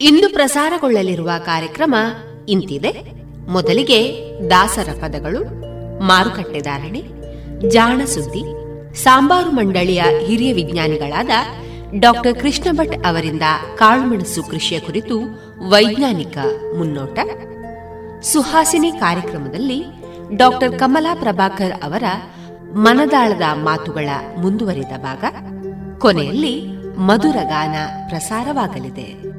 [0.00, 1.94] ಇಂದು ಪ್ರಸಾರಗೊಳ್ಳಲಿರುವ ಕಾರ್ಯಕ್ರಮ
[2.48, 3.12] ಇಂತಿದೆ.
[3.48, 3.98] ಮೊದಲಿಗೆ
[4.50, 5.44] ದಾಸರ ಪದಗಳು
[6.02, 7.02] ಮಾರುಕಟ್ಟೆದಾರಣೆ
[7.68, 8.42] ಜಾಣ ಸುದ್ದಿ
[8.94, 11.30] ಸಾಂಬಾರು ಮಂಡಳಿಯ ಹಿರಿಯ ವಿಜ್ಞಾನಿಗಳಾದ
[11.98, 13.42] ಡಾಕ್ಟರ್ ಕೃಷ್ಣ ಭಟ್ ಅವರಿಂದ
[13.76, 15.18] ಕಾಳುಮೆಣಸು ಕೃಷಿಯ ಕುರಿತು
[15.68, 16.38] ವೈಜ್ಞಾನಿಕ
[16.76, 17.18] ಮುನ್ನೋಟ,
[18.22, 19.84] ಸುಹಾಸಿನಿ ಕಾರ್ಯಕ್ರಮದಲ್ಲಿ
[20.36, 22.02] ಡಾಕ್ಟರ್ ಕಮಲಾ ಪ್ರಭಾಕರ್ ಅವರ
[22.72, 25.24] ಮನದಾಳದ ಮಾತುಗಳ ಮುಂದುವರಿದ ಭಾಗ.
[25.98, 26.66] ಕೊನೆಯಲ್ಲಿ
[26.98, 27.74] ಮಧುರ ಗಾನ
[28.08, 29.33] ಪ್ರಸಾರವಾಗಲಿದೆ.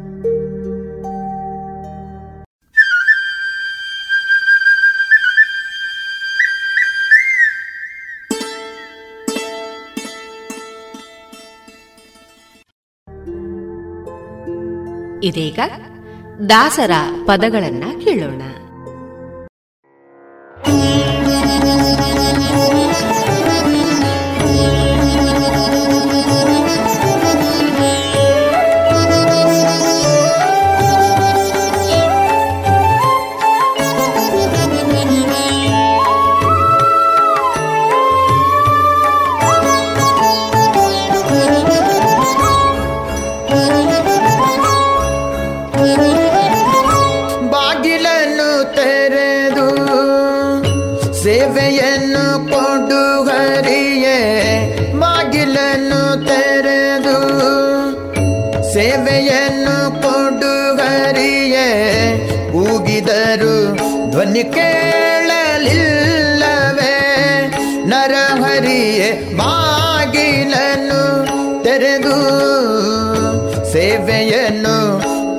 [15.26, 15.60] ಇದೀಗ
[16.50, 16.92] ದಾಸರ
[17.26, 18.42] ಪದಗಳನ್ನ ಕೇಳೋಣ.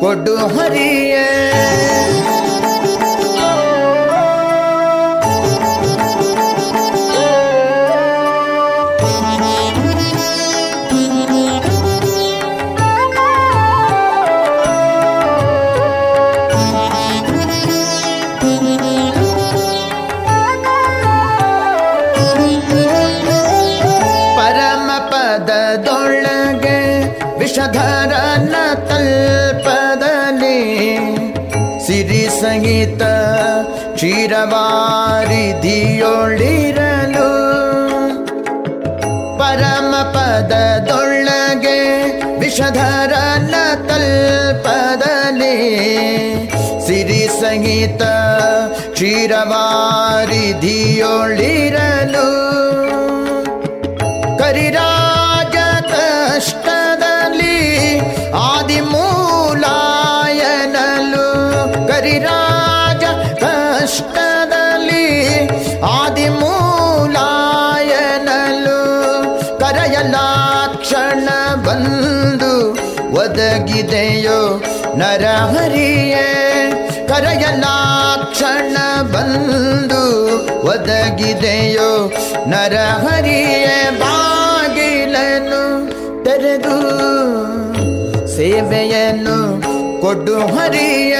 [0.06, 1.05] ಕೊಡು ಹರಿಯೇ
[49.28, 52.26] ಕರಿರವಾರಿಧಿಯೊಳಿರಲು
[54.40, 55.56] ಕರಿರಾಜ
[55.92, 57.56] ಕಷ್ಟದಲ್ಲಿ
[58.42, 58.84] ಆದಿಮೂಲಾಯನಲು
[61.90, 63.04] ಕರಿರಾಜ
[63.42, 65.06] ಕಷ್ಟದಲ್ಲಿ
[65.96, 66.38] ಆದಿಮೂಲಾಯನಲು
[69.62, 71.26] ಕರಯಲಾಕ್ಷಣ
[71.66, 72.52] ಬಂದು
[73.16, 74.38] ಒದಗಿದೆಯೋ
[75.02, 76.26] ನರಹರಿಯೇ
[77.10, 77.75] ಕರಯಲಾ
[80.86, 81.86] ಒದಗಿದೆಯೋ?
[82.46, 85.62] ನರಹರಿಯೇ ಬಾಗಿಲನ್ನು
[86.24, 86.76] ತೆರೆದು
[88.36, 89.36] ಸೇವೆಯನ್ನು
[90.02, 91.16] ಕೊಡು ಹರಿಯ.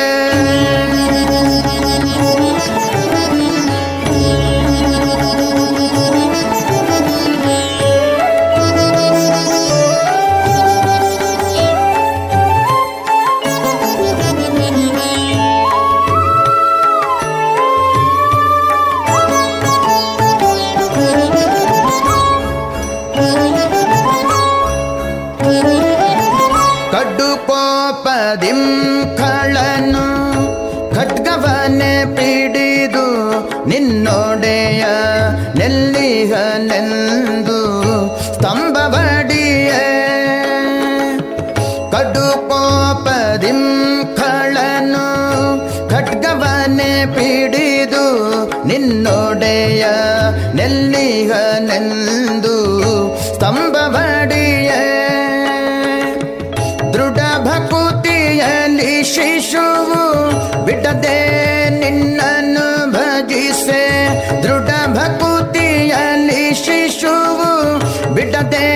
[68.39, 68.69] ಬಿಡದೆ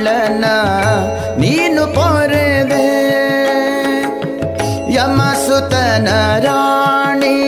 [0.00, 0.46] ಅಜಾಮಿಳನ
[1.38, 2.86] ನೀನು ಪೊರೆದೆ
[4.94, 6.08] ಯಮಸುತನ
[6.44, 7.38] ರಾಣಿ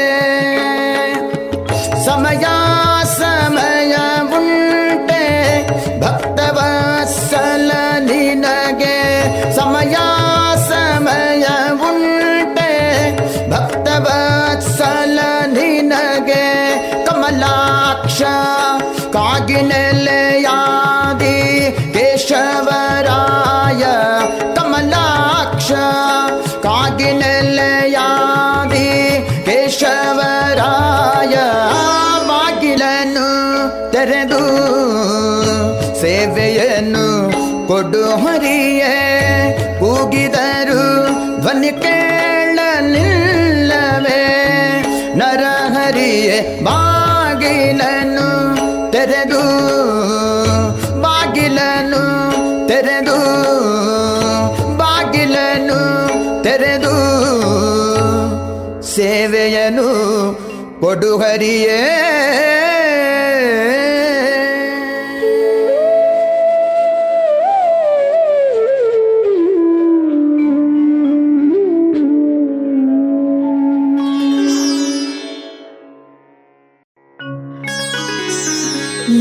[61.00, 61.78] ಕೊಡು ಹರಿಯೇ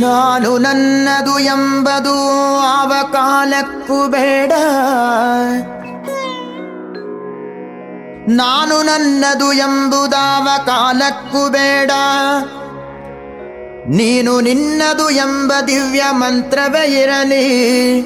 [0.02, 2.16] ನಾನು ನನ್ನದು ಎಂಬುದು
[2.70, 4.52] ಆವ ಕಾಲಕ್ಕೂ ಬೇಡ
[8.30, 11.92] ನಾನು ನನ್ನದು ಎಂಬುದಾವ ಕಾಲಕ್ಕೂ ಬೇಡ.
[13.88, 18.02] ನೀನು ನಿನ್ನದು ಎಂಬ ದಿವ್ಯ ಮಂತ್ರವೇ ಇರಲಿ.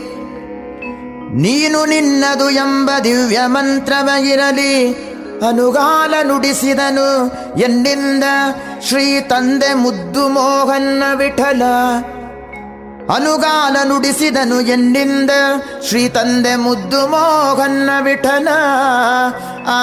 [1.42, 4.94] ನೀನು ನಿನ್ನದು ಎಂಬ ದಿವ್ಯ ಮಂತ್ರವೇ ಇರಲಿ.
[5.48, 8.24] ಅನುಗಾಲ ನುಡಿಸಿದನು ಎನ್ನಿಂದ
[8.82, 11.62] ಶ್ರೀ ತಂದೆ ಮುದ್ದು ಮೋಹನ್ನ ವಿಠಲ.
[13.10, 15.30] ಅನುಗಾಲ ನುಡಿಸಿದನು ಎನ್ನಿಂದ
[15.90, 18.48] ಶ್ರೀ ತಂದೆ ಮುದ್ದು ಮೋಹನ್ನ ವಿಠನ
[19.68, 19.80] ಆ.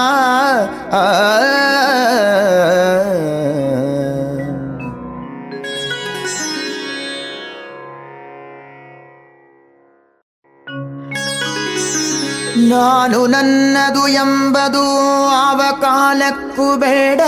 [12.68, 14.84] ನಾನು ನನ್ನದು ಎಂಬುದು
[15.28, 17.20] ಆವ ಕಾಲಕ್ಕೂ ಬೇಡ.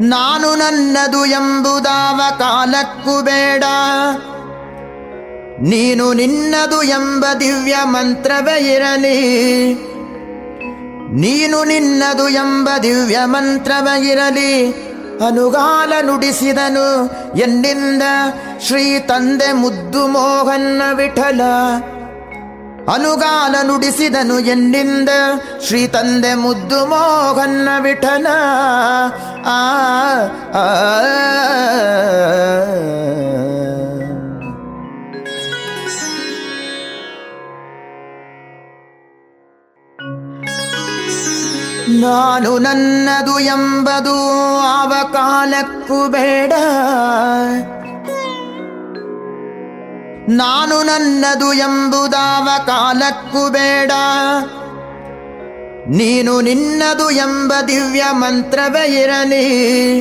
[0.00, 3.64] ನಾನು ನನ್ನದು ಎಂಬುದಾವ ಕಾಲಕ್ಕೂ ಬೇಡ.
[5.60, 9.74] ನೀನು ನಿನ್ನದು ಎಂಬ ದಿವ್ಯ ಮಂತ್ರವೇ ಇರಲಿ.
[11.12, 14.70] ನೀನು ನಿನ್ನದು ಎಂಬ ದಿವ್ಯ ಮಂತ್ರವೇ ಇರಲಿ.
[15.26, 18.02] ಅನುಗಾಲ ನುಡಿಸಿದನು ಎನ್ನಿಂದ
[18.66, 21.40] ಶ್ರೀ ತಂದೆ ಮುದ್ದು ಮೋಹನ್ನ ವಿಠಲ.
[22.92, 25.08] ಅನುಗಾಲ ನುಡಿಸಿದನು ಎನ್ನಿಂದ
[25.66, 28.26] ಶ್ರೀ ತಂದೆ ಮುದ್ದು ಮೋಹನ್ನ ವಿಠನ
[29.46, 30.64] ಆ.
[42.02, 44.14] ನಾನು ನನ್ನದು ಎಂಬುದು
[44.68, 46.52] ಆವ ಕಾಲಕ್ಕೂ ಬೇಡ
[50.28, 53.92] ನಾನು ನನ್ನದು ಎಂಬುದಾವ ಕಾಲಕ್ಕೂ ಬೇಡ.
[55.88, 60.00] ನೀನು ನಿನ್ನದು ಎಂಬ ದಿವ್ಯ ಮಂತ್ರವೇ ಇರಲಿ.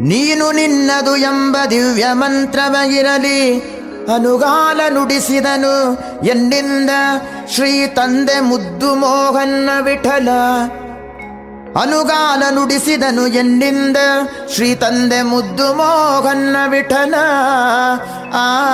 [0.00, 3.60] ನೀನು ನಿನ್ನದು ಎಂಬ ದಿವ್ಯ ಮಂತ್ರವೇ ಇರಲಿ.
[4.14, 6.90] ಅನುಗಾಲ ನುಡಿಸಿದನು ಎನ್ನಿಂದ
[7.54, 10.28] ಶ್ರೀ ತಂದೆ ಮುದ್ದು ಮೋಹನ್ನ ವಿಠಲ.
[11.80, 13.96] ಅನುಗಾಲ ನುಡಿಸಿದನು ಎನ್ನಿಂದ
[14.54, 17.14] ಶ್ರೀ ತಂದೆ ಮುದ್ದು ಮೋಹನ್ನ ವಿಠಲ.
[18.32, 18.70] ಆ.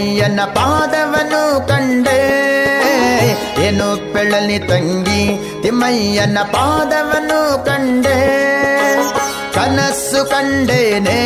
[0.00, 2.20] ತಿಮ್ಮಯ್ಯನ ಪಾದವನು ಕಂಡೆ.
[3.66, 5.22] ಏನು ಪೆಳಲಿ ತಂಗಿ,
[5.62, 8.16] ತಿಮ್ಮಯ್ಯನ ಪಾದವನು ಕಂಡೆ.
[9.54, 11.18] ಕನಸು ಕಂಡೇನೆ,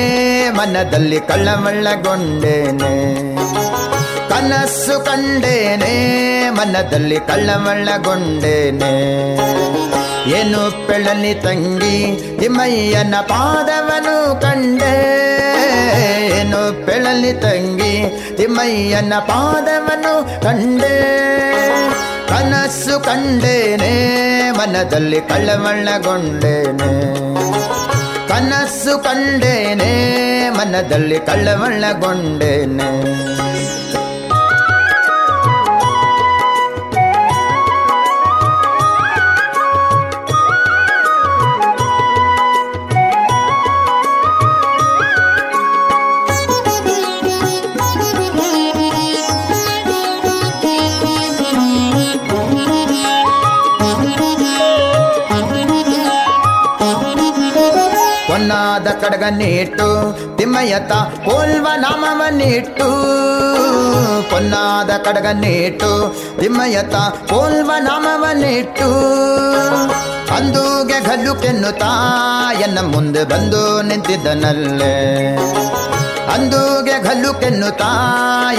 [0.50, 2.93] ಮನದಲ್ಲಿ ಕಳ್ಳಮಳ್ಳಗೊಂಡೇನೆ
[4.28, 5.93] ಕನಸು ಕಂಡೇನೆ,
[6.50, 8.93] ಮನದಲ್ಲಿ ಕಳ್ಳಮಳ್ಳಗೊಂಡೇನೆ
[10.38, 11.97] ಏನು ಪೆಳಲಿ ತಂಗಿ,
[12.40, 14.95] ತಿಮ್ಮಯ್ಯನ ಪಾದವನು ಕಂಡೆ.
[15.97, 17.95] ಏನು ಪೆಳಲಿ ತಂಗಿ
[18.37, 20.95] ತಿಮ್ಮಯ್ಯನ ಪಾದವನ್ನು ಕಂಡೆ.
[22.29, 23.93] ಕನಸು ಕಂಡೇನೆ
[24.51, 26.91] ಮನದಲ್ಲಿ ಕಳ್ಳವಳ್ಳಗೊಂಡೇನೆ
[28.29, 29.91] ಕನಸು ಕಂಡೇನೆ
[30.59, 32.89] ಮನದಲ್ಲಿ ಕಳ್ಳಮಳ್ಳಗೊಂಡೇನೆ
[58.75, 59.88] ಹೊನ್ನಾದ ಕಡಗನ್ನಿಟ್ಟು
[60.38, 60.93] ತಿಮ್ಮಯ್ಯತ
[61.25, 62.88] ಕೋಲ್ವ ನಾಮವನ್ನಿಟ್ಟು.
[64.31, 66.95] ಪೊನ್ನಾದ ಕಡಗನ್ನಿಟ್ಟು ತಿಮ್ಮಯ್ಯತ
[67.31, 68.88] ಕೋಲ್ವ ನಾಮವನ್ನಿಟ್ಟು.
[70.35, 71.93] ಅಂದೂಗೆ ಗಲ್ಲು ಕೆನ್ನುತ್ತಾ,
[72.61, 75.37] ಎನ್ನ ಮುಂದೆ ಬಂದು ನಿಂತಿದ್ದನಲ್ಲೇ.
[76.35, 77.93] ಅಂದೂಗೆ ಗಲ್ಲು ಕೆನ್ನುತ್ತಾ,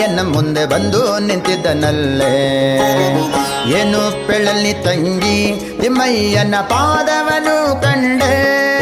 [0.03, 2.36] ಎನ್ನ ಮುಂದೆ ಬಂದು ನಿಂತಿದ್ದನಲ್ಲೇ.
[3.79, 8.75] ಏನು ಪೆಳಲಿ ತಂಗಿ, ತಿಮ್ಮಯ್ಯನ ಪಾದವನು ಕಂಡೆ.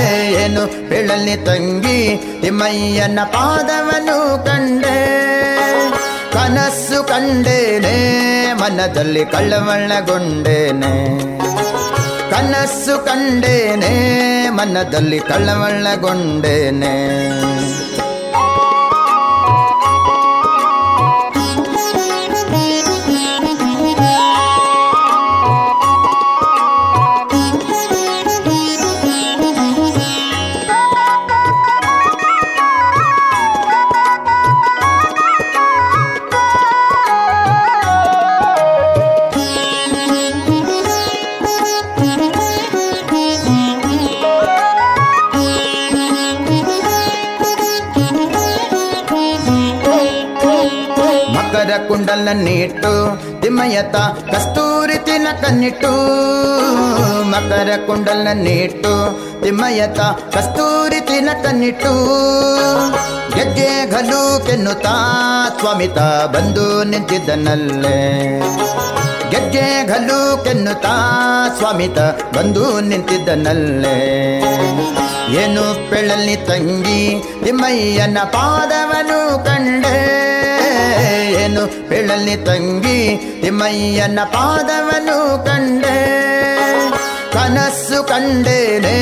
[0.00, 1.98] ಏನು ಪೆಳಲಿ ತಂಗಿ
[2.40, 4.98] ತಿಮ್ಮಯ್ಯನ ಪಾದವನು ಕಂಡೆ.
[6.32, 7.96] ಕನಸು ಕಂಡೇನೆ
[8.52, 10.92] ಮನದಲ್ಲಿ ಕಳ್ಳವಳ್ಳಗೊಂಡೇನೆ
[12.30, 13.92] ಕನಸು ಕಂಡೇನೆ
[14.48, 16.92] ಮನದಲ್ಲಿ ಕಳ್ಳಮಳ್ಳಗೊಂಡೇನೆ
[52.38, 52.90] ಕುಂಡಲನ್ನಿಟ್ಟು
[53.42, 53.96] ತಿಮ್ಮಯ್ಯತ
[54.32, 55.90] ಕಸ್ತೂರಿ ತಿನಕನ್ನಿಟ್ಟು
[57.30, 58.92] ಮಕರ ಕುಂಡಲನ್ನಿಟ್ಟು
[59.42, 60.00] ತಿಮ್ಮಯ್ಯತ
[60.36, 61.92] ಕಸ್ತೂರಿ ತಿನಕನ್ನಿಟ್ಟು
[63.36, 64.94] ಗೆಜ್ಜೆ ಘಲು ಕೆನ್ನುತ್ತಾ
[65.58, 65.98] ಸ್ವಾಮಿತ
[66.34, 67.98] ಬಂದು ನಿಂತಿದ್ದನಲ್ಲೇ.
[69.30, 70.94] ಗೆಜ್ಜೆ ಘಲು ಕೆನ್ನುತ್ತಾ
[71.58, 71.98] ಸ್ವಾಮಿತ
[72.36, 73.96] ಬಂದು ನಿಂತಿದ್ದನಲ್ಲೇ.
[75.42, 77.02] ಏನು ಪೆಳಲಿ ತಂಗಿ
[77.44, 79.18] ತಿಮ್ಮಯ್ಯನ ಪಾದವನು
[81.40, 82.98] ಏನು ಪೆಳಲಿ ತಂಗಿ
[83.42, 85.96] ತಿಮ್ಮಯ್ಯನ ಪಾದವನು ಕಂಡೆ.
[87.32, 88.96] ಕನಸು ಕಂಡೇನೆ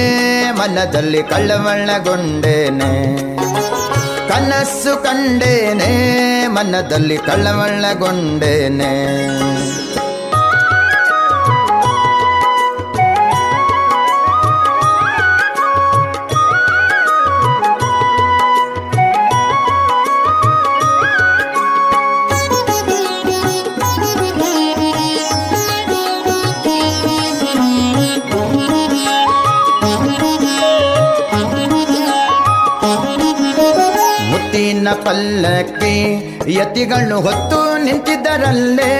[0.58, 2.90] ಮನದಲ್ಲಿ ಕಳ್ಳವಳ್ಳಗೊಂಡೇನೆ
[4.28, 5.90] ಕನಸು ಕಂಡೇನೆ
[6.46, 8.90] ಮನದಲ್ಲಿ ಕಳ್ಳವಳ್ಳಗೊಂಡೇನೆ
[35.06, 35.96] ಪಲ್ಲಕ್ಕಿ
[36.48, 38.92] ಯತಿಗಳು ಹೊತ್ತು ನಿಂತಿದ್ದರಲ್ಲೇ.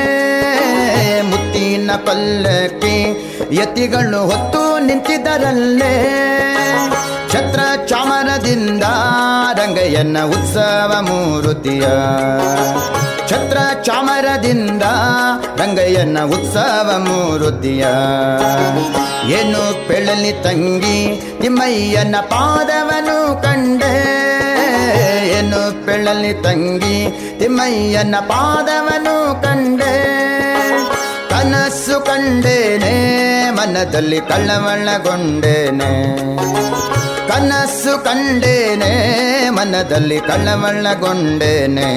[1.30, 2.96] ಮುತ್ತಿನ ಪಲ್ಲಕ್ಕಿ
[3.52, 5.94] ಯತಿಗಳು ಹೊತ್ತು ನಿಂತಿದ್ದರಲ್ಲೇ.
[7.32, 8.84] ಛತ್ರ ಚಾಮರದಿಂದ
[9.54, 11.82] ರಂಗಯ್ಯನ ಉತ್ಸವ ಮೂರುತಿಯ.
[13.28, 14.82] ಛತ್ರ ಚಾಮರದಿಂದ
[15.60, 17.84] ರಂಗಯ್ಯನ ಉತ್ಸವ ಮೂರುತಿಯ.
[19.38, 24.25] ಏನು ಪೆಳಲಿ ತಂಗಿ ನಿಮ್ಮಯ್ಯನ ಪಾದವನು ಕಂಡೆ.
[25.28, 29.94] ಏನು ಪೆಳಲಿ ತಂಗಿ ತಿಮ್ಮಯ್ಯನ ಪಾದವನು ಕಂಡೆ.
[31.28, 32.94] ಕನಸು ಕಂಡೇನೆ
[33.50, 35.90] ಮನದಲ್ಲಿ ಕಳ್ಳವಳ್ಳಗೊಂಡೇನೆ.
[37.28, 38.92] ಕನಸು ಕಂಡೇನೆ
[39.50, 41.90] ಮನದಲ್ಲಿ ಕಳ್ಳವಳ್ಳಗೊಂಡೇನೆ.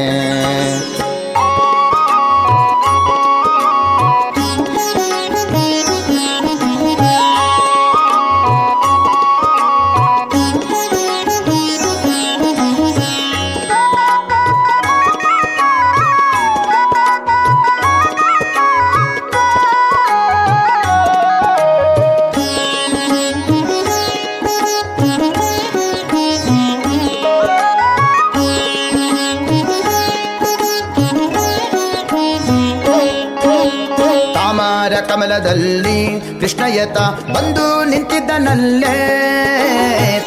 [36.49, 36.97] ಕೃಷ್ಣಯತ
[37.33, 39.17] ಬಂದು ನಿಂತಿದ್ದನಲ್ಲೇ.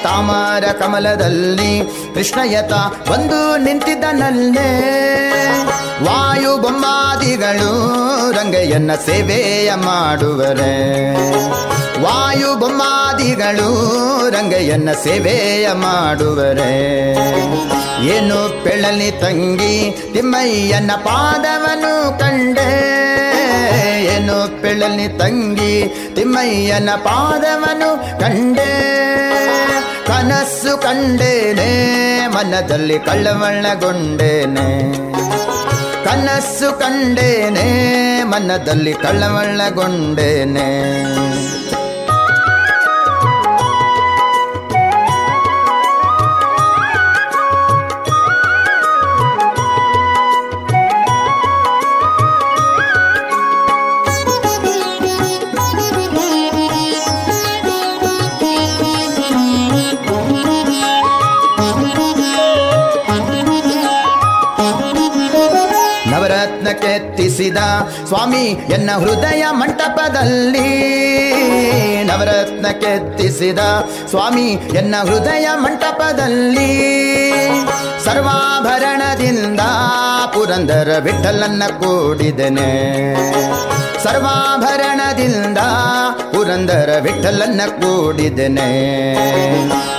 [0.03, 1.83] ತಾಮರ ಕಮಲದಲ್ಲಿ
[2.15, 2.73] ಕೃಷ್ಣಯತ
[3.11, 4.89] ಬಂದು ನಿಂತಿದ್ದನಲ್ಲೇ.
[6.05, 7.71] ವಾಯು ಬೊಮ್ಮಾದಿಗಳು
[8.33, 11.13] ರಂಗಯ್ಯನ ಸೇವೆಯ ಮಾಡುವರೆ.
[12.03, 13.69] ವಾಯು ಬೊಮ್ಮಾದಿಗಳು
[14.31, 17.13] ರಂಗಯ್ಯನ ಸೇವೆಯ ಮಾಡುವರೆ.
[18.07, 23.02] ಏನು ಪೆಳಲಿ ತಂಗಿ ತಿಮ್ಮಯ್ಯನ ಪಾದವನು ಕಂಡೆ.
[23.75, 25.73] ಏನು ಪೆಳಲಿ ತಂಗಿ
[26.15, 28.71] ತಿಮ್ಮಯ್ಯನ ಪಾದವನು ಕಂಡೆ.
[30.07, 31.71] ಕನಸು ಕಂಡೇನೆ
[32.27, 34.67] ಮನದಲ್ಲಿ ಕಳ್ಳವಳ್ಳಗೊಂಡೇನೆ
[36.05, 37.67] ಕನಸು ಕಂಡೇನೆ
[38.23, 40.67] ಮನದಲ್ಲಿ ಕಳ್ಳವಳ್ಳಗೊಂಡೇನೆ
[66.83, 67.57] ಕೆತ್ತಿಸಿದ
[68.07, 70.69] ಸ್ವಾಮಿ ಎನ್ನ ಹೃದಯ ಮಂಟಪದಲ್ಲಿ
[72.03, 73.59] ನವರತ್ನ ಕೆತ್ತಿಸಿದ
[74.11, 76.73] ಸ್ವಾಮಿ ಎನ್ನ ಹೃದಯ ಮಂಟಪದಲ್ಲಿ
[78.05, 79.61] ಸರ್ವಾಭರಣದಿಂದ
[80.35, 82.71] ಪುರಂದರ ವಿಠಲನ್ನ ಕೂಡಿದನೆ.
[84.03, 85.59] ಸರ್ವಾಭರಣದಿಂದ
[86.33, 88.71] ಪುರಂದರ ವಿಠಲನ್ನ ಕೂಡಿದನೆ.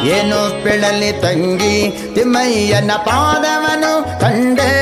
[0.08, 4.74] ಏನು ಪಿಳಲಿ ತಂಗಿ ತಿಮ್ಮಯ್ಯನ ಪಾದವನು ಕಂಡೆ.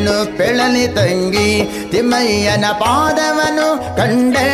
[0.00, 4.48] ಏನು ಪೆಳಲಿ ತಂಗಿ, ತಿಮ್ಮಯ್ಯನ ಪಾದವನು ಕಂಡೆ.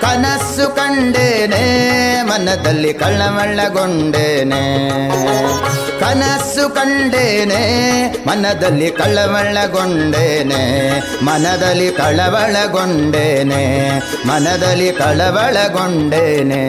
[0.00, 1.64] ಕನಸು ಕಂಡೇನೆ,
[2.22, 4.62] ಮನದಲ್ಲಿ ಕಳ್ಳವಳ್ಳಗೊಂಡೇನೆ.
[6.00, 7.62] ಕನಸು ಕಂಡೇನೆ,
[8.28, 10.62] ಮನದಲ್ಲಿ ಕಳ್ಳವಳ್ಳಗೊಂಡೇನೆ.
[11.24, 13.64] ಮನದಲ್ಲಿ ಕಳವಳಗೊಂಡೇನೆ
[14.26, 16.64] ಮನದಲ್ಲಿ ಕಳವಳಗೊಂಡೇನೆ.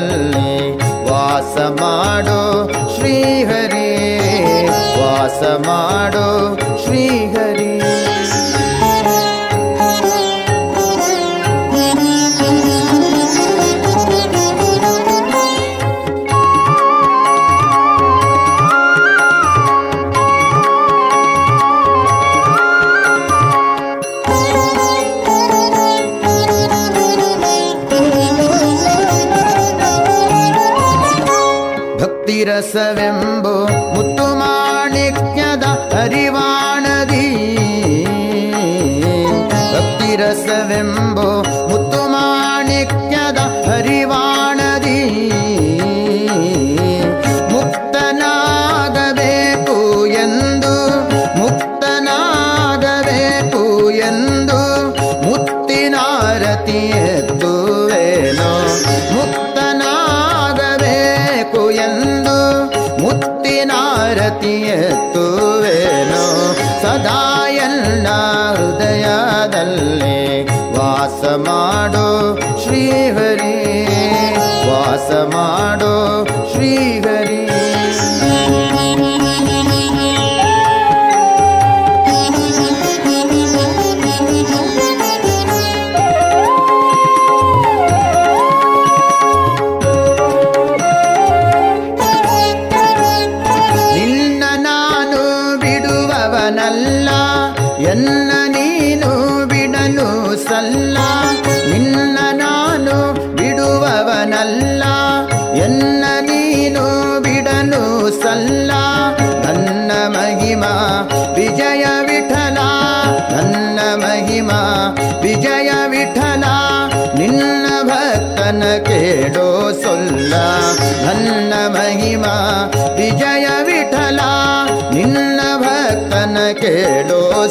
[0.00, 0.52] ನನ್ನಲ್ಲಿ
[1.10, 2.40] ವಾಸ ಮಾಡೋ
[2.94, 3.90] ಶ್ರೀಹರಿ
[5.00, 6.26] ವಾಸ ಮಾಡೋ
[6.84, 7.49] ಶ್ರೀಹರಿ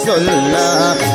[0.05, 0.55] ಸೊಲ್ಲ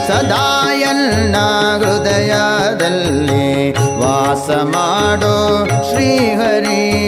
[0.08, 1.36] ಸದಾಯನ್ನ
[1.78, 7.04] ಹೃದಯದಲ್ಲಿ ವಾಸ ಮಾಡೋ ಶ್ರೀಹರಿ.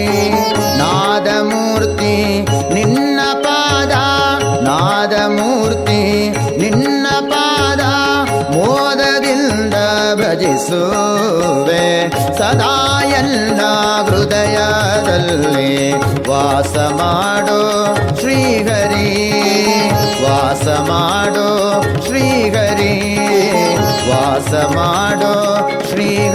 [0.79, 3.91] ನಾದಮೂರ್ತಿ, ನಿನ್ನ ಪಾದ.
[4.63, 7.81] ನಾದಮೂರ್ತಿ, ನಿನ್ನ ಪಾದ.
[8.53, 9.75] ಮೋದದಿಂದ
[10.15, 12.11] ಭಜಿಸುವೆ.
[12.39, 13.61] ಸದಾಯನ್ನ
[14.07, 15.93] ಹೃದಯದಲ್ಲಿ
[16.29, 19.26] ವಾಸ ಮಾಡೋ ಶ್ರೀಹರಿ.
[20.79, 22.95] ो श्रीघरि
[24.09, 25.35] वासमाडो
[25.91, 26.35] श्रीघ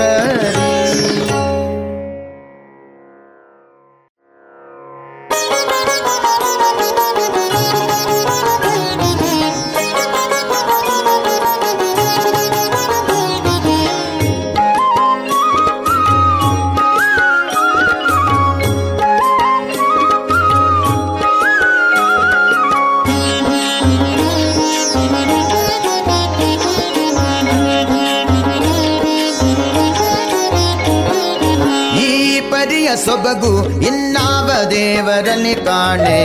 [35.24, 36.20] ಧರಣಿ ಕಾಣೆ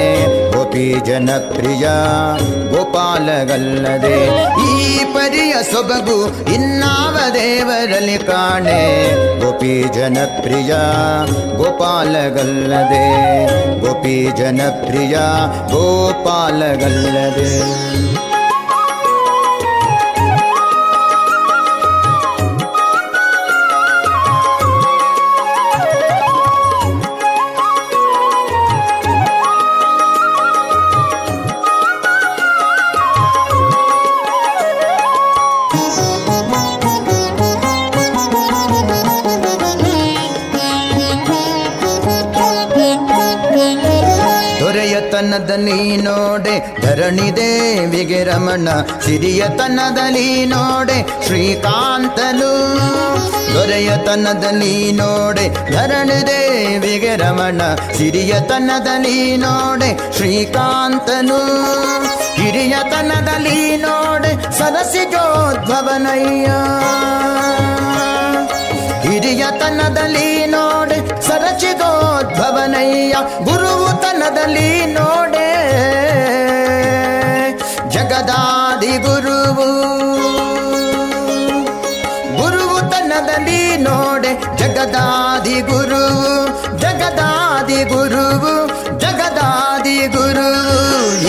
[0.53, 1.87] ಗೋಪಿ ಜನಪ್ರಿಯ
[2.71, 4.15] ಗೋಪಾಲಗಲ್ಲದೆ
[4.67, 4.77] ಈ
[5.15, 6.17] ಪರಿಯ ಸೊಬಗು
[6.55, 8.79] ಇನ್ನಾವ ದೇವರಲ್ಲಿ ಕಾಣೆ
[9.43, 10.73] ಗೋಪಿ ಜನಪ್ರಿಯ
[11.59, 13.05] ಗೋಪಾಲಗಲ್ಲದೆ
[13.81, 15.17] ಗೋಪಿ ಜನಪ್ರಿಯ
[15.73, 17.51] ಗೋಪಾಲಗಲ್ಲದೆ
[45.17, 48.69] ದೊರೆಯತನದಲ್ಲಿ ನೋಡೆ, ಧರಣಿ ದೇವಿಗೆ ರಮಣ
[49.05, 52.51] ಸಿರಿಯತನದಲ್ಲಿ ನೋಡೆ, ಶ್ರೀಕಾಂತನು
[53.55, 57.63] ದೊರೆಯತನದಲ್ಲಿ ನೋಡೆ, ಧರಣಿ ದೇವಿಗೆ ರಮಣ
[57.97, 61.41] ಸಿರಿಯತನದಲ್ಲಿ ನೋಡೆ, ಶ್ರೀಕಾಂತನು
[62.35, 66.49] ಹಿರಿಯತನದಲ್ಲಿ ನೋಡೆ, ಸರಸಿಜೋದ್ಭವನಯ್ಯ.
[69.27, 75.49] ಹಿರಿಯತನದಲ್ಲಿ ನೋಡೆ ಸರಚಿದೋದ್ಭವನಯ್ಯ ಗುರುವು ತನದಲ್ಲಿ ನೋಡೆ.
[77.91, 79.67] ಜಗದಾದಿ ಗುರುವು
[82.39, 84.33] ಗುರುವು ತನದಲ್ಲಿ ನೋಡೆ.
[84.57, 86.33] ಜಗದಾದಿ ಗುರುವು
[86.79, 88.55] ಜಗದಾದಿ ಗುರುವು,
[89.01, 90.49] ಜಗದಾದಿ ಗುರು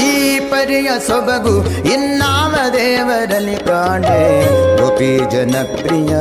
[0.05, 1.55] ಈ ಪರಿಯ ಸೊಬಗು
[1.93, 4.19] ಇನ್ನಾಮ ದೇವರಲ್ಲಿ ಕಾಣೆ.
[4.77, 6.13] ಗೋಪಿ ಜನಪ್ರಿಯ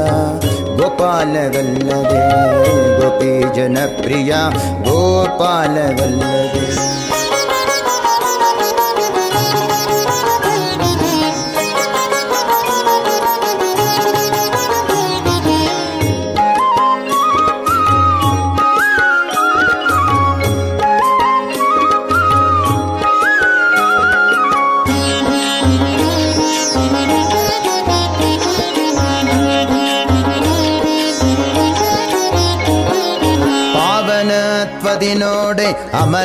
[0.79, 2.23] गोपालवल्लभे
[2.99, 4.41] गोपे जनप्रिया
[4.89, 6.65] गोपलवल्लभे।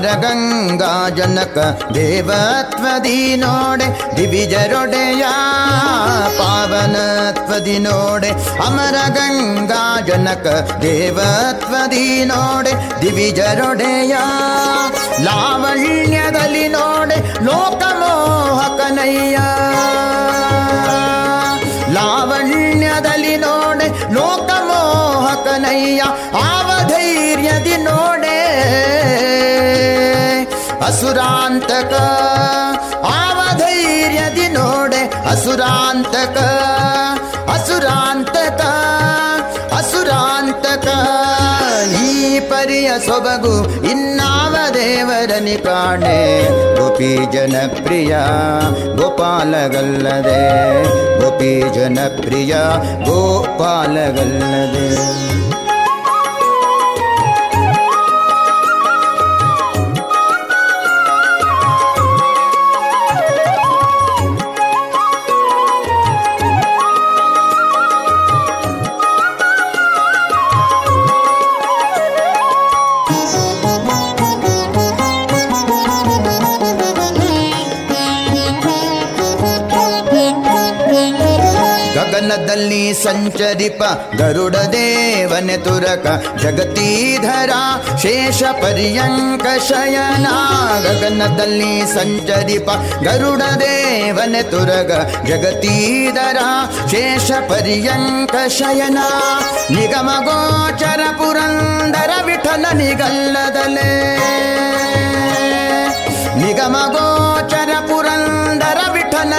[0.06, 1.58] ಗಂಗಾ ಜನಕ
[1.94, 5.24] ದೇವತ್ವದಿ ನೋಡೆ, ದಿವಿಜರೊಡೆಯ
[6.38, 8.30] ಪಾವನತ್ವದಿ ನೋಡೆ
[8.66, 10.48] ಅಮರ ಗಂಗಾ ಜನಕ
[10.82, 14.16] ದೇವತ್ವದಿ ನೋಡೆ, ದಿವಿಜರೊಡೆಯ
[15.24, 19.38] ಲಾವಣ್ಯದಲ್ಲಿ ನೋಡೆ, ಲೋಕಮೋಹಕನಯ್ಯ.
[21.94, 26.04] ಲಾವಣ್ಯದಲ್ಲಿ ನೋಡೆ, ಲೋಕಮೋಹಕನಯ್ಯ.
[26.34, 26.51] ಆವಧೈರ್ಯದಿ
[30.92, 31.94] ಅಸುರಾಂತಕ
[33.12, 35.02] ಆವಧೈರ್ಯದಿ ನೋಡೆ
[35.32, 36.38] ಅಸುರಾಂತಕ
[37.56, 38.62] ಅಸುರಾಂತಕ
[39.80, 40.88] ಅಸುರಾಂತಕ
[42.02, 42.10] ಈ
[42.52, 43.56] ಪರಿಯ ಸೊಬಗು
[43.92, 46.18] ಇನ್ನಾವ ದೇವರನಿ ಕಾಣೆ
[46.78, 48.14] ಗೋಪಿ ಜನಪ್ರಿಯ
[49.00, 50.42] ಗೋಪಾಲಗಲ್ಲದೆ
[51.22, 52.54] ಗೋಪಿ ಜನಪ್ರಿಯ
[53.08, 54.88] ಗೋಪಾಲಗಲ್ಲದೆ
[82.54, 83.82] ಗಗನದಲ್ಲಿ ಸಂಚರಿಪ
[84.20, 86.08] ಗರುಡ ದೇವನೆ ತುರಕ
[86.42, 87.52] ಜಗತೀಧರ
[88.02, 90.28] ಶೇಷ ಪರ್ಯಂಕ ಶಯನ
[90.86, 92.68] ಗಗನದಲ್ಲಿ ಸಂಚರಿಪ
[93.06, 94.92] ಗರುಡ ದೇವನೆ ತುರಗ
[95.30, 96.40] ಜಗತೀಧರ
[96.92, 99.00] ಶೇಷ ಪರ್ಯಂಕ ಶಯನ
[99.72, 103.92] ನಿಗಮ ಗೋಚರ ಪುರಂದರ ವಿಠಲ ನಿಗಲ್ಲದಲೇ
[106.42, 108.01] ನಿಗಮ ಗೋಚರ ಪುರಂದರ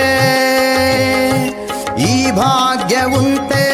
[2.07, 3.65] ಈ ಭಾಗ್ಯ ಉಂಟೆ.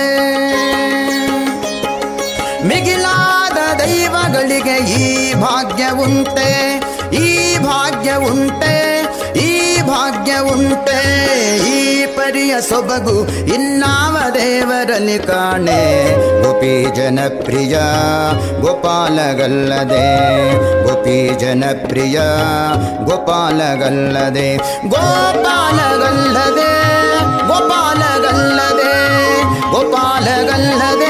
[2.65, 6.51] ಮಿಗಿಲಾದ ದೈವಗಳಿಗೆ ಈ ಭಾಗ್ಯ ಉಂಟೆ,
[7.25, 8.80] ಈ ಭಾಗ್ಯ ಉಂಟೆ.
[9.91, 11.01] ಭಾಗ್ಯ ಉಂಟೆ.
[11.73, 13.19] ಈ ಪರಿಯ ಸೊಬಗು
[13.55, 15.83] ಇನ್ನಾವ ದೇವರಲ್ಲಿ ಕಾಣೆ.
[16.43, 17.79] ಗೋಪಿ ಜನಪ್ರಿಯ,
[18.61, 20.07] ಗೋಪಾಲಗಲ್ಲದೆ.
[20.85, 22.21] ಗೋಪಿ ಜನಪ್ರಿಯ
[23.05, 24.49] ಗೋಪಾಲಗಲ್ಲದೆ
[24.89, 24.89] ಗೋಪಾಲಗಲ್ಲದೆ.
[24.89, 26.73] ಗೋಪಾಲಗಲ್ಲದೆ
[27.49, 28.95] ಗೋಪಾಲಗಲ್ಲದೆ
[29.73, 31.10] ಗೋಪಾಲಗಲ್ಲದೆ.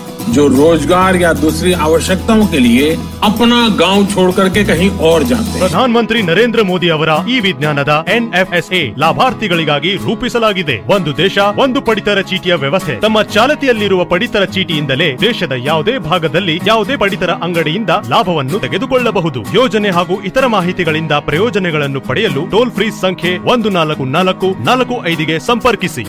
[0.28, 2.86] जो रोजगार या दूसरी आवश्यकताओं के लिए
[3.24, 8.80] अपना गांव छोड़ करके कहीं और जाते हैं ಪ್ರಧಾನಮಂತ್ರಿ ನರೇಂದ್ರ ಮೋದಿ ಅವರ ಈ ವಿಜ್ಞಾನದ ಎನ್ಎಫ್ಎಸ್ಎ
[9.02, 16.56] ಲಾಭಾರ್ಥಿಗಳಿಗಾಗಿ ರೂಪಿಸಲಾಗಿದೆ ಒಂದು ದೇಶ ಒಂದು ಪಡಿತರ ಚೀಟಿಯ ವ್ಯವಸ್ಥೆ ತಮ್ಮ ಚಾಲತಿಯಲ್ಲಿರುವ ಪಡಿತರ ಚೀಟಿಯಿಂದಲೇ ದೇಶದ ಯಾವುದೇ ಭಾಗದಲ್ಲಿ
[16.66, 23.70] ಯಾವುದೇ ಪಡಿತರ ಅಂಗಡಿಯಿಂದ ಲಾಭವನ್ನು ತೆಗೆದುಕೊಳ್ಳಬಹುದು ಯೋಜನೆ ಹಾಗೂ ಇತರ ಮಾಹಿತಿಗಳಿಂದ ಪ್ರಯೋಜನಗಳನ್ನು ಪಡೆಯಲು ಟೋಲ್ ಫ್ರೀ ಸಂಖ್ಯೆ ಒಂದು
[23.70, 26.04] ನಾಲ್ಕು ನಾಲ್ಕು ನಾಲ್ಕು ಐದಿಗೆ ಸಂಪರ್ಕಿಸಿ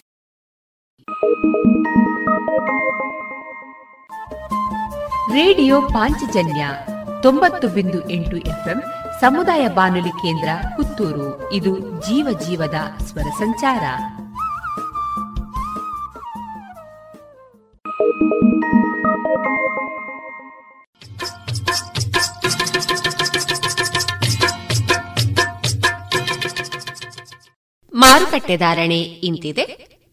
[5.32, 6.68] ರೇಡಿಯೋ ಪಾಂಚಜನ್ಯ
[7.22, 8.82] ತೊಂಬತ್ತು ಬಿಂದು ಎಂಟು ಎಫ್ಎಂ
[9.20, 11.52] ಸಮುದಾಯ ಬಾನುಲಿ ಕೇಂದ್ರ ಪುತ್ತೂರು.
[11.52, 13.84] ಇದು ಜೀವ ಜೀವದ ಸ್ವರ ಸಂಚಾರ.
[27.94, 29.62] ಮಾರುಕಟ್ಟೆ ಧಾರಣೆ ಇಂತಿದೆ.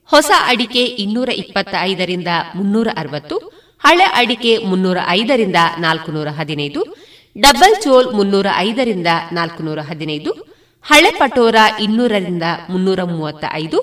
[0.05, 6.81] ಹೊಸ ಅಡಿಕೆ ಇನ್ನೂರ ಇಪ್ಪತ್ತ ಐದರಿಂದ ಮುನ್ನೂರ ಅರವತ್ತು ಹಳೆ ಅಡಿಕೆ ಮುನ್ನೂರ ಐದರಿಂದ ನಾಲ್ಕುನೂರ ಹದಿನೈದು
[7.35, 10.31] ಡಬಲ್ ಚೋಲ್ ಮುನ್ನೂರ ಐದರಿಂದ ನಾಲ್ಕುನೂರ ಹದಿನೈದು
[10.85, 13.79] ಹಳೆ ಪಟೋರ ಇನ್ನೂರರಿಂದ ಮುನ್ನೂರ ಮೂವತ್ತ ಐದು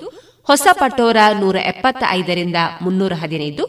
[0.47, 3.63] ಹೊಸ ಪಟೋರ ನೂರ ಎಪ್ಪತ್ತ ಐದರಿಂದ ಮುನ್ನೂರ ಹದಿನೈದು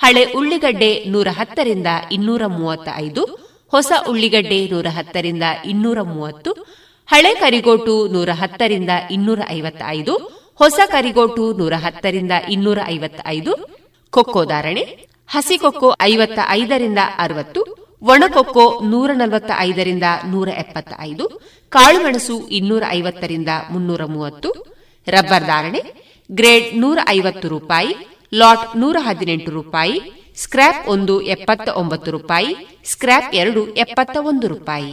[0.00, 3.22] ಹಳೆ ಉಳ್ಳಿಗಡ್ಡೆ ನೂರ ಹತ್ತರಿಂದ ಇನ್ನೂರ ಮೂವತ್ತ ಐದು
[3.72, 6.50] ಹೊಸ ಉಳ್ಳಿಗಡ್ಡೆ ನೂರ ಹತ್ತರಿಂದ ಇನ್ನೂರ ಮೂವತ್ತು
[7.08, 10.14] ಹಳೆ ಕರಿಗೋಟು ನೂರ ಹತ್ತರಿಂದ ಇನ್ನೂರ ಐವತ್ತ ಐದು
[10.60, 13.52] ಹೊಸ ಕರಿಗೋಟು ನೂರ ಹತ್ತರಿಂದ ಇನ್ನೂರ ಐವತ್ತ ಐದು
[14.12, 14.84] ಕೊಕ್ಕೋ ಧಾರಣೆ
[15.32, 17.60] ಹಸಿ ಕೊಕ್ಕೋ ಐವತ್ತ ಐದರಿಂದ ಅರವತ್ತು,
[18.02, 21.24] ಒಣಕೊಕ್ಕೋ ನೂರ ನಲವತ್ತ ಐದರಿಂದ ನೂರ ಎಪ್ಪತ್ತ ಐದು
[21.68, 24.50] ಕಾಳುಮೆಣಸು ಇನ್ನೂರ ಐವತ್ತರಿಂದ ಮುನ್ನೂರ ಮೂವತ್ತು
[25.06, 25.82] ರಬ್ಬರ್ ಧಾರಣೆ,
[26.30, 27.92] ಗ್ರೇಡ್ ನೂರ ಐವತ್ತು ರೂಪಾಯಿ,
[28.34, 29.96] ಲಾಟ್ ನೂರ ಹದಿನೆಂಟು ರೂಪಾಯಿ,
[30.36, 32.52] ಸ್ಕ್ರ್ಯಾಪ್ ಒಂದು ಎಪ್ಪತ್ತ ಒಂಬತ್ತು ರೂಪಾಯಿ,
[32.84, 34.92] ಸ್ಕ್ರ್ಯಾಪ್ ಎರಡು ಎಪ್ಪತ್ತ ಒಂದು ರೂಪಾಯಿ.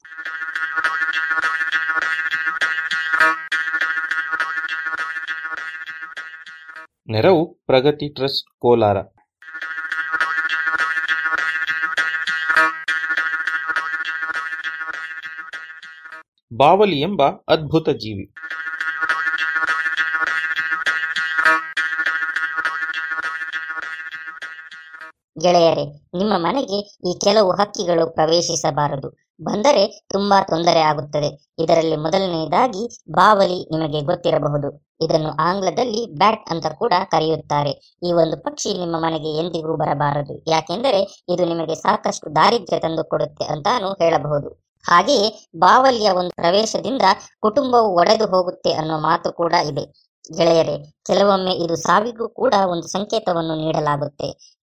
[7.09, 8.97] ನೆರವು ಪ್ರಗತಿ ಟ್ರಸ್ಟ್ ಕೋಲಾರ.
[16.57, 18.33] ಬಾವಲಿ ಎಂಬ ಅದ್ಭುತ ಜೀವಿ.
[25.41, 25.85] ಗೆಳೆಯರೆ,
[26.17, 29.17] ನಿಮ್ಮ ಮನೆಗೆ ಈ ಕೆಲವು ಹಕ್ಕಿಗಳು ಪ್ರವೇಶಿಸಬಾರದು.
[29.41, 31.53] ಬಂದರೆ ತುಂಬಾ ತೊಂದರೆ ಆಗುತ್ತದೆ.
[31.59, 34.90] ಇದರಲ್ಲಿ ಮೊದಲನೆಯದಾಗಿ ಬಾವಲಿ ನಿಮಗೆ ಗೊತ್ತಿರಬಹುದು.
[35.01, 37.71] ಇದನ್ನು ಆಂಗ್ಲದಲ್ಲಿ ಬ್ಯಾಟ್ ಅಂತ ಕೂಡ ಕರೆಯುತ್ತಾರೆ.
[38.03, 40.35] ಈ ಒಂದು ಪಕ್ಷಿ ನಿಮ್ಮ ಮನೆಗೆ ಎಂದಿಗೂ ಬರಬಾರದು.
[40.47, 44.49] ಯಾಕೆಂದರೆ ಇದು ನಿಮಗೆ ಸಾಕಷ್ಟು ದಾರಿದ್ರ್ಯ ತಂದು ಕೊಡುತ್ತೆ ಅಂತಾನು ಹೇಳಬಹುದು.
[44.85, 47.05] ಹಾಗೆಯೇ ಬಾವಲಿಯ ಒಂದು ಪ್ರವೇಶದಿಂದ
[47.41, 49.83] ಕುಟುಂಬವು ಒಡೆದು ಹೋಗುತ್ತೆ ಅನ್ನೋ ಮಾತು ಕೂಡ ಇದೆ.
[50.29, 50.75] ಗೆಳೆಯರೆ,
[51.07, 54.29] ಕೆಲವೊಮ್ಮೆ ಇದು ಸಾವಿಗೂ ಕೂಡ ಒಂದು ಸಂಕೇತವನ್ನು ನೀಡಲಾಗುತ್ತೆ.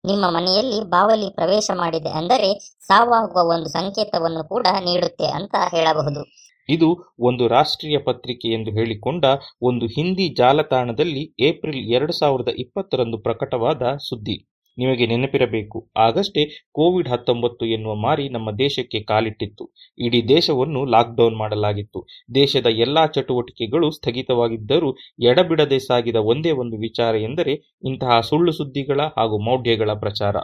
[0.03, 2.49] ನಿಮ್ಮ ಮನೆಯಲ್ಲಿ ಬಾವಲಿ ಪ್ರವೇಶ ಮಾಡಿದೆ ಅಂದರೆ
[2.87, 6.21] ಸಾವಾಗುವ ಒಂದು ಸಂಕೇತವನ್ನು ಕೂಡ ನೀಡುತ್ತೆ ಅಂತ ಹೇಳಬಹುದು.
[6.69, 9.25] ಇದು ಒಂದು ರಾಷ್ಟ್ರೀಯ ಪತ್ರಿಕೆ ಎಂದು ಹೇಳಿಕೊಂಡ
[9.61, 14.37] ಒಂದು ಹಿಂದಿ ಜಾಲತಾಣದಲ್ಲಿ ಏಪ್ರಿಲ್ ಎರಡು ಸಾವಿರದ ಇಪ್ಪತ್ತರಂದು ಪ್ರಕಟವಾದ ಸುದ್ದಿ.
[14.77, 19.65] ನಿಮಗೆ ನೆನಪಿರಬೇಕು, ಆಗಷ್ಟೇ ಕೋವಿಡ್ ಹತ್ತೊಂಬತ್ತು ಎನ್ನುವ ಮಾರಿ ನಮ್ಮ ದೇಶಕ್ಕೆ ಕಾಲಿಟ್ಟಿತ್ತು.
[19.97, 21.99] ಇಡೀ ದೇಶವನ್ನು ಲಾಕ್ಡೌನ್ ಮಾಡಲಾಗಿತ್ತು.
[22.35, 29.93] ದೇಶದ ಎಲ್ಲಾ ಚಟುವಟಿಕೆಗಳು ಸ್ಥಗಿತವಾಗಿದ್ದರೂ ಎಡಬಿಡದೆ ಸಾಗಿದ ಒಂದೇ ಒಂದು ವಿಚಾರ ಎಂದರೆ ಇಂತಹ ಸುಳ್ಳು ಸುದ್ದಿಗಳ ಹಾಗೂ ಮೌಢ್ಯಗಳ
[29.93, 30.35] ಪ್ರಚಾರ.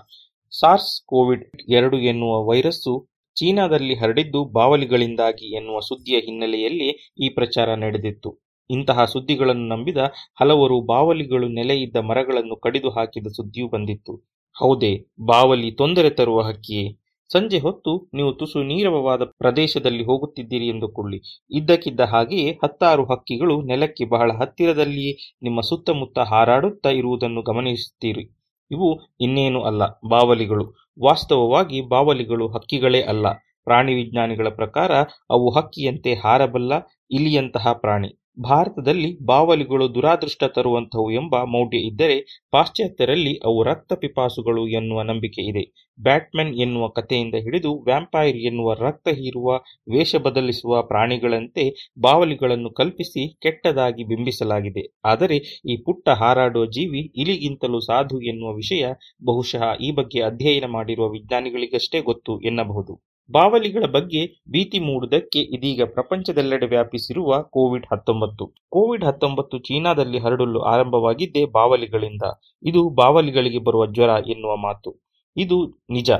[0.52, 2.94] ಸಾರ್ಸ್ ಕೋವಿಡ್ ಎರಡು ಎನ್ನುವ ವೈರಸ್ಸು
[3.36, 8.40] ಚೀನಾದಲ್ಲಿ ಹರಡಿದ್ದು ಬಾವಲಿಗಳಿಂದಾಗಿ ಎನ್ನುವ ಸುದ್ದಿಯ ಹಿನ್ನೆಲೆಯಲ್ಲಿ ಈ ಪ್ರಚಾರ ನಡೆದಿತ್ತು.
[8.70, 9.98] ಇಂತಹ ಸುದ್ದಿಗಳನ್ನು ನಂಬಿದ
[10.40, 14.14] ಹಲವರು ಬಾವಲಿಗಳು ನೆಲೆಯಿದ್ದ ಮರಗಳನ್ನು ಕಡಿದು ಹಾಕಿದ ಸುದ್ದಿಯೂ ಬಂದಿತ್ತು.
[14.56, 16.98] ಹೌದೇ, ಬಾವಲಿ ತೊಂದರೆ ತರುವ ಹಕ್ಕಿಯೇ?
[17.30, 21.20] ಸಂಜೆ ಹೊತ್ತು ನೀವು ತುಸು ನೀರವವಾದ ಪ್ರದೇಶದಲ್ಲಿ ಹೋಗುತ್ತಿದ್ದೀರಿ ಎಂದುಕೊಳ್ಳಿ.
[21.52, 25.14] ಇದ್ದಕ್ಕಿದ್ದ ಹಾಗೆಯೇ ಹತ್ತಾರು ಹಕ್ಕಿಗಳು ನೆಲಕ್ಕೆ ಬಹಳ ಹತ್ತಿರದಲ್ಲಿಯೇ
[25.44, 28.41] ನಿಮ್ಮ ಸುತ್ತಮುತ್ತ ಹಾರಾಡುತ್ತಾ ಇರುವುದನ್ನು ಗಮನಿಸುತ್ತೀರಿ.
[28.72, 30.92] ಇವು ಇನ್ನೇನು ಅಲ್ಲ, ಬಾವಲಿಗಳು.
[31.04, 33.34] ವಾಸ್ತವವಾಗಿ ಬಾವಲಿಗಳು ಹಕ್ಕಿಗಳೇ ಅಲ್ಲ.
[33.64, 34.92] ಪ್ರಾಣಿ ವಿಜ್ಞಾನಿಗಳ ಪ್ರಕಾರ
[35.30, 36.74] ಅವು ಹಕ್ಕಿಯಂತೆ ಹಾರಬಲ್ಲ
[37.12, 38.21] ಇಲಿಯಂತಹ ಪ್ರಾಣಿ.
[38.42, 42.16] ಭಾರತದಲ್ಲಿ ಬಾವಲಿಗಳು ದುರಾದೃಷ್ಟ ತರುವಂಥವು ಎಂಬ ಮೌಢ್ಯ ಇದ್ದರೆ
[42.52, 45.64] ಪಾಶ್ಚಾತ್ಯರಲ್ಲಿ ಅವು ರಕ್ತ ಪಿಪಾಸುಗಳು ಎನ್ನುವ ನಂಬಿಕೆ ಇದೆ.
[46.00, 49.50] ಬ್ಯಾಟ್ಮನ್ ಎನ್ನುವ ಕಥೆಯಿಂದ ಹಿಡಿದು ವ್ಯಾಂಪೈರ್ ಎನ್ನುವ ರಕ್ತ ಹೀರುವ
[49.92, 51.66] ವೇಷ ಬದಲಿಸುವ ಪ್ರಾಣಿಗಳಂತೆ
[52.00, 54.84] ಬಾವಲಿಗಳನ್ನು ಕಲ್ಪಿಸಿ ಕೆಟ್ಟದಾಗಿ ಬಿಂಬಿಸಲಾಗಿದೆ.
[55.06, 58.86] ಆದರೆ ಈ ಪುಟ್ಟ ಹಾರಾಡುವ ಜೀವಿ ಇಲಿಗಿಂತಲೂ ಸಾಧು ಎನ್ನುವ ವಿಷಯ
[59.26, 62.94] ಬಹುಶಃ ಈ ಬಗ್ಗೆ ಅಧ್ಯಯನ ಮಾಡಿರುವ ವಿಜ್ಞಾನಿಗಳಿಗಷ್ಟೇ ಗೊತ್ತು ಎನ್ನಬಹುದು.
[63.32, 68.46] ಬಾವಲಿಗಳ ಬಗ್ಗೆ ಭೀತಿ ಮೂಡುವುದಕ್ಕೆ ಇದೀಗ ಪ್ರಪಂಚದೆಲ್ಲೆಡೆ ವ್ಯಾಪಿಸಿರುವ ಕೋವಿಡ್ ಹತ್ತೊಂಬತ್ತು.
[68.70, 72.22] ಕೋವಿಡ್ ಹತ್ತೊಂಬತ್ತು ಚೀನಾದಲ್ಲಿ ಹರಡಲು ಆರಂಭವಾಗಿದ್ದೇ ಬಾವಲಿಗಳಿಂದ.
[72.64, 74.92] ಇದು ಬಾವಲಿಗಳಿಗೆ ಬರುವ ಜ್ವರ ಎನ್ನುವ ಮಾತು.
[75.38, 75.58] ಇದು
[75.90, 76.12] ನಿಜ.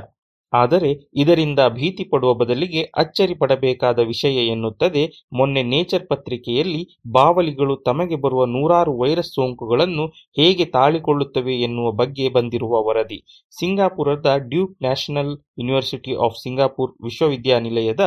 [0.52, 5.02] ಆದರೆ ಇದರಿಂದ ಭೀತಿ ಪಡುವ ಬದಲಿಗೆ ಅಚ್ಚರಿ ಪಡಬೇಕಾದ ವಿಷಯ ಎನ್ನುತ್ತದೆ.
[5.32, 13.18] ಮೊನ್ನೆ ನೇಚರ್ ಪತ್ರಿಕೆಯಲ್ಲಿ ಬಾವಲಿಗಳು ತಮಗೆ ಬರುವ ನೂರಾರು ವೈರಸ್ ಸೋಂಕುಗಳನ್ನು ಹೇಗೆ ತಾಳಿಕೊಳ್ಳುತ್ತವೆ ಎನ್ನುವ ಬಗ್ಗೆ ಬಂದಿರುವ ವರದಿ.
[13.54, 18.04] ಸಿಂಗಾಪುರದ Duke National University of Singapore ವಿಶ್ವವಿದ್ಯಾನಿಲಯದ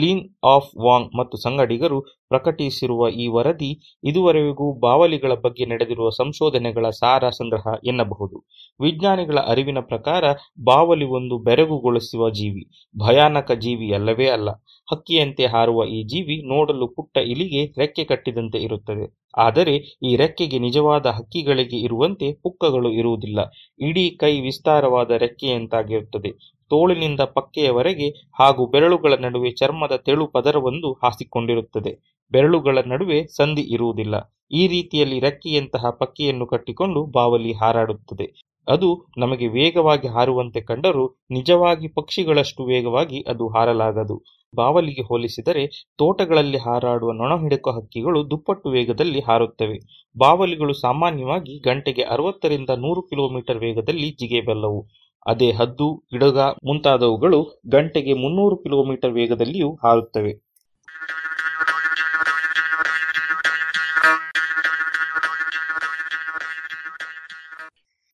[0.00, 1.98] ಲೀನ್ ಆಫ್ ವಾಂಗ್ ಮತ್ತು ಸಂಗಡಿಗರು
[2.30, 3.70] ಪ್ರಕಟಿಸಿರುವ ಈ ವರದಿ
[4.04, 8.36] ಇದುವರೆಗೂ ಬಾವಲಿಗಳ ಬಗ್ಗೆ ನಡೆದಿರುವ ಸಂಶೋಧನೆಗಳ ಸಾರ ಸಂಗ್ರಹ ಎನ್ನಬಹುದು.
[8.80, 10.24] ವಿಜ್ಞಾನಿಗಳ ಅರಿವಿನ ಪ್ರಕಾರ
[10.64, 12.64] ಬಾವಲಿ ಒಂದು ಬೆರಗುಗೊಳಿಸುವ ಜೀವಿ,
[12.98, 14.50] ಭಯಾನಕ ಜೀವಿ ಅಲ್ಲವೇ ಅಲ್ಲ.
[14.88, 19.06] ಹಕ್ಕಿಯಂತೆ ಹಾರುವ ಈ ಜೀವಿ ನೋಡಲು ಪುಟ್ಟ ಇಲಿಗೆ ರೆಕ್ಕೆ ಕಟ್ಟಿದಂತೆ ಇರುತ್ತದೆ.
[19.38, 19.74] ಆದರೆ
[20.04, 23.40] ಈ ರೆಕ್ಕೆಗೆ ನಿಜವಾದ ಹಕ್ಕಿಗಳಿಗೆ ಇರುವಂತೆ ಪುಕ್ಕಗಳು ಇರುವುದಿಲ್ಲ.
[23.80, 26.30] ಇಡೀ ಕೈ ವಿಸ್ತಾರವಾದ ರೆಕ್ಕೆಯಂತಾಗಿರುತ್ತದೆ.
[26.70, 28.08] ತೋಳಿನಿಂದ ಪಕ್ಕೆಯವರೆಗೆ
[28.38, 31.92] ಹಾಗೂ ಬೆರಳುಗಳ ನಡುವೆ ಚರ್ಮದ ತೆಳು ಪದರವೊಂದು ಹಾಸಿಕೊಂಡಿರುತ್ತದೆ.
[32.32, 34.16] ಬೆರಳುಗಳ ನಡುವೆ ಸಂಧಿ ಇರುವುದಿಲ್ಲ.
[34.52, 38.26] ಈ ರೀತಿಯಲ್ಲಿ ರೆಕ್ಕೆಯಂತಹ ಪಕ್ಕೆಯನ್ನು ಕಟ್ಟಿಕೊಂಡು ಬಾವಲಿ ಹಾರಾಡುತ್ತದೆ.
[38.68, 38.88] ಅದು
[39.18, 44.16] ನಮಗೆ ವೇಗವಾಗಿ ಹಾರುವಂತೆ ಕಂಡರೂ ನಿಜವಾಗಿ ಪಕ್ಷಿಗಳಷ್ಟು ವೇಗವಾಗಿ ಅದು ಹಾರಲಾಗದು.
[44.56, 45.66] ಬಾವಲಿಗೆ ಹೋಲಿಸಿದರೆ
[45.98, 49.78] ತೋಟಗಳಲ್ಲಿ ಹಾರಾಡುವ ನೊಣಹಿಡಕ ಹಕ್ಕಿಗಳು ದುಪ್ಪಟ್ಟು ವೇಗದಲ್ಲಿ ಹಾರುತ್ತವೆ.
[50.18, 54.80] ಬಾವಲಿಗಳು ಸಾಮಾನ್ಯವಾಗಿ ಗಂಟೆಗೆ ಅರವತ್ತರಿಂದ ನೂರು ಕಿಲೋಮೀಟರ್ ವೇಗದಲ್ಲಿ ಜಿಗೇಬಲ್ಲವು.
[55.26, 60.48] ಅದೇ ಹದ್ದು ಗಿಡಗ ಮುಂತಾದವುಗಳು ಗಂಟೆಗೆ ಮುನ್ನೂರು ಕಿಲೋಮೀಟರ್ ವೇಗದಲ್ಲಿಯೂ ಹಾರುತ್ತವೆ.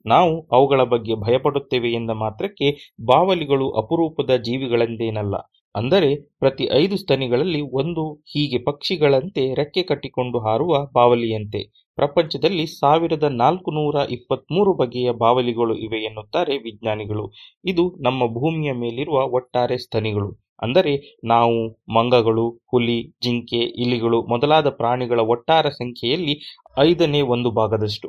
[0.07, 5.35] ನಾವು ಅವುಗಳ ಬಗ್ಗೆ ಭಯಪಡುತ್ತೇವೆ ಎಂದ ಮಾತ್ರಕ್ಕೆ ಬಾವಲಿಗಳು ಅಪರೂಪದ ಜೀವಿಗಳೆಂದೇನಲ್ಲ.
[5.75, 8.03] ಅಂದರೆ ಪ್ರತಿ ಐದು ಸ್ತನಿಗಳಲ್ಲಿ ಒಂದು
[8.33, 11.61] ಹೀಗೆ ಪಕ್ಷಿಗಳಂತೆ ರೆಕ್ಕೆ ಕಟ್ಟಿಕೊಂಡು ಹಾರುವ ಬಾವಲಿಯಂತೆ.
[11.99, 17.25] ಪ್ರಪಂಚದಲ್ಲಿ ಸಾವಿರದ ನಾಲ್ಕು ನೂರ ಇಪ್ಪತ್ಮೂರು ಬಗೆಯ ಬಾವಲಿಗಳು ಇವೆ ಎನ್ನುತ್ತಾರೆ ವಿಜ್ಞಾನಿಗಳು.
[17.65, 20.31] ಇದು ನಮ್ಮ ಭೂಮಿಯ ಮೇಲಿರುವ ಒಟ್ಟಾರೆ ಸ್ತನಿಗಳು.
[20.63, 20.93] ಅಂದರೆ
[21.25, 21.59] ನಾವು,
[21.91, 26.35] ಮಂಗಗಳು, ಹುಲಿ, ಜಿಂಕೆ, ಇಲಿಗಳು ಮೊದಲಾದ ಪ್ರಾಣಿಗಳ ಒಟ್ಟಾರೆ ಸಂಖ್ಯೆಯಲ್ಲಿ
[26.79, 28.09] ಐದನೇ ಒಂದು ಭಾಗದಷ್ಟು.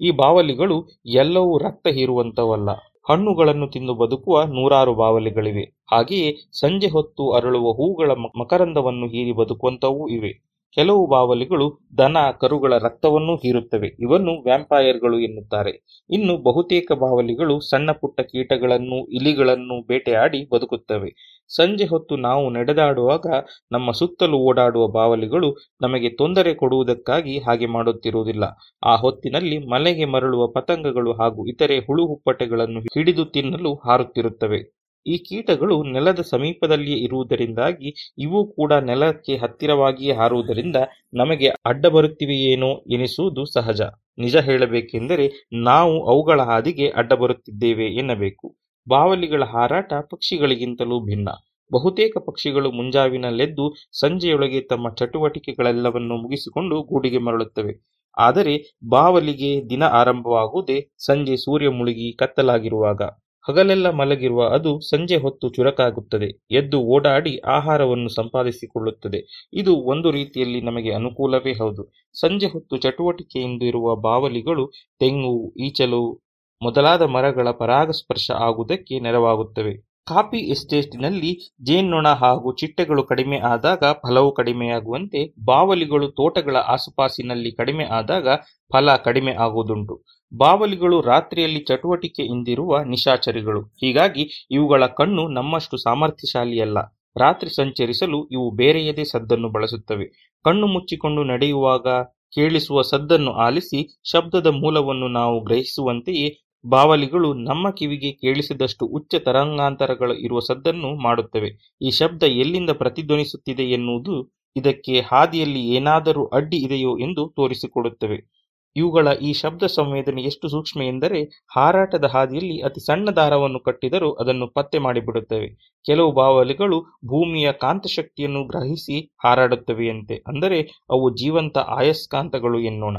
[0.00, 0.76] ಈ ಬಾವಲಿಗಳು
[1.14, 2.70] ಎಲ್ಲವೂ ರಕ್ತ ಹೀರುವಂತವಲ್ಲ
[3.10, 5.64] ಹಣ್ಣುಗಳನ್ನು ತಿಂದು ಬದುಕುವ ನೂರಾರು ಬಾವಲಿಗಳಿವೆ.
[5.90, 10.32] ಹಾಗೆಯೇ ಸಂಜೆ ಹೊತ್ತು ಅರಳುವ ಹೂಗಳ ಮಕರಂದವನ್ನು ಹೀರಿ ಬದುಕುವಂತವೂ ಇವೆ.
[10.76, 11.66] ಕೆಲವು ಬಾವಲಿಗಳು
[11.98, 13.88] ದನ, ಕರುಗಳ ರಕ್ತವನ್ನೂ ಹೀರುತ್ತವೆ.
[14.00, 15.72] ಇವನ್ನು ವ್ಯಾಂಪೈರ್ಗಳು ಎನ್ನುತ್ತಾರೆ.
[16.10, 21.10] ಇನ್ನು ಬಹುತೇಕ ಬಾವಲಿಗಳು ಸಣ್ಣ ಪುಟ್ಟ ಕೀಟಗಳನ್ನು, ಇಲಿಗಳನ್ನು ಬೇಟೆಯಾಡಿ ಬದುಕುತ್ತವೆ.
[21.56, 23.26] ಸಂಜೆ ಹೊತ್ತು ನಾವು ನಡೆದಾಡುವಾಗ
[23.72, 25.48] ನಮ್ಮ ಸುತ್ತಲೂ ಓಡಾಡುವ ಬಾವಲಿಗಳು
[25.80, 28.44] ನಮಗೆ ತೊಂದರೆ ಕೊಡುವುದಕ್ಕಾಗಿ ಹಾಗೆ ಮಾಡುತ್ತಿರುವುದಿಲ್ಲ.
[28.84, 34.83] ಆ ಹೊತ್ತಿನಲ್ಲಿ ಮಲೆಗೆ ಮರಳುವ ಪತಂಗಗಳು ಹಾಗೂ ಇತರೆ ಹುಳು ಹುಪ್ಪಟೆಗಳನ್ನು ಹಿಡಿದು ತಿನ್ನಲು ಹಾರುತ್ತಿರುತ್ತವೆ.
[35.06, 40.76] ಈ ಕೀಟಗಳು ನೆಲದ ಸಮೀಪದಲ್ಲಿಯೇ ಇರುವುದರಿಂದಾಗಿ ಇವು ಕೂಡ ನೆಲಕ್ಕೆ ಹತ್ತಿರವಾಗಿಯೇ ಹಾರುವುದರಿಂದ
[41.14, 43.80] ನಮಗೆ ಅಡ್ಡ ಬರುತ್ತಿವೆಯೇನೋ ಎನಿಸುವುದು ಸಹಜ.
[44.18, 45.26] ನಿಜ ಹೇಳಬೇಕೆಂದರೆ
[45.62, 48.46] ನಾವು ಅವುಗಳ ಹಾದಿಗೆ ಅಡ್ಡ ಬರುತ್ತಿದ್ದೇವೆ ಎನ್ನಬೇಕು.
[48.86, 51.28] ಬಾವಲಿಗಳ ಹಾರಾಟ ಪಕ್ಷಿಗಳಿಗಿಂತಲೂ ಭಿನ್ನ.
[51.72, 53.64] ಬಹುತೇಕ ಪಕ್ಷಿಗಳು ಮುಂಜಾವಿನಲ್ಲೆದ್ದು
[54.00, 57.74] ಸಂಜೆಯೊಳಗೆ ತಮ್ಮ ಚಟುವಟಿಕೆಗಳೆಲ್ಲವನ್ನು ಮುಗಿಸಿಕೊಂಡು ಗೂಡಿಗೆ ಮರಳುತ್ತವೆ.
[58.16, 58.54] ಆದರೆ
[58.88, 63.00] ಬಾವಲಿಗೆ ದಿನ ಆರಂಭವಾಗುವುದೇ ಸಂಜೆ ಸೂರ್ಯ ಮುಳುಗಿ ಕತ್ತಲಾಗಿರುವಾಗ.
[63.48, 66.46] ಹಗಲೆಲ್ಲ ಮಲಗಿರುವ ಅದು ಸಂಜೆ ಹೊತ್ತು ಚುರಕಾಗುತ್ತದೆ.
[66.50, 69.50] ಎದ್ದು ಓಡಾಡಿ ಆಹಾರವನ್ನು ಸಂಪಾದಿಸಿಕೊಳ್ಳುತ್ತದೆ.
[69.54, 71.92] ಇದು ಒಂದು ರೀತಿಯಲ್ಲಿ ನಮಗೆ ಅನುಕೂಲವೇ ಹೌದು.
[72.20, 76.24] ಸಂಜೆ ಹೊತ್ತು ಚಟುವಟಿಕೆಯಿಂದ ಇರುವ ಬಾವಲಿಗಳು, ತೆಂಗು, ಈಚಲು
[76.62, 79.93] ಮೊದಲಾದ ಮರಗಳ ಪರಾಗಸ್ಪರ್ಶ ಆಗುವುದಕ್ಕೆ ನೆರವಾಗುತ್ತವೆ.
[80.06, 88.28] ಕಾಫಿ ಎಸ್ಟೇಟಿನಲ್ಲಿ ಜೇನ್ನೊಣ ಹಾಗೂ ಚಿಟ್ಟೆಗಳು ಕಡಿಮೆ ಆದಾಗ ಫಲವು ಕಡಿಮೆಯಾಗುವಂತೆ ಬಾವಲಿಗಳು ತೋಟಗಳ ಆಸುಪಾಸಿನಲ್ಲಿ ಕಡಿಮೆ ಆದಾಗ
[88.72, 90.04] ಫಲ ಕಡಿಮೆ ಆಗುವುದುಂಟು.
[90.36, 93.62] ಬಾವಲಿಗಳು ರಾತ್ರಿಯಲ್ಲಿ ಚಟುವಟಿಕೆ ಚಟುವಟಿಕೆಯಿಂದಿರುವ ನಿಶಾಚರಿಗಳು.
[93.62, 96.78] ಹೀಗಾಗಿ ಇವುಗಳ ಕಣ್ಣು ನಮ್ಮಷ್ಟು ಸಾಮರ್ಥ್ಯಶಾಲಿಯಲ್ಲ.
[97.16, 100.36] ರಾತ್ರಿ ಸಂಚರಿಸಲು ಇವು ಬೇರೆಯದೇ ಸದ್ದನ್ನು ಬಳಸುತ್ತವೆ.
[100.44, 101.86] ಕಣ್ಣು ಮುಚ್ಚಿಕೊಂಡು ನಡೆಯುವಾಗ
[102.34, 111.02] ಕೇಳಿಸುವ ಸದ್ದನ್ನು ಆಲಿಸಿ ಶಬ್ದದ ಮೂಲವನ್ನು ನಾವು ಗ್ರಹಿಸುವಂತೆಯೇ ಬಾವಲಿಗಳು ನಮ್ಮ ಕಿವಿಗೆ ಕೇಳಿಸಿದಷ್ಟು ಉಚ್ಚ ತರಂಗಾಂತರಗಳು ಇರುವ ಸದ್ದನ್ನು
[111.02, 111.78] ಮಾಡುತ್ತವೆ.
[111.82, 118.44] ಈ ಶಬ್ದ ಎಲ್ಲಿಂದ ಪ್ರತಿಧ್ವನಿಸುತ್ತಿದೆ ಎನ್ನುವುದು ಇದಕ್ಕೆ ಹಾದಿಯಲ್ಲಿ ಏನಾದರೂ ಅಡ್ಡಿ ಇದೆಯೋ ಎಂದು ತೋರಿಸಿಕೊಡುತ್ತವೆ.
[118.76, 121.22] ಇವುಗಳ ಈ ಶಬ್ದ ಸಂವೇದನೆ ಎಷ್ಟು ಸೂಕ್ಷ್ಮ ಎಂದರೆ
[121.54, 125.48] ಹಾರಾಟದ ಹಾದಿಯಲ್ಲಿ ಅತಿ ಸಣ್ಣ ದಾರವನ್ನು ಕಟ್ಟಿದರೂ ಅದನ್ನು ಪತ್ತೆ ಮಾಡಿಬಿಡುತ್ತವೆ.
[125.84, 130.14] ಕೆಲವು ಬಾವಲಿಗಳು ಭೂಮಿಯ ಕಾಂತಶಕ್ತಿಯನ್ನು ಗ್ರಹಿಸಿ ಹಾರಾಡುತ್ತವೆಯಂತೆ.
[130.26, 130.60] ಅಂದರೆ
[130.90, 132.96] ಅವು ಜೀವಂತ ಆಯಸ್ಕಾಂತಗಳು ಎನ್ನೋಣ.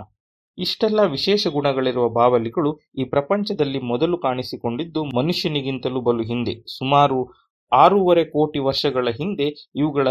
[0.58, 6.78] ಇಷ್ಟೆಲ್ಲ ವಿಶೇಷ ಗುಣಗಳಿರುವ ಬಾವಲಿಗಳು ಈ ಪ್ರಪಂಚದಲ್ಲಿ ಮೊದಲು ಕಾಣಿಸಿಕೊಂಡಿದ್ದು ಮನುಷ್ಯನಿಗಿಂತಲೂ ಬಲು ಹಿಂದೆ.
[6.78, 7.30] ಸುಮಾರು
[7.72, 10.08] ಆರೂವರೆ ಕೋಟಿ ವರ್ಷಗಳ ಹಿಂದೆ ಇವುಗಳ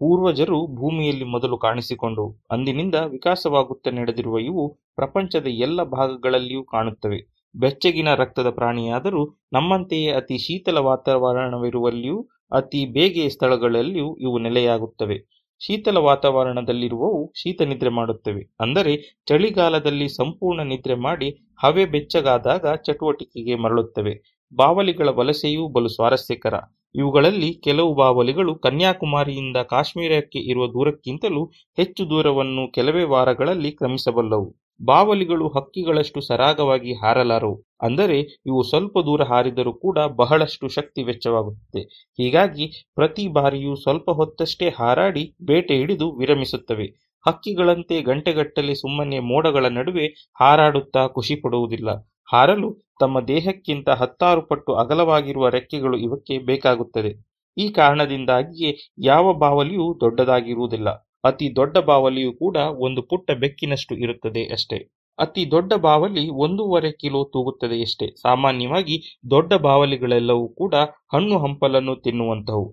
[0.00, 2.42] ಪೂರ್ವಜರು ಭೂಮಿಯಲ್ಲಿ ಮೊದಲು ಕಾಣಿಸಿಕೊಂಡವು.
[2.50, 7.48] ಅಂದಿನಿಂದ ವಿಕಾಸವಾಗುತ್ತಾ ನಡೆದಿರುವ ಇವು ಪ್ರಪಂಚದ ಎಲ್ಲ ಭಾಗಗಳಲ್ಲಿಯೂ ಕಾಣುತ್ತವೆ.
[7.54, 9.22] ಬೆಚ್ಚಗಿನ ರಕ್ತದ ಪ್ರಾಣಿಯಾದರೂ
[9.52, 15.31] ನಮ್ಮಂತೆಯೇ ಅತಿ ಶೀತಲ ವಾತಾವರಣವಿರುವಲ್ಲಿಯೂ ಅತಿ ಬೇಗೆಯ ಸ್ಥಳಗಳಲ್ಲಿಯೂ ಇವು ನೆಲೆಯಾಗುತ್ತವೆ.
[15.66, 18.52] ಶೀತಲ ವಾತಾವರಣದಲ್ಲಿರುವವು ಶೀತ ನಿದ್ರೆ ಮಾಡುತ್ತವೆ.
[18.60, 21.28] ಅಂದರೆ ಚಳಿಗಾಲದಲ್ಲಿ ಸಂಪೂರ್ಣ ನಿದ್ರೆ ಮಾಡಿ
[21.64, 24.42] ಹವೆ ಬೆಚ್ಚಗಾದಾಗ ಚಟುವಟಿಕೆಗೆ ಮರಳುತ್ತವೆ.
[24.54, 26.54] ಬಾವಲಿಗಳ ವಲಸೆಯೂ ಬಲು ಸ್ವಾರಸ್ಯಕರ.
[26.94, 31.44] ಇವುಗಳಲ್ಲಿ ಕೆಲವು ಬಾವಲಿಗಳು ಕನ್ಯಾಕುಮಾರಿಯಿಂದ ಕಾಶ್ಮೀರಕ್ಕೆ ಇರುವ ದೂರಕ್ಕಿಂತಲೂ
[31.76, 34.61] ಹೆಚ್ಚು ದೂರವನ್ನು ಕೆಲವೇ ವಾರಗಳಲ್ಲಿ ಕ್ರಮಿಸಬಲ್ಲವು.
[34.80, 41.82] ಬಾವಲಿಗಳು ಹಕ್ಕಿಗಳಷ್ಟು ಸರಾಗವಾಗಿ ಹಾರಲಾರವು ಅಂದರೆ ಇವು ಸ್ವಲ್ಪ ದೂರ ಹಾರಿದರೂ ಕೂಡ ಬಹಳಷ್ಟು ಶಕ್ತಿ ವೆಚ್ಚವಾಗುತ್ತದೆ.
[42.18, 46.86] ಹೀಗಾಗಿ ಪ್ರತಿ ಬಾರಿಯೂ ಸ್ವಲ್ಪ ಹೊತ್ತಷ್ಟೇ ಹಾರಾಡಿ ಬೇಟೆ ಹಿಡಿದು ವಿರಮಿಸುತ್ತವೆ.
[47.26, 50.06] ಹಕ್ಕಿಗಳಂತೆ ಗಂಟೆಗಟ್ಟಲೆ ಸುಮ್ಮನೆ ಮೋಡಗಳ ನಡುವೆ
[50.40, 51.90] ಹಾರಾಡುತ್ತಾ ಖುಷಿ ಪಡುವುದಿಲ್ಲ.
[52.32, 52.70] ಹಾರಲು
[53.00, 57.12] ತಮ್ಮ ದೇಹಕ್ಕಿಂತ ಹತ್ತಾರು ಪಟ್ಟು ಅಗಲವಾಗಿರುವ ರೆಕ್ಕೆಗಳು ಇವಕ್ಕೆ ಬೇಕಾಗುತ್ತದೆ.
[57.56, 60.88] ಈ ಕಾರಣದಿಂದಾಗಿಯೇ ಯಾವ ಬಾವಲಿಯೂ ದೊಡ್ಡದಾಗಿರುವುದಿಲ್ಲ.
[61.24, 64.78] ಅತಿ ದೊಡ್ಡ ಬಾವಲಿಯು ಕೂಡ ಒಂದು ಪುಟ್ಟ ಬೆಕ್ಕಿನಷ್ಟು ಇರುತ್ತದೆ ಅಷ್ಟೇ.
[65.18, 68.96] ಅತಿ ದೊಡ್ಡ ಬಾವಲಿ ಒಂದೂವರೆ ಕಿಲೋ ತೂಗುತ್ತದೆಯಷ್ಟೇ ಸಾಮಾನ್ಯವಾಗಿ
[69.30, 70.74] ದೊಡ್ಡ ಬಾವಲಿಗಳೆಲ್ಲವೂ ಕೂಡ
[71.14, 72.68] ಹಣ್ಣು ಹಂಪಲನ್ನು ತಿನ್ನುವಂತಹವು.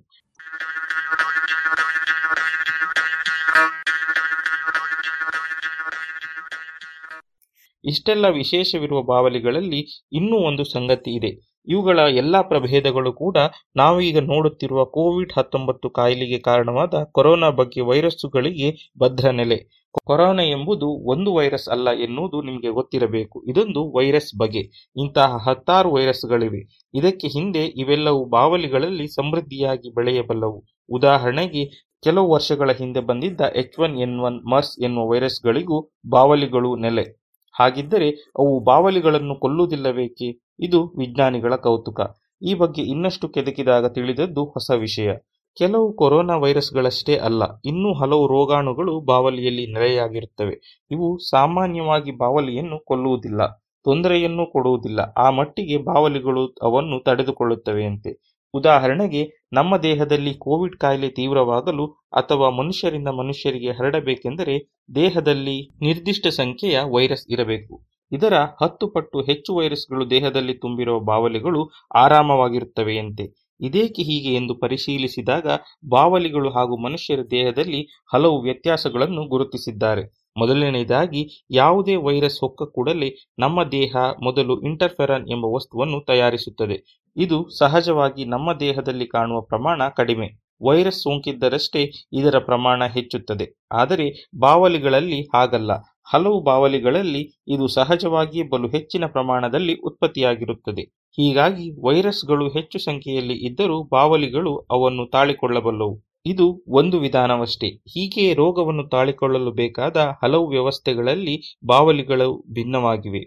[7.85, 9.81] ಇಷ್ಟೆಲ್ಲ ವಿಶೇಷವಿರುವ ಬಾವಲಿಗಳಲ್ಲಿ
[10.11, 11.48] ಇನ್ನೂ ಒಂದು ಸಂಗತಿ ಇದೆ.
[11.67, 13.37] ಇವುಗಳ ಎಲ್ಲ ಪ್ರಭೇದಗಳು ಕೂಡ
[13.75, 19.89] ನಾವೀಗ ನೋಡುತ್ತಿರುವ ಕೋವಿಡ್ ಹತ್ತೊಂಬತ್ತು ಕಾಯಿಲೆಗೆ ಕಾರಣವಾದ ಕೊರೋನಾ ಬಗ್ಗೆ ವೈರಸ್ಸುಗಳಿಗೆ ಭದ್ರ ನೆಲೆ.
[20.05, 23.43] ಕೊರೋನಾ ಎಂಬುದು ಒಂದು ವೈರಸ್ ಅಲ್ಲ ಎನ್ನುವುದು ನಿಮಗೆ ಗೊತ್ತಿರಬೇಕು.
[23.49, 24.91] ಇದೊಂದು ವೈರಸ್ ಬಗೆ.
[24.97, 26.89] ಇಂತಹ ಹತ್ತಾರು ವೈರಸ್ಗಳಿವೆ.
[26.93, 30.63] ಇದಕ್ಕೆ ಹಿಂದೆ ಇವೆಲ್ಲವೂ ಬಾವಲಿಗಳಲ್ಲಿ ಸಮೃದ್ಧಿಯಾಗಿ ಬೆಳೆಯಬಲ್ಲವು.
[30.89, 37.19] ಉದಾಹರಣೆಗೆ, ಕೆಲವು ವರ್ಷಗಳ ಹಿಂದೆ ಬಂದಿದ್ದ H one N one MERS ಎನ್ನುವ ವೈರಸ್ಗಳಿಗೂ ಬಾವಲಿಗಳು ನೆಲೆ.
[37.59, 40.48] ಹಾಗಿದ್ದರೆ ಅವು ಬಾವಲಿಗಳನ್ನು ಕೊಲ್ಲುವುದಿಲ್ಲವೇಕೆ?
[40.59, 41.99] ಇದು ವಿಜ್ಞಾನಿಗಳ ಕೌತುಕ.
[42.41, 45.09] ಈ ಬಗ್ಗೆ ಇನ್ನಷ್ಟು ಕೆದಕಿದಾಗ ತಿಳಿದದ್ದು ಹೊಸ ವಿಷಯ.
[45.57, 53.41] ಕೆಲವು ಕೊರೋನಾ ವೈರಸ್ಗಳಷ್ಟೇ ಅಲ್ಲ, ಇನ್ನೂ ಹಲವು ರೋಗಾಣುಗಳು ಬಾವಲಿಯಲ್ಲಿ ನೆಲೆಯಾಗಿರುತ್ತವೆ ಇವು ಸಾಮಾನ್ಯವಾಗಿ ಬಾವಲಿಯನ್ನು ಕೊಲ್ಲುವುದಿಲ್ಲ,
[53.85, 54.99] ತೊಂದರೆಯನ್ನು ಕೊಡುವುದಿಲ್ಲ.
[55.17, 58.11] ಆ ಮಟ್ಟಿಗೆ ಬಾವಲಿಗಳು ಅವನ್ನು ತಡೆದುಕೊಳ್ಳುತ್ತವೆಯಂತೆ.
[58.53, 64.55] ಉದಾಹರಣೆಗೆ, ನಮ್ಮ ದೇಹದಲ್ಲಿ ಕೋವಿಡ್ ಕಾಯಿಲೆ ತೀವ್ರವಾಗಲು ಅಥವಾ ಮನುಷ್ಯರಿಂದ ಮನುಷ್ಯರಿಗೆ ಹರಡಬೇಕೆಂದರೆ
[64.95, 67.75] ದೇಹದಲ್ಲಿ ನಿರ್ದಿಷ್ಟ ಸಂಖ್ಯೆಯ ವೈರಸ್ ಇರಬೇಕು.
[68.11, 68.33] ಇದರ
[68.63, 73.55] ಹತ್ತು ಪಟ್ಟು ಹೆಚ್ಚು ವೈರಸ್ಗಳು ದೇಹದಲ್ಲಿ ತುಂಬಿರುವ ಬಾವಲಿಗಳು ಆರಾಮವಾಗಿರುತ್ತವೆಯಂತೆ.
[73.61, 75.47] ಇದೇಕೆ ಹೀಗೆ ಎಂದು ಪರಿಶೀಲಿಸಿದಾಗ
[75.89, 80.29] ಬಾವಲಿಗಳು ಹಾಗೂ ಮನುಷ್ಯರ ದೇಹದಲ್ಲಿ ಹಲವು ವ್ಯತ್ಯಾಸಗಳನ್ನು ಗುರುತಿಸಿದ್ದಾರೆ.
[80.37, 87.03] ಮೊದಲನೆಯದಾಗಿ, ಯಾವುದೇ ವೈರಸ್ ಹೊಕ್ಕ ಕೂಡಲೇ ನಮ್ಮ ದೇಹ ಮೊದಲು ಇಂಟರ್ಫೆರಾನ್ ಎಂಬ ವಸ್ತುವನ್ನು ತಯಾರಿಸುತ್ತದೆ.
[87.17, 90.49] ಇದು ಸಹಜವಾಗಿ ನಮ್ಮ ದೇಹದಲ್ಲಿ ಕಾಣುವ ಪ್ರಮಾಣ ಕಡಿಮೆ.
[90.65, 93.59] ವೈರಸ್ ಸೋಂಕಿದ್ದರಷ್ಟೇ ಇದರ ಪ್ರಮಾಣ ಹೆಚ್ಚುತ್ತದೆ.
[93.71, 95.71] ಆದರೆ ಬಾವಲಿಗಳಲ್ಲಿ ಹಾಗಲ್ಲ.
[96.13, 100.83] ಹಲವು ಬಾವಲಿಗಳಲ್ಲಿ ಇದು ಸಹಜವಾಗಿ ಬಲು ಹೆಚ್ಚಿನ ಪ್ರಮಾಣದಲ್ಲಿ ಉತ್ಪತ್ತಿಯಾಗಿರುತ್ತದೆ.
[101.11, 106.09] ಹೀಗಾಗಿ ವೈರಸ್ಗಳು ಹೆಚ್ಚು ಸಂಖ್ಯೆಯಲ್ಲಿ ಇದ್ದರೂ ಬಾವಲಿಗಳು ಅವನ್ನು ತಾಳಿಕೊಳ್ಳಬಲ್ಲವು.
[106.25, 107.67] ಇದು ಒಂದು ವಿಧಾನವಷ್ಟೇ.
[107.67, 111.35] ಹೀಗೆ ರೋಗವನ್ನು ತಾಳಿಕೊಳ್ಳಲು ಬೇಕಾದ ಹಲವು ವ್ಯವಸ್ಥೆಗಳಲ್ಲಿ
[111.65, 113.19] ಬಾವಲಿಗಳು ಭಿನ್ನವಾಗಿವೆ.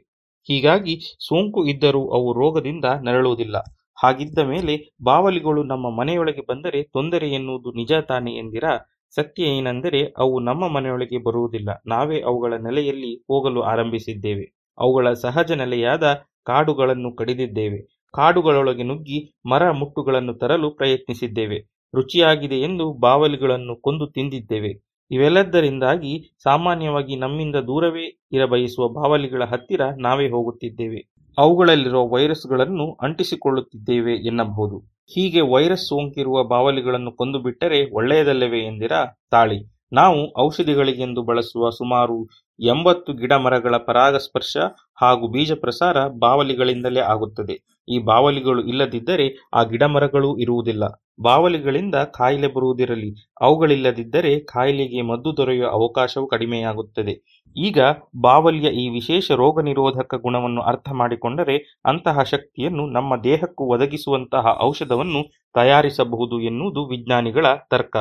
[0.49, 3.57] ಹೀಗಾಗಿ ಸೋಂಕು ಇದ್ದರೂ ಅವು ರೋಗದಿಂದ ನರಳುವುದಿಲ್ಲ.
[4.03, 8.73] ಹಾಗಿದ್ದ ಮೇಲೆ ಬಾವಲಿಗಳು ನಮ್ಮ ಮನೆಯೊಳಗೆ ಬಂದರೆ ತೊಂದರೆ ಎನ್ನುವುದು ನಿಜ ತಾನೆ ಎಂದಿರಾ?
[9.15, 11.83] ಸತ್ಯ ಏನೆಂದರೆ ಅವು ನಮ್ಮ ಮನೆಯೊಳಗೆ ಬರುವುದಿಲ್ಲ.
[11.87, 14.53] ನಾವೇ ಅವುಗಳ ನೆಲೆಯಲ್ಲಿ ಹೋಗಲು ಆರಂಭಿಸಿದ್ದೇವೆ.
[14.79, 18.09] ಅವುಗಳ ಸಹಜ ನೆಲೆಯಾದ ಕಾಡುಗಳನ್ನು ಕಡಿದಿದ್ದೇವೆ.
[18.15, 21.59] ಕಾಡುಗಳೊಳಗೆ ನುಗ್ಗಿ ಮರ ಮುಟ್ಟುಗಳನ್ನು ತರಲು ಪ್ರಯತ್ನಿಸಿದ್ದೇವೆ.
[21.95, 24.93] ರುಚಿಯಾಗಿದೆ ಎಂದು ಬಾವಲಿಗಳನ್ನು ಕೊಂದು ತಿಂದಿದ್ದೇವೆ.
[25.11, 31.13] ಇವೆಲ್ಲದರಿಂದಾಗಿ ಸಾಮಾನ್ಯವಾಗಿ ನಮ್ಮಿಂದ ದೂರವೇ ಇರಬಯಸುವ ಬಾವಲಿಗಳ ಹತ್ತಿರ ನಾವೇ ಹೋಗುತ್ತಿದ್ದೇವೆ.
[31.39, 34.92] ಅವುಗಳಲ್ಲಿರುವ ವೈರಸ್ಗಳನ್ನು ಅಂಟಿಸಿಕೊಳ್ಳುತ್ತಿದ್ದೇವೆ ಎನ್ನಬಹುದು.
[35.11, 39.01] ಹೀಗೆ ವೈರಸ್ ಸೋಂಕಿರುವ ಬಾವಲಿಗಳನ್ನು ಕೊಂದುಬಿಟ್ಟರೆ ಒಳ್ಳೆಯದಲ್ಲವೇ ಎಂದಿರಾ
[39.31, 39.59] ತಾಳಿ.
[39.93, 42.19] ನಾವು ಔಷಧಿಗಳಿಗೆಂದು ಬಳಸುವ ಸುಮಾರು
[42.61, 44.57] ಎಂಬತ್ತು ಗಿಡ ಮರಗಳ ಪರಾಗಸ್ಪರ್ಶ
[45.01, 47.57] ಹಾಗೂ ಬೀಜ ಪ್ರಸಾರ ಬಾವಲಿಗಳಿಂದಲೇ ಆಗುತ್ತದೆ.
[47.89, 50.85] ಈ ಬಾವಲಿಗಳು ಇಲ್ಲದಿದ್ದರೆ ಆ ಗಿಡ ಮರಗಳೂ ಇರುವುದಿಲ್ಲ.
[51.21, 53.11] ಬಾವಲಿಗಳಿಂದ ಕಾಯಿಲೆ ಬರುವುದಿರಲಿ,
[53.41, 57.15] ಅವುಗಳಿಲ್ಲದಿದ್ದರೆ ಕಾಯಿಲೆಗೆ ಮದ್ದು ದೊರೆಯುವ ಅವಕಾಶವು ಕಡಿಮೆಯಾಗುತ್ತದೆ.
[57.57, 57.79] ಈಗ
[58.21, 61.57] ಬಾವಲಿಯ ಈ ವಿಶೇಷ ರೋಗ ನಿರೋಧಕ ಗುಣವನ್ನು ಅರ್ಥ ಮಾಡಿಕೊಂಡರೆ
[61.87, 65.23] ಅಂತಹ ಶಕ್ತಿಯನ್ನು ನಮ್ಮ ದೇಹಕ್ಕೂ ಒದಗಿಸುವಂತಹ ಔಷಧವನ್ನು
[65.55, 67.97] ತಯಾರಿಸಬಹುದು ಎನ್ನುವುದು ವಿಜ್ಞಾನಿಗಳ ತರ್ಕ.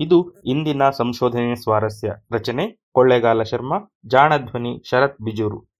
[0.00, 2.08] ಇದು ಇಂದಿನ ಸಂಶೋಧನೆ ಸ್ವಾರಸ್ಯ.
[2.32, 5.76] ರಚನೆ ಕೊಳ್ಳೇಗಾಲ ಶರ್ಮಾ, ಜಾಣಧ್ವನಿ ಶರತ್ ಬಿಜೂರು.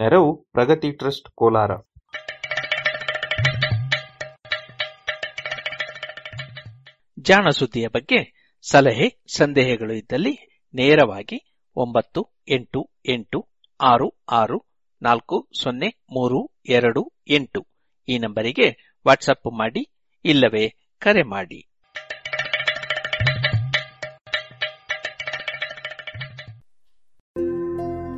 [0.00, 1.70] ನೆರವು ಪ್ರಗತಿ ಟ್ರಸ್ಟ್ ಕೋಲಾರ.
[7.18, 13.48] ಜಾಣ ಸುದ್ದಿಯ ಬಗ್ಗೆ ಸಲಹೆ, ಸಂದೇಹಗಳು ಇದ್ದಲ್ಲಿ ನೇರವಾಗಿ ಒಂಬತ್ತು ಎಂಟು ಎಂಟು
[13.80, 14.71] ಆರು ಆರು
[15.02, 17.66] ನಾಲ್ಕು ಸೊನ್ನೆ ಮೂರು ಎರಡು ಎಂಟು.
[18.08, 19.90] ಈ ನಂಬರಿಗೆ ವಾಟ್ಸಪ್ ಮಾಡಿ
[20.24, 21.68] ಇಲ್ಲವೇ ಕರೆ ಮಾಡಿ.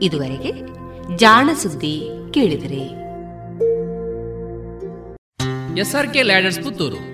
[0.02, 0.52] ಇದುವರೆಗೆ
[1.16, 2.02] ಜಾಣ ಸುದ್ದಿ
[2.34, 3.04] ಕೇಳಿದರೆ.
[5.80, 7.13] SRK ladders Puttur.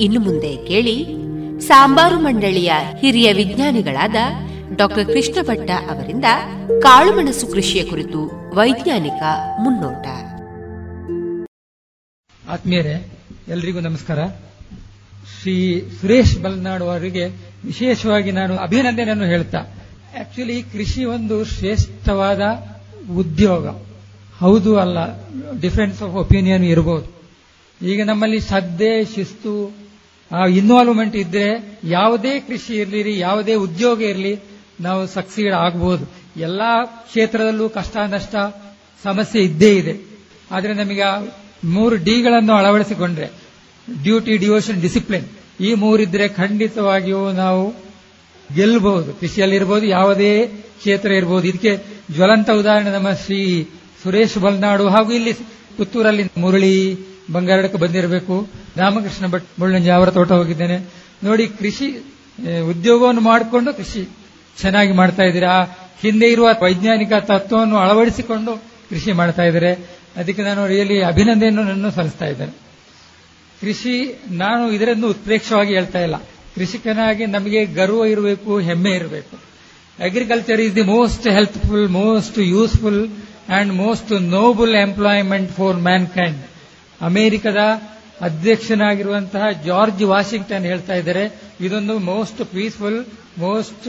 [0.00, 1.06] ಇನ್ನು ಮುಂದೆ ಕೇಳಿ
[1.60, 4.14] ಸಾಂಬಾರು ಮಂಡಳಿಯ ಹಿರಿಯ ವಿಜ್ಞಾನಿಗಳಾದ
[4.76, 6.24] ಡಾಕ್ಟರ್ ಕೃಷ್ಣ ಭಟ್ಟ ಅವರಿಂದ
[6.82, 8.20] ಕಾಳುಮೆಣಸು ಕೃಷಿಯ ಕುರಿತು
[8.54, 9.22] ವೈಜ್ಞಾನಿಕ
[9.62, 10.06] ಮುನ್ನೋಟ.
[12.48, 13.08] ಆತ್ಮೀಯರೇ,
[13.48, 14.26] ಎಲ್ರಿಗೂ ನಮಸ್ಕಾರ.
[15.40, 17.26] ಶ್ರೀ ಸುರೇಶ್ ಬಲ್ನಾಡು ಅವರಿಗೆ
[17.64, 19.58] ವಿಶೇಷವಾಗಿ ನಾನು ಅಭಿನಂದನೆಯನ್ನು ಹೇಳ್ತಾ
[20.20, 22.40] ಆಕ್ಚುಲಿ ಕೃಷಿ ಒಂದು ಶ್ರೇಷ್ಠವಾದ
[23.16, 23.68] ಉದ್ಯೋಗ.
[24.38, 24.98] ಹೌದು ಅಲ್ಲ
[25.60, 27.20] ಡಿಫರೆನ್ಸ್ ಆಫ್ ಒಪಿನಿಯನ್ ಇರಬಹುದು
[27.86, 29.79] ಈಗ ನಮ್ಮಲ್ಲಿ ಶ್ರದ್ಧೆ ಶಿಸ್ತು
[30.30, 31.46] ಆ ಇನ್ವಾಲ್ವ್ಮೆಂಟ್ ಇದ್ರೆ
[31.84, 34.34] ಯಾವುದೇ ಕೃಷಿ ಇರಲಿ ಯಾವುದೇ ಉದ್ಯೋಗ ಇರಲಿ,
[34.80, 36.04] ನಾವು ಸಕ್ಸೀಡ್ ಆಗಬಹುದು
[36.40, 38.34] ಎಲ್ಲಾ ಕ್ಷೇತ್ರದಲ್ಲೂ ಕಷ್ಟ, ನಷ್ಟ
[39.04, 39.94] ಸಮಸ್ಯೆ ಇದ್ದೇ ಇದೆ.
[40.50, 41.04] ಆದರೆ ನಮಗೆ
[41.64, 43.28] ಮೂರು ಡಿಗಳನ್ನು ಅಳವಡಿಸಿಕೊಂಡ್ರೆ
[44.02, 45.26] ಡ್ಯೂಟಿ ಡಿವೋಷನ್ ಡಿಸಿಪ್ಲಿನ್
[45.60, 47.62] ಈ ಮೂರಿದ್ರೆ ಖಂಡಿತವಾಗಿಯೂ ನಾವು
[48.54, 50.46] ಗೆಲ್ಲಬಹುದು ಕೃಷಿಯಲ್ಲಿರ್ಬೋದು ಯಾವುದೇ
[50.78, 51.72] ಕ್ಷೇತ್ರ ಇರಬಹುದು ಇದಕ್ಕೆ
[52.14, 53.40] ಜ್ವಲಂತ ಉದಾಹರಣೆ ನಮ್ಮ ಶ್ರೀ
[54.02, 55.32] ಸುರೇಶ್ ಬಲ್ನಾಡು ಹಾಗೂ ಇಲ್ಲಿ
[55.76, 56.72] ಪುತ್ತೂರಲ್ಲಿ ಮುರಳಿ
[57.32, 58.48] ಬಂಗಾರಡಕ್ಕೆ ಬಂದಿರಬೇಕು.
[58.76, 60.78] ರಾಮಕೃಷ್ಣ ಭಟ್ ಮುಳ್ಳಂಜಿ ಅವರ ತೋಟ ಹೋಗಿದ್ದೇನೆ.
[61.24, 62.04] ನೋಡಿ, ಕೃಷಿ
[62.68, 64.08] ಉದ್ಯೋಗವನ್ನು ಮಾಡಿಕೊಂಡು ಕೃಷಿ
[64.60, 65.46] ಚೆನ್ನಾಗಿ ಮಾಡ್ತಾ ಇದ್ದೀರಿ?
[65.46, 65.62] ಆ
[66.00, 68.56] ಹಿಂದೆ ಇರುವ ವೈಜ್ಞಾನಿಕ ತತ್ವವನ್ನು ಅಳವಡಿಸಿಕೊಂಡು
[68.90, 69.72] ಕೃಷಿ ಮಾಡ್ತಾ ಇದ್ದಾರೆ?
[70.16, 72.52] ಅದಕ್ಕೆ ನಾನು ರಿಯಲಿ ಅಭಿನಂದನೆಯನ್ನು ನನ್ನ ಸಲ್ಲಿಸ್ತಾ ಇದ್ದೇನೆ.
[73.60, 76.16] ಕೃಷಿ ನಾನು ಇದರನ್ನು ಉತ್ಪ್ರೇಕ್ಷವಾಗಿ ಹೇಳ್ತಾ ಇಲ್ಲ.
[76.54, 79.36] ಕೃಷಿಕನಾಗಿ ನಮಗೆ ಗರ್ವ ಇರಬೇಕು, ಹೆಮ್ಮೆ ಇರಬೇಕು.
[80.04, 83.08] Agriculture is the most healthful most useful
[83.48, 85.76] and most noble employment for
[86.06, 86.49] mankind
[87.00, 87.60] ಅಮೆರಿಕದ
[88.20, 91.24] ಅಧ್ಯಕ್ಷನಾಗಿರುವಂತಹ ಜಾರ್ಜ್ ವಾಷಿಂಗ್ಟನ್ ಹೇಳ್ತಾ ಇದ್ದಾರೆ,
[91.60, 93.00] ಇದೊಂದು most peaceful
[93.38, 93.88] most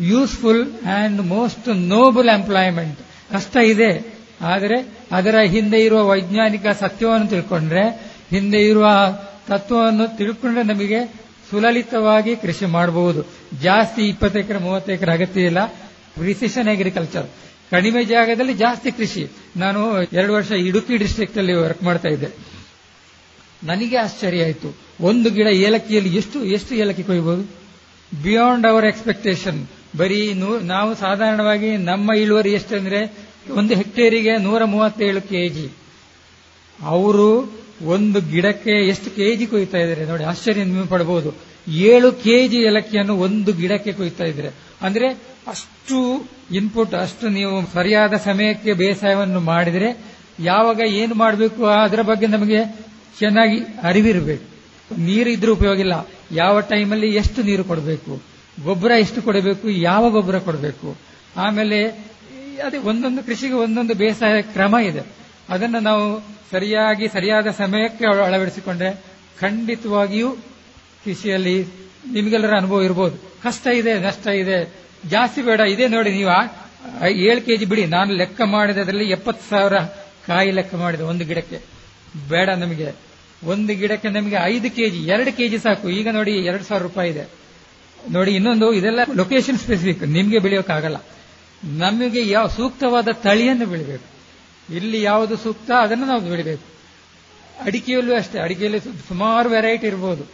[0.00, 2.98] useful and most noble employment
[3.32, 3.90] ಕಷ್ಟ ಇದೆ,
[4.42, 4.78] ಆದರೆ
[5.12, 7.84] ಅದರ ಹಿಂದೆ ಇರುವ ವೈಜ್ಞಾನಿಕ ಸತ್ಯವನ್ನು ತಿಳ್ಕೊಂಡ್ರೆ,
[8.30, 8.86] ಹಿಂದೆ ಇರುವ
[9.48, 11.00] ತತ್ವವನ್ನು ತಿಳ್ಕೊಂಡ್ರೆ ನಮಗೆ
[11.50, 13.20] ಸುಲಲಿತವಾಗಿ ಕೃಷಿ ಮಾಡಬಹುದು.
[13.62, 15.60] ಜಾಸ್ತಿ ಇಪ್ಪತ್ತು ಎಕರೆ, ಮೂವತ್ತು ಎಕರೆ ಅಗತ್ಯ ಇಲ್ಲ.
[16.16, 17.28] ಪ್ರಿಸಿಷನ್ ಅಗ್ರಿಕಲ್ಚರ್
[17.70, 19.22] ಕಡಿಮೆ ಜಾಗದಲ್ಲಿ ಜಾಸ್ತಿ ಕೃಷಿ.
[19.56, 22.28] ನಾನು ಎರಡು ವರ್ಷ ಇಡುಕಿ ಡಿಸ್ಟ್ರಿಕ್ಟ್ ಅಲ್ಲಿ ವರ್ಕ್ ಮಾಡ್ತಾ ಇದ್ದೆ.
[23.64, 24.68] ನನಗೆ ಆಶ್ಚರ್ಯ ಆಯಿತು.
[25.00, 27.42] ಒಂದು ಗಿಡ ಏಲಕ್ಕಿಯಲ್ಲಿ ಎಷ್ಟು ಎಷ್ಟು ಏಲಕ್ಕಿ ಕೊಯ್ಬೋದು?
[28.22, 29.60] ಬಿಯಾಂಡ್ ಅವರ್ ಎಕ್ಸ್ಪೆಕ್ಟೇಷನ್
[29.96, 30.20] ಬರೀ
[30.62, 33.00] ನಾವು ಸಾಧಾರಣವಾಗಿ ನಮ್ಮ ಇಳುವರಿ ಎಷ್ಟಂದ್ರೆ
[33.50, 35.68] ಒಂದು ಹೆಕ್ಟೇರಿಗೆ ನೂರ ಮೂವತ್ತೇಳು ಕೆಜಿ.
[36.78, 37.28] ಅವರು
[37.86, 41.30] ಒಂದು ಗಿಡಕ್ಕೆ ಎಷ್ಟು ಕೆಜಿ ಕೊಯ್ತಾ ಇದ್ದಾರೆ ನೋಡಿ, ಆಶ್ಚರ್ಯ ನೀವು ಪಡಬಹುದು
[41.68, 44.50] ಏಳು ಕೆಜಿ ಏಲಕ್ಕಿಯನ್ನು ಒಂದು ಗಿಡಕ್ಕೆ ಕೊಯ್ತಾ ಇದ್ದಾರೆ.
[44.82, 45.08] ಅಂದ್ರೆ
[45.46, 49.98] ಅಷ್ಟು ಇನ್ಪುಟ್ ಅಷ್ಟು ನೀವು ಸರಿಯಾದ ಸಮಯಕ್ಕೆ ಬೇಸಾಯವನ್ನು ಮಾಡಿದರೆ
[50.40, 52.64] ಯಾವಾಗ ಏನು ಮಾಡಬೇಕು ಅದರ ಬಗ್ಗೆ ನಮಗೆ
[53.18, 54.58] ಚೆನ್ನಾಗಿ ಅರಿವಿರಬೇಕು.
[55.00, 56.08] ನೀರು ಇದ್ರೂ ಉಪಯೋಗ ಇಲ್ಲ.
[56.32, 58.22] ಯಾವ ಟೈಮಲ್ಲಿ ಎಷ್ಟು ನೀರು ಕೊಡಬೇಕು?
[58.64, 59.68] ಗೊಬ್ಬರ ಎಷ್ಟು ಕೊಡಬೇಕು?
[59.68, 60.96] ಯಾವ ಗೊಬ್ಬರ ಕೊಡಬೇಕು?
[61.36, 61.88] ಆಮೇಲೆ
[62.66, 65.00] ಅದೇ ಒಂದೊಂದು ಕೃಷಿಗೆ ಒಂದೊಂದು ಬೇಸಾಯ ಕ್ರಮ ಇದೆ.
[65.48, 66.20] ಅದನ್ನು ನಾವು
[66.50, 69.02] ಸರಿಯಾಗಿ, ಸರಿಯಾದ ಸಮಯಕ್ಕೆ ಅಳವಡಿಸಿಕೊಂಡ್ರೆ
[69.40, 70.30] ಖಂಡಿತವಾಗಿಯೂ
[71.04, 71.66] ಕೃಷಿಯಲ್ಲಿ
[72.12, 74.87] ನಿಮಗೆಲ್ಲರ ಅನುಭವ ಇರಬಹುದು ಕಷ್ಟ ಇದೆ, ನಷ್ಟ ಇದೆ.
[75.06, 76.30] ಜಾಸ್ತಿ ಬೇಡ, ಇದೆ ನೋಡಿ ನೀವು
[77.08, 77.86] ಏಳು ಕೆಜಿ ಬಿಡಿ.
[77.86, 79.78] ನಾನು ಲೆಕ್ಕ ಮಾಡಿದ ಅದರಲ್ಲಿ ಎಪ್ಪತ್ತು ಸಾವಿರ
[80.26, 81.60] ಕಾಯಿ ಲೆಕ್ಕ ಮಾಡಿದೆ ಒಂದು ಗಿಡಕ್ಕೆ.
[82.28, 82.94] ಬೇಡ ನಮಗೆ.
[83.44, 85.90] ಒಂದು ಗಿಡಕ್ಕೆ ನಮಗೆ ಐದು ಕೆಜಿ, ಎರಡು ಕೆಜಿ ಸಾಕು.
[85.90, 87.24] ಈಗ ನೋಡಿ ಎರಡು ಸಾವಿರ ರೂಪಾಯಿ ಇದೆ.
[88.10, 90.96] ನೋಡಿ ಇನ್ನೊಂದು, ಇದೆಲ್ಲ ಲೊಕೇಶನ್ ಸ್ಪೆಸಿಫಿಕ್ ನಿಮಗೆ ಬೆಳೆಯೋಕ್ಕಾಗಲ್ಲ.
[91.64, 94.18] ನಮಗೆ ಯಾವ ಸೂಕ್ತವಾದ ತಳಿಯನ್ನು ಬೆಳಿಬೇಕು.
[94.74, 96.78] ಇಲ್ಲಿ ಯಾವುದು ಸೂಕ್ತ ಅದನ್ನು ನಾವು ಬೆಳಿಬೇಕು.
[97.64, 98.38] ಅಡಿಕೆಯಲ್ಲೂ ಅಷ್ಟೇ.
[98.38, 100.24] ಅಡಿಕೆಯಲ್ಲಿ ಸುಮಾರು ವೆರೈಟಿ ಇರ್ಬೋದು.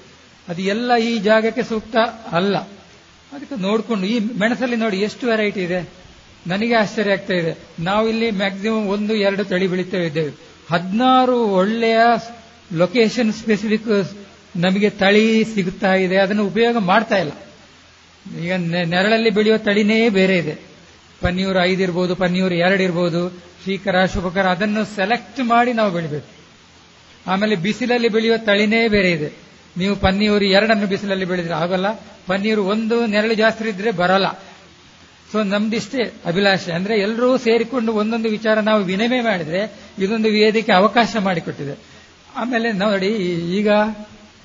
[0.49, 1.97] ಅದು ಎಲ್ಲ ಈ ಜಾಗಕ್ಕೆ ಸೂಕ್ತ
[2.33, 2.57] ಅಲ್ಲ.
[3.35, 5.91] ಅದಕ್ಕೆ ನೋಡಿಕೊಂಡು, ಈ ಮೆಣಸಲ್ಲಿ ನೋಡಿ ಎಷ್ಟು ವೆರೈಟಿ ಇದೆ.
[6.47, 7.59] ನನಗೆ ಆಶ್ಚರ್ಯ ಆಗ್ತಾ ಇದೆ.
[7.81, 10.33] ನಾವು ಇಲ್ಲಿ ಮ್ಯಾಕ್ಸಿಮಮ್ ಒಂದು, ಎರಡು ತಳಿ ಬೆಳೀತಾ ಇದ್ದೇವೆ.
[10.71, 11.99] ಹದಿನಾರು ಒಳ್ಳೆಯ
[12.73, 14.17] ಲೊಕೇಶನ್ ಸ್ಪೆಸಿಫಿಕ್
[14.57, 16.17] ನಮಗೆ ತಳಿ ಸಿಗುತ್ತಾ ಇದೆ.
[16.17, 17.33] ಅದನ್ನು ಉಪಯೋಗ ಮಾಡ್ತಾ ಇಲ್ಲ.
[18.43, 18.53] ಈಗ
[18.85, 20.55] ನೆರಳಲ್ಲಿ ಬೆಳೆಯುವ ತಳಿನೇ ಬೇರೆ ಇದೆ.
[21.21, 23.31] ಪನ್ನೀರು ಐದು ಇರ್ಬೋದು, ಪನ್ನೀರು ಎರಡು ಇರ್ಬೋದು,
[23.63, 26.29] ಶ್ರೀಕರ, ಶುಭಕರ, ಅದನ್ನು ಸೆಲೆಕ್ಟ್ ಮಾಡಿ ನಾವು ಬೆಳಿಬೇಕು.
[27.27, 29.33] ಆಮೇಲೆ ಬಿಸಿಲಲ್ಲಿ ಬೆಳೆಯುವ ತಳಿನೇ ಬೇರೆ ಇದೆ.
[29.77, 31.87] ನೀವು ಪನ್ನೀರು ಎರಡನ್ನು ಬಿಸಿಲಲ್ಲಿ ಬೆಳೆದ್ರೆ ಆಗಲ್ಲ.
[32.27, 34.33] ಪನ್ನೀರು ಒಂದು ನೆರಳು ಜಾಸ್ತಿ ಇದ್ರೆ ಬರಲ್ಲ.
[35.33, 36.73] ಸೊ ನಮ್ದಿಷ್ಟೇ ಅಭಿಲಾಷೆ.
[36.73, 39.61] ಅಂದ್ರೆ ಎಲ್ಲರೂ ಸೇರಿಕೊಂಡು ಒಂದೊಂದು ವಿಚಾರ ನಾವು ವಿನಿಮಯ ಮಾಡಿದ್ರೆ
[39.99, 41.79] ಇದೊಂದು ವೇದಿಕೆ ಅವಕಾಶ ಮಾಡಿಕೊಟ್ಟಿದೆ.
[42.37, 43.09] ಆಮೇಲೆ ನೋಡಿ,
[43.59, 43.69] ಈಗ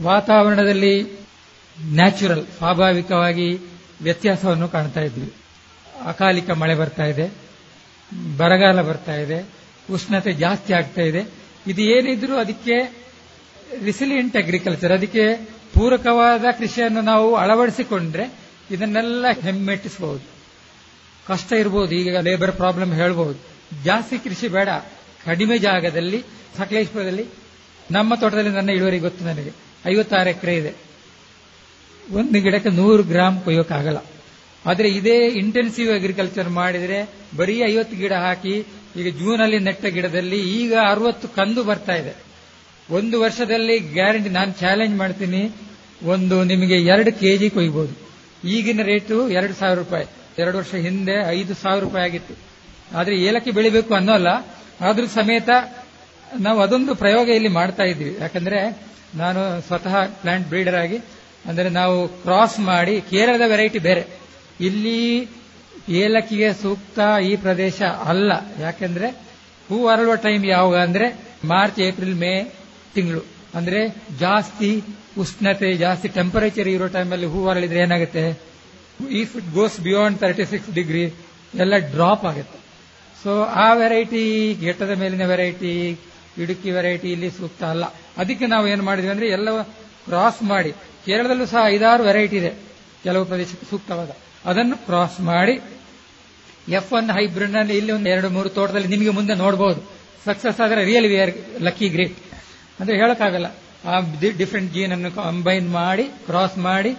[0.01, 1.19] ವಾತಾವರಣದಲ್ಲಿ
[1.91, 3.59] ನ್ಯಾಚುರಲ್, ಸ್ವಾಭಾವಿಕವಾಗಿ
[4.01, 5.33] ವ್ಯತ್ಯಾಸವನ್ನು ಕಾಣ್ತಾ ಇದ್ವಿ.
[6.05, 7.29] ಅಕಾಲಿಕ ಮಳೆ ಬರ್ತಾ ಇದೆ,
[8.37, 9.45] ಬರಗಾಲ ಬರ್ತಾ ಇದೆ,
[9.91, 11.21] ಉಷ್ಣತೆ ಜಾಸ್ತಿ ಆಗ್ತಾ ಇದೆ.
[11.67, 12.95] ಇದು ಏನಿದ್ರು ಅದಕ್ಕೆ
[13.83, 15.49] ರಿಸಿಲಿಯಂಟ್ ಅಗ್ರಿಕಲ್ಚರ್ ಅದಕ್ಕೆ
[15.79, 18.25] ಪೂರಕವಾದ ಕೃಷಿಯನ್ನು ನಾವು ಅಳವಡಿಸಿಕೊಂಡ್ರೆ
[18.71, 20.25] ಇದನ್ನೆಲ್ಲ ಹೆಮ್ಮೆಟ್ಟಿಸಬಹುದು
[21.27, 23.39] ಕಷ್ಟ ಇರಬಹುದು ಈಗ ಲೇಬರ್ ಪ್ರಾಬ್ಲಮ್ ಹೇಳಬಹುದು
[23.83, 24.69] ಜಾಸ್ತಿ ಕೃಷಿ ಬೇಡ,
[25.25, 26.23] ಕಡಿಮೆ ಜಾಗದಲ್ಲಿ,
[26.57, 27.25] ಸಕಲೇಶ್ಪುರದಲ್ಲಿ,
[27.91, 29.51] ನಮ್ಮ ತೋಟದಲ್ಲಿ ನನ್ನ ಇಳುವರಿ ಗೊತ್ತು ನನಗೆ.
[29.85, 30.71] ಐವತ್ತಾರು ಎಕರೆ ಇದೆ.
[32.13, 33.97] ಒಂದು ಗಿಡಕ್ಕೆ ನೂರು ಗ್ರಾಮ್ ಕೊಯ್ಯೋಕ್ಕಾಗಲ್ಲ.
[34.65, 38.65] ಆದರೆ ಇದೇ ಇಂಟೆನ್ಸಿವ್ ಅಗ್ರಿಕಲ್ಚರ್ ಮಾಡಿದರೆ ಬರೀ ಐವತ್ತು ಗಿಡ ಹಾಕಿ,
[38.95, 42.15] ಈಗ ಜೂನಲ್ಲಿ ನೆಟ್ಟ ಗಿಡದಲ್ಲಿ ಈಗ ಅರವತ್ತು ಕಂದು ಬರ್ತಾ ಇದೆ.
[42.89, 45.51] ಒಂದು ವರ್ಷದಲ್ಲಿ ಗ್ಯಾರಂಟಿ ನಾನು ಚಾಲೆಂಜ್ ಮಾಡ್ತೀನಿ
[46.03, 48.09] ಒಂದು ನಿಮಗೆ ಎರಡು ಕೆಜಿ ಕೊಯ್ಬೋದು.
[48.47, 50.05] ಈಗಿನ ರೇಟು ಎರಡು ಸಾವಿರ ರೂಪಾಯಿ.
[50.37, 52.33] ಎರಡು ವರ್ಷ ಹಿಂದೆ ಐದು ಸಾವಿರ ರೂಪಾಯಿ ಆಗಿತ್ತು.
[52.97, 54.27] ಆದ್ರೆ ಏಲಕ್ಕಿ ಬೆಳಿಬೇಕು ಅನ್ನೋಲ್ಲ.
[54.81, 55.49] ಆದ್ರೂ ಸಮೇತ
[56.39, 58.17] ನಾವು ಅದೊಂದು ಪ್ರಯೋಗ ಇಲ್ಲಿ ಮಾಡ್ತಾ ಇದ್ದೀವಿ.
[58.19, 58.77] ಯಾಕಂದ್ರೆ
[59.15, 60.97] ನಾನು ಸ್ವತಃ ಪ್ಲಾಂಟ್ ಬ್ರೀಡರ್ ಆಗಿ,
[61.45, 64.07] ಅಂದ್ರೆ ನಾವು ಕ್ರಾಸ್ ಮಾಡಿ ಕೇರಳದ ವೆರೈಟಿ ಬೇರೆ.
[64.61, 65.27] ಇಲ್ಲಿ
[65.89, 68.31] ಏಲಕ್ಕಿಗೆ ಸೂಕ್ತ ಈ ಪ್ರದೇಶ ಅಲ್ಲ.
[68.59, 69.09] ಯಾಕಂದ್ರೆ
[69.69, 72.51] ಹೂ ಅರಳುವ ಟೈಮ್ ಯಾವಾಗ ಅಂದ್ರೆ ಮಾರ್ಚ್, ಏಪ್ರಿಲ್, ಮೇ
[72.95, 73.25] ತಿಂಗಳು.
[73.55, 74.83] ಅಂದ್ರೆ ಜಾಸ್ತಿ
[75.17, 78.23] ಉಷ್ಣತೆ ಜಾಸ್ತಿ ಟೆಂಪರೇಚರ್ ಇರೋ ಟೈಮಲ್ಲಿ ಹೂ ಅರಳಿದ್ರೆ ಏನಾಗುತ್ತೆ?
[79.21, 81.03] If it goes beyond thirty six degree
[81.63, 82.59] ಎಲ್ಲ ಡ್ರಾಪ್ ಆಗುತ್ತೆ.
[83.23, 85.73] ಸೊ ಆ ವೆರೈಟಿ ಗೆಟ್ಟದ ಮೇಲಿನ ವೆರೈಟಿ
[86.43, 87.85] ಇಡುಕಿ ವೆರೈಟಿ ಇಲ್ಲಿ ಸೂಕ್ತ ಅಲ್ಲ.
[88.17, 89.49] ಅದಕ್ಕೆ ನಾವು ಏನು ಮಾಡಿದ್ವಿ ಅಂದ್ರೆ ಎಲ್ಲ
[90.05, 90.71] ಕ್ರಾಸ್ ಮಾಡಿ.
[91.05, 92.51] ಕೇರಳದಲ್ಲೂ ಸಹ ಐದಾರು ವೆರೈಟಿ ಇದೆ.
[93.03, 94.11] ಕೆಲವು ಪ್ರದೇಶಕ್ಕೆ ಸೂಕ್ತವಾದ.
[94.45, 95.55] ಅದನ್ನು ಕ್ರಾಸ್ ಮಾಡಿ
[96.77, 99.81] ಎಫ್ ಒನ್ ಹೈಬ್ರಿಡ್ನಲ್ಲಿ ಇಲ್ಲಿ ಒಂದು ಎರಡು ಮೂರು ತೋಟದಲ್ಲಿ ನಿಮಗೆ ಮುಂದೆ ನೋಡಬಹುದು
[100.25, 102.17] ಸಕ್ಸಸ್ ಆದರೆ real we are lucky great
[102.79, 103.47] ಅಂದ್ರೆ ಹೇಳಕ್ಕಾಗಲ್ಲ.
[103.89, 103.99] ಆ
[104.37, 106.91] ಡಿಫ್ರೆಂಟ್ ಅನ್ನು ಕಂಬೈನ್ ಮಾಡಿ ಕ್ರಾಸ್ ಮಾಡಿ,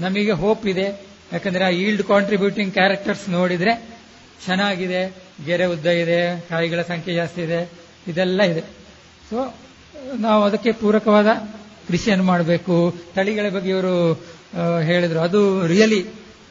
[0.00, 0.86] ನಮಗೆ ಹೋಪ್ ಇದೆ.
[1.32, 3.72] ಯಾಕಂದ್ರೆ ಆ ಈಲ್ಡ್ ಕಾಂಟ್ರಿಬ್ಯೂಟಿಂಗ್ ಕ್ಯಾರೆಕ್ಟರ್ಸ್ ನೋಡಿದ್ರೆ
[4.46, 5.02] ಚೆನ್ನಾಗಿದೆ,
[5.46, 7.60] ಗೆರೆ ಉದ್ದ ಇದೆ, ಕಾಯಿಗಳ ಸಂಖ್ಯೆ ಜಾಸ್ತಿ ಇದೆ,
[8.08, 8.62] ಇದೆಲ್ಲ ಇದೆ.
[9.30, 9.36] ಸೊ
[10.18, 11.30] ನಾವು ಅದಕ್ಕೆ ಪೂರಕವಾದ
[11.88, 12.76] ಕೃಷಿಯನ್ನು ಮಾಡಬೇಕು.
[13.14, 13.94] ತಳಿಗಳ ಬಗ್ಗೆ ಇವರು
[14.82, 15.20] ಹೇಳಿದ್ರು.
[15.20, 16.00] ಅದು ರಿಯಲಿ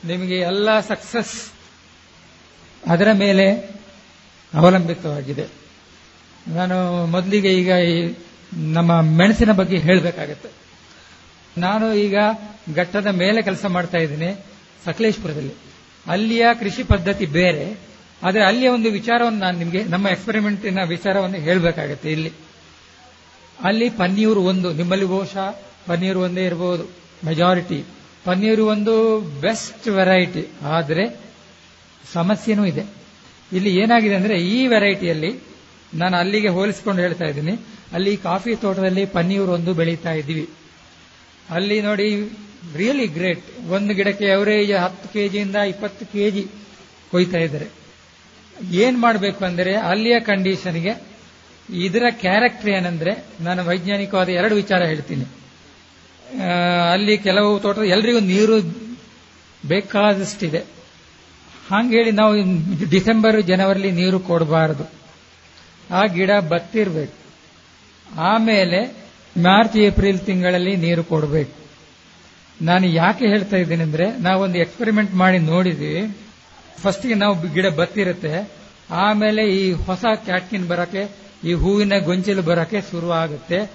[0.06, 1.36] ನಿಮಗೆ ಎಲ್ಲ ಸಕ್ಸಸ್
[2.88, 3.46] ಅದರ ಮೇಲೆ
[4.54, 5.46] ಅವಲಂಬಿತವಾಗಿದೆ.
[6.48, 7.96] ನಾನು ಮೊದಲಿಗೆ ಈಗ ಈ
[8.56, 10.50] ನಮ್ಮ ಮೆಣಸಿನ ಬಗ್ಗೆ ಹೇಳಬೇಕಾಗತ್ತೆ.
[11.58, 12.16] ನಾನು ಈಗ
[12.76, 14.30] ಘಟ್ಟದ ಮೇಲೆ ಕೆಲಸ ಮಾಡ್ತಾ ಇದ್ದೀನಿ,
[14.86, 15.54] ಸಕಲೇಶ್ಪುರದಲ್ಲಿ.
[16.06, 17.66] ಅಲ್ಲಿಯ ಕೃಷಿ ಪದ್ಧತಿ ಬೇರೆ,
[18.22, 22.32] ಆದರೆ ಅಲ್ಲಿಯ ಒಂದು ವಿಚಾರವನ್ನು ನಾನು ನಿಮಗೆ, ನಮ್ಮ ಎಕ್ಸ್ಪೆರಿಮೆಂಟಿನ ವಿಚಾರವನ್ನು ಹೇಳಬೇಕಾಗತ್ತೆ ಇಲ್ಲಿ.
[23.64, 25.50] ಅಲ್ಲಿ ಪನ್ನೀರು ಒಂದು, ನಿಮ್ಮಲ್ಲಿ ಬಹುಶಃ
[25.88, 26.84] ಪನ್ನೀರು ಒಂದೇ ಇರಬಹುದು
[27.26, 27.84] ಮೆಜಾರಿಟಿ
[28.26, 31.06] ಪನ್ನೀರು ಒಂದು ಬೆಸ್ಟ್ ವೆರೈಟಿ ಆದರೆ
[32.14, 32.84] ಸಮಸ್ಯೆನೂ ಇದೆ.
[33.52, 35.32] ಇಲ್ಲಿ ಏನಾಗಿದೆ ಅಂದರೆ ಈ ವೆರೈಟಿಯಲ್ಲಿ
[35.94, 37.54] ನಾನು ಅಲ್ಲಿಗೆ ಹೋಲಿಸಿಕೊಂಡು ಹೇಳ್ತಾ ಇದ್ದೀನಿ.
[37.94, 40.50] ಅಲ್ಲಿ ಕಾಫಿ ತೋಟದಲ್ಲಿ ಪನ್ನೀರ್ ಒಂದು ಬೆಳೀತಾ ಇದ್ವಿ.
[41.50, 42.30] ಅಲ್ಲಿ ನೋಡಿ
[42.76, 46.48] ರಿಯಲಿ ಗ್ರೇಟ್ ಒಂದು ಗಿಡಕ್ಕೆ ಅವರೇಜ್ ಹತ್ತು ಕೆಜಿಯಿಂದ ಇಪ್ಪತ್ತು ಕೆಜಿ
[47.12, 47.68] ಕೊಯ್ತಾ ಇದ್ದಾರೆ.
[48.72, 51.02] ಏನ್ ಮಾಡಬೇಕು ಅಂದರೆ ಅಲ್ಲಿಯ ಕಂಡೀಷನ್ಗೆ
[51.70, 55.26] ಇದರ ಕ್ಯಾರೆಕ್ಟರ್ ಏನಂದ್ರೆ, ನಾನು ವೈಜ್ಞಾನಿಕವಾದ ಎರಡು ವಿಚಾರ ಹೇಳ್ತೀನಿ.
[56.92, 58.62] ಅಲ್ಲಿ ಕೆಲವು ತೋಟ ಎಲ್ರಿಗೂ ನೀರು
[59.68, 60.58] ಬೇಕಾದಷ್ಟಿದೆ.
[61.70, 62.34] ಹಾಂಗೇಳಿ ನಾವು
[62.90, 64.92] ಡಿಸೆಂಬರ್ ಜನವರಿಲಿ ನೀರು ಕೊಡಬಾರದು.
[65.94, 67.23] ಆ ಗಿಡ ಬತ್ತಿರ್ಬೇಕು.
[68.18, 69.04] ಆಮೇಲೆ
[69.38, 71.64] ಮಾರ್ಚ್, ಏಪ್ರಿಲ್ ತಿಂಗಳಲ್ಲಿ ನೀರು ಕೊಡಬೇಕು.
[72.62, 76.18] ನಾನು ಯಾಕೆ ಹೇಳ್ತಾ ಇದ್ದೀನಿ ಅಂದ್ರೆ, ನಾವೊಂದು ಎಕ್ಸ್ಪೆರಿಮೆಂಟ್ ಮಾಡಿ ನೋಡಿದ್ವಿ.
[76.82, 78.50] ಫಸ್ಟ್ಗೆ ನಾವು ಗಿಡ ಬತ್ತಿರುತ್ತೆ.
[78.90, 81.10] ಆಮೇಲೆ ಈ ಹೊಸ ಕ್ಯಾಟ್ಕಿನ್ ಬರಕ್ಕೆ,
[81.44, 83.72] ಈ ಹೂವಿನ ಗೊಂಚಲು ಬರಕ್ಕೆ ಶುರು ಆಗುತ್ತೆ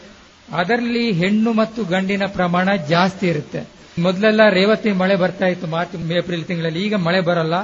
[0.53, 3.69] ಅದರಲ್ಲಿ ಹೆಣ್ಣು ಮತ್ತು ಗಂಡಿನ ಪ್ರಮಾಣ ಜಾಸ್ತಿ ಇರುತ್ತೆ.
[3.99, 6.85] ಮೊದಲೆಲ್ಲ ರೇವತಿ ಮಳೆ ಬರ್ತಾ ಇತ್ತು ಮಾರ್ಚ್, ಏಪ್ರಿಲ್ ತಿಂಗಳಲ್ಲಿ.
[6.85, 7.55] ಈಗ ಮಳೆ ಬರಲ್ಲ.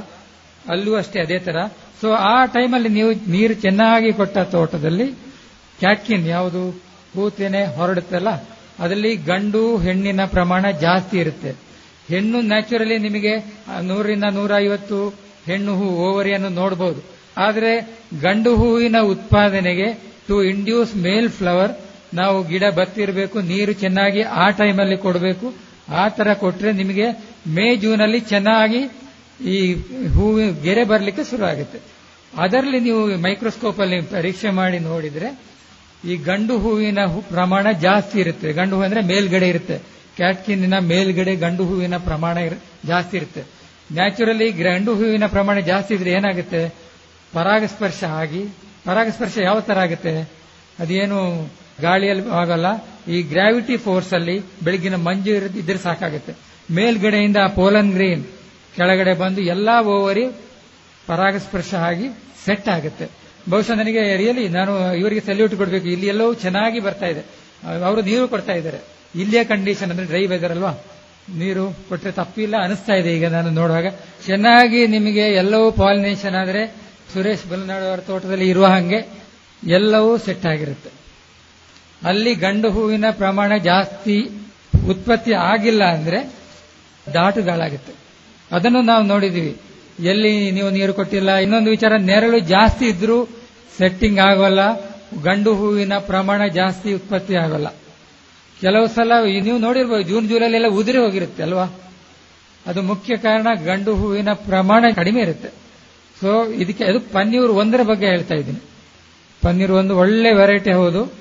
[0.68, 1.56] ಅಲ್ಲೂ ಅಷ್ಟೇ ಅದೇ ತರ.
[2.00, 5.14] ಸೊ ಆ ಟೈಮಲ್ಲಿ ನೀವು ನೀರು ಚೆನ್ನಾಗಿ ಕೊಟ್ಟ ತೋಟದಲ್ಲಿ
[5.84, 6.64] ಕ್ಯಾಟ್ಕಿನ್ ಯಾವುದು?
[7.14, 8.30] ಕೂತೇನೆ ಹೊರಡುತ್ತಲ್ಲ?
[8.82, 11.50] ಅದರಲ್ಲಿ ಗಂಡು, ಹೆಣ್ಣಿನ ಪ್ರಮಾಣ ಜಾಸ್ತಿ ಇರುತ್ತೆ.
[12.12, 13.34] ಹೆಣ್ಣು ನ್ಯಾಚುರಲಿ ನಿಮಗೆ
[13.88, 14.98] ನೂರರಿಂದ ನೂರ ಐವತ್ತು
[15.48, 17.00] ಹೆಣ್ಣು ಹೂ ಓವರಿಯನ್ನು ನೋಡಬಹುದು
[17.44, 17.70] ಆದರೆ
[18.24, 19.88] ಗಂಡು ಹೂವಿನ ಉತ್ಪಾದನೆಗೆ
[20.28, 21.72] ಟು ಇಂಡ್ಯೂಸ್ ಮೇಲ್ ಫ್ಲವರ್
[22.20, 25.46] ನಾವು ಗಿಡ ಬತ್ತಿರಬೇಕು, ನೀರು ಚೆನ್ನಾಗಿ ಆ ಟೈಮಲ್ಲಿ ಕೊಡಬೇಕು.
[26.00, 27.06] ಆ ತರ ಕೊಟ್ರೆ ನಿಮಗೆ
[27.56, 28.82] ಮೇ ಜೂನ್ ಅಲ್ಲಿ ಚೆನ್ನಾಗಿ
[29.54, 29.56] ಈ
[30.14, 31.78] ಹೂವಿನ ಗೆರೆ ಬರಲಿಕ್ಕೆ ಶುರು ಆಗುತ್ತೆ
[32.44, 35.28] ಅದರಲ್ಲಿ ನೀವು ಮೈಕ್ರೋಸ್ಕೋಪ್ ಅಲ್ಲಿ ಪರೀಕ್ಷೆ ಮಾಡಿ ನೋಡಿದ್ರೆ
[36.04, 38.52] ಈ ಗಂಡು ಹೂವಿನ ಪ್ರಮಾಣ ಜಾಸ್ತಿ ಇರುತ್ತೆ.
[38.52, 39.78] ಗಂಡು ಹೂ ಅಂದ್ರೆ ಮೇಲ್ಗಡೆ ಇರುತ್ತೆ.
[40.16, 42.38] ಕ್ಯಾಟ್ಕಿನ್ನ ಮೇಲ್ಗಡೆ ಗಂಡು ಹೂವಿನ ಪ್ರಮಾಣ
[42.86, 43.44] ಜಾಸ್ತಿ ಇರುತ್ತೆ.
[43.92, 46.74] ನ್ಯಾಚುರಲಿ ಗಂಡು ಹೂವಿನ ಪ್ರಮಾಣ ಜಾಸ್ತಿ ಇದ್ರೆ ಏನಾಗುತ್ತೆ?
[47.32, 48.42] ಪರಾಗಸ್ಪರ್ಶ ಆಗಿ,
[48.84, 50.30] ಪರಾಗಸ್ಪರ್ಶ ಯಾವ ತರ ಆಗುತ್ತೆ?
[50.78, 51.50] ಅದೇನು
[51.80, 52.66] ಗಾಳಿಯಲ್ಲಿ ಆಗಲ್ಲ,
[53.08, 56.32] ಈ ಗ್ರಾವಿಟಿ ಫೋರ್ಸ್ ಅಲ್ಲಿ ಬೆಳಗಿನ ಮಂಜು ಇದ್ರೆ ಸಾಕಾಗುತ್ತೆ.
[56.70, 58.24] ಮೇಲ್ಗಡೆಯಿಂದ ಪೋಲನ್ ಗ್ರೀನ್,
[58.76, 60.28] ಕೆಳಗಡೆ ಬಂದು ಎಲ್ಲಾ ಓವರಿ
[61.06, 62.08] ಪರಾಗಸ್ಪರ್ಶ ಆಗಿ
[62.44, 63.23] ಸೆಟ್ ಆಗುತ್ತೆ.
[63.50, 65.86] ಬಹುಶಃ ನನಗೆ ರಿಯಲಿ ನಾನು ಇವರಿಗೆ ಸಲ್ಯೂಟ್ ಕೊಡಬೇಕು.
[65.86, 67.22] ಇಲ್ಲಿ ಎಲ್ಲವೂ ಚೆನ್ನಾಗಿ ಬರ್ತಾ ಇದೆ.
[67.84, 68.80] ಅವರು ನೀರು ಕೊಡ್ತಾ ಇದ್ದಾರೆ.
[69.14, 70.72] ಇಲ್ಲಿಯ ಕಂಡೀಷನ್ ಅಂದ್ರೆ ಡ್ರೈ ವೆದರ್ ಅಲ್ವಾ?
[71.34, 73.86] ನೀರು ಕೊಟ್ಟರೆ ತಪ್ಪಿಲ್ಲ, ಅನಿಸ್ತಾ ಇದೆ ಈಗ ನಾನು ನೋಡುವಾಗ.
[74.26, 76.62] ಚೆನ್ನಾಗಿ ನಿಮಗೆ ಎಲ್ಲವೂ ಪಾಲಿನೇಷನ್ ಆದರೆ
[77.12, 79.08] ಸುರೇಶ್ ಬಲ್ನಾಡು ಅವರ ತೋಟದಲ್ಲಿ ಇರುವ ಹಾಗೆ
[79.66, 80.90] ಎಲ್ಲವೂ ಸೆಟ್ ಆಗಿರುತ್ತೆ.
[82.06, 84.16] ಅಲ್ಲಿ ಗಂಡು ಹೂವಿನ ಪ್ರಮಾಣ ಜಾಸ್ತಿ
[84.88, 86.32] ಉತ್ಪತ್ತಿ ಆಗಿಲ್ಲ ಅಂದ್ರೆ
[87.14, 87.92] ದಾಟುಗಳಾಗುತ್ತೆ
[88.50, 89.56] ಅದನ್ನು ನಾವು ನೋಡಿದೀವಿ
[90.00, 93.24] ಎಲ್ಲಿ ನೀವು ನೀರು ಕೊಟ್ಟಿಲ್ಲ, ಇನ್ನೊಂದು ವಿಚಾರ, ನೆರಳು ಜಾಸ್ತಿ ಇದ್ರೂ
[93.78, 94.80] ಸೆಟ್ಟಿಂಗ್ ಆಗೋಲ್ಲ,
[95.22, 97.68] ಗಂಡು ಹೂವಿನ ಪ್ರಮಾಣ ಜಾಸ್ತಿ ಉತ್ಪತ್ತಿ ಆಗೋಲ್ಲ.
[98.60, 101.64] ಕೆಲವು ಸಲ ನೀವು ನೋಡಿರ್ಬೋದು, ಜೂನ್, ಜುಲೈಲಿ ಎಲ್ಲ ಉದುರಿ ಹೋಗಿರುತ್ತೆ, ಅಲ್ವಾ?
[102.66, 105.48] ಅದು ಮುಖ್ಯ ಕಾರಣ, ಗಂಡು ಹೂವಿನ ಪ್ರಮಾಣ ಕಡಿಮೆ ಇರುತ್ತೆ.
[106.20, 108.58] ಸೊ ಇದಕ್ಕೆ, ಅದು ಪನ್ನೀರ್ ಒಂದರ ಬಗ್ಗೆ ಹೇಳ್ತಾ ಇದ್ದೀನಿ.
[109.42, 111.12] ಪನ್ನೀರ್ ಒಂದು ಒಳ್ಳೆ ವೆರೈಟಿ ಹೌದು.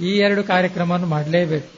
[0.00, 1.68] ಈ ಎರಡು ಕಾರ್ಯಕ್ರಮವನ್ನು ಮಾಡಲೇಬೇಕು.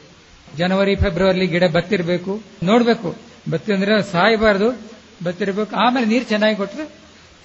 [0.56, 2.40] ಜನವರಿ ಫೆಬ್ರವರಿ ಗಿಡ ಬತ್ತಿರಬೇಕು.
[2.62, 3.16] ನೋಡಬೇಕು.
[3.50, 4.87] ಬತ್ತಿ ಅಂದ್ರೆ ಸಾಯಬಾರ್ದು.
[5.24, 6.84] ಬತ್ತಿರಬೇಕು ಆಮೇಲೆ ನೀರು ಚೆನ್ನಾಗಿ ಕೊಟ್ಟರೆ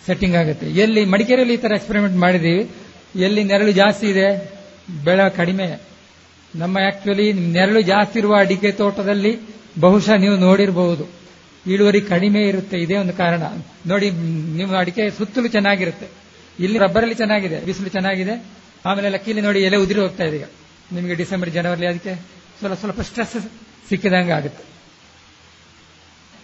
[0.08, 0.68] ಸೆಟ್ಟಿಂಗ್ ಆಗುತ್ತೆ.
[0.84, 2.64] ಎಲ್ಲಿ ಮಡಿಕೇರಿಯಲ್ಲಿ ಈ ಥರ ಎಕ್ಸ್ಪೆರಿಮೆಂಟ್ ಮಾಡಿದ್ದೀವಿ.
[3.26, 4.28] ಎಲ್ಲಿ ನೆರಳು ಜಾಸ್ತಿ ಇದೆ,
[5.06, 5.68] ಬೆಳೆ ಕಡಿಮೆ.
[6.62, 9.34] ನಮ್ಮ ಆಕ್ಚುಲಿ ನೆರಳು ಜಾಸ್ತಿ ಇರುವ ಅಡಿಕೆ ತೋಟದಲ್ಲಿ
[9.86, 11.06] ಬಹುಶಃ ನೀವು ನೋಡಿರಬಹುದು
[11.66, 13.44] ಇಳುವರಿ ಕಡಿಮೆ ಇರುತ್ತೆ, ಇದೇ ಒಂದು ಕಾರಣ.
[13.88, 14.08] ನೋಡಿ,
[14.60, 16.08] ನಿಮ್ಮ ಅಡಿಕೆ ಸುತ್ತಲೂ ಚೆನ್ನಾಗಿರುತ್ತೆ.
[16.60, 18.36] ಇಲ್ಲಿ ರಬ್ಬರಲ್ಲಿ ಚೆನ್ನಾಗಿದೆ, ಬಿಸಿಲು ಚೆನ್ನಾಗಿದೆ.
[18.86, 20.48] ಆಮೇಲೆ ಲಕ್ಕಿಲಿ ನೋಡಿ, ಎಲೆ ಉದುರಿ ಹೋಗ್ತಾ ಇದೆ ಈಗ.
[20.92, 22.14] ನಿಮಗೆ ಡಿಸೆಂಬರ್ ಜನವರಿ ಅದಕ್ಕೆ
[22.60, 23.38] ಸ್ವಲ್ಪ ಸ್ವಲ್ಪ ಸ್ಟ್ರೆಸ್
[23.90, 24.73] ಸಿಕ್ಕಿದಂಗೆ ಆಗುತ್ತೆ.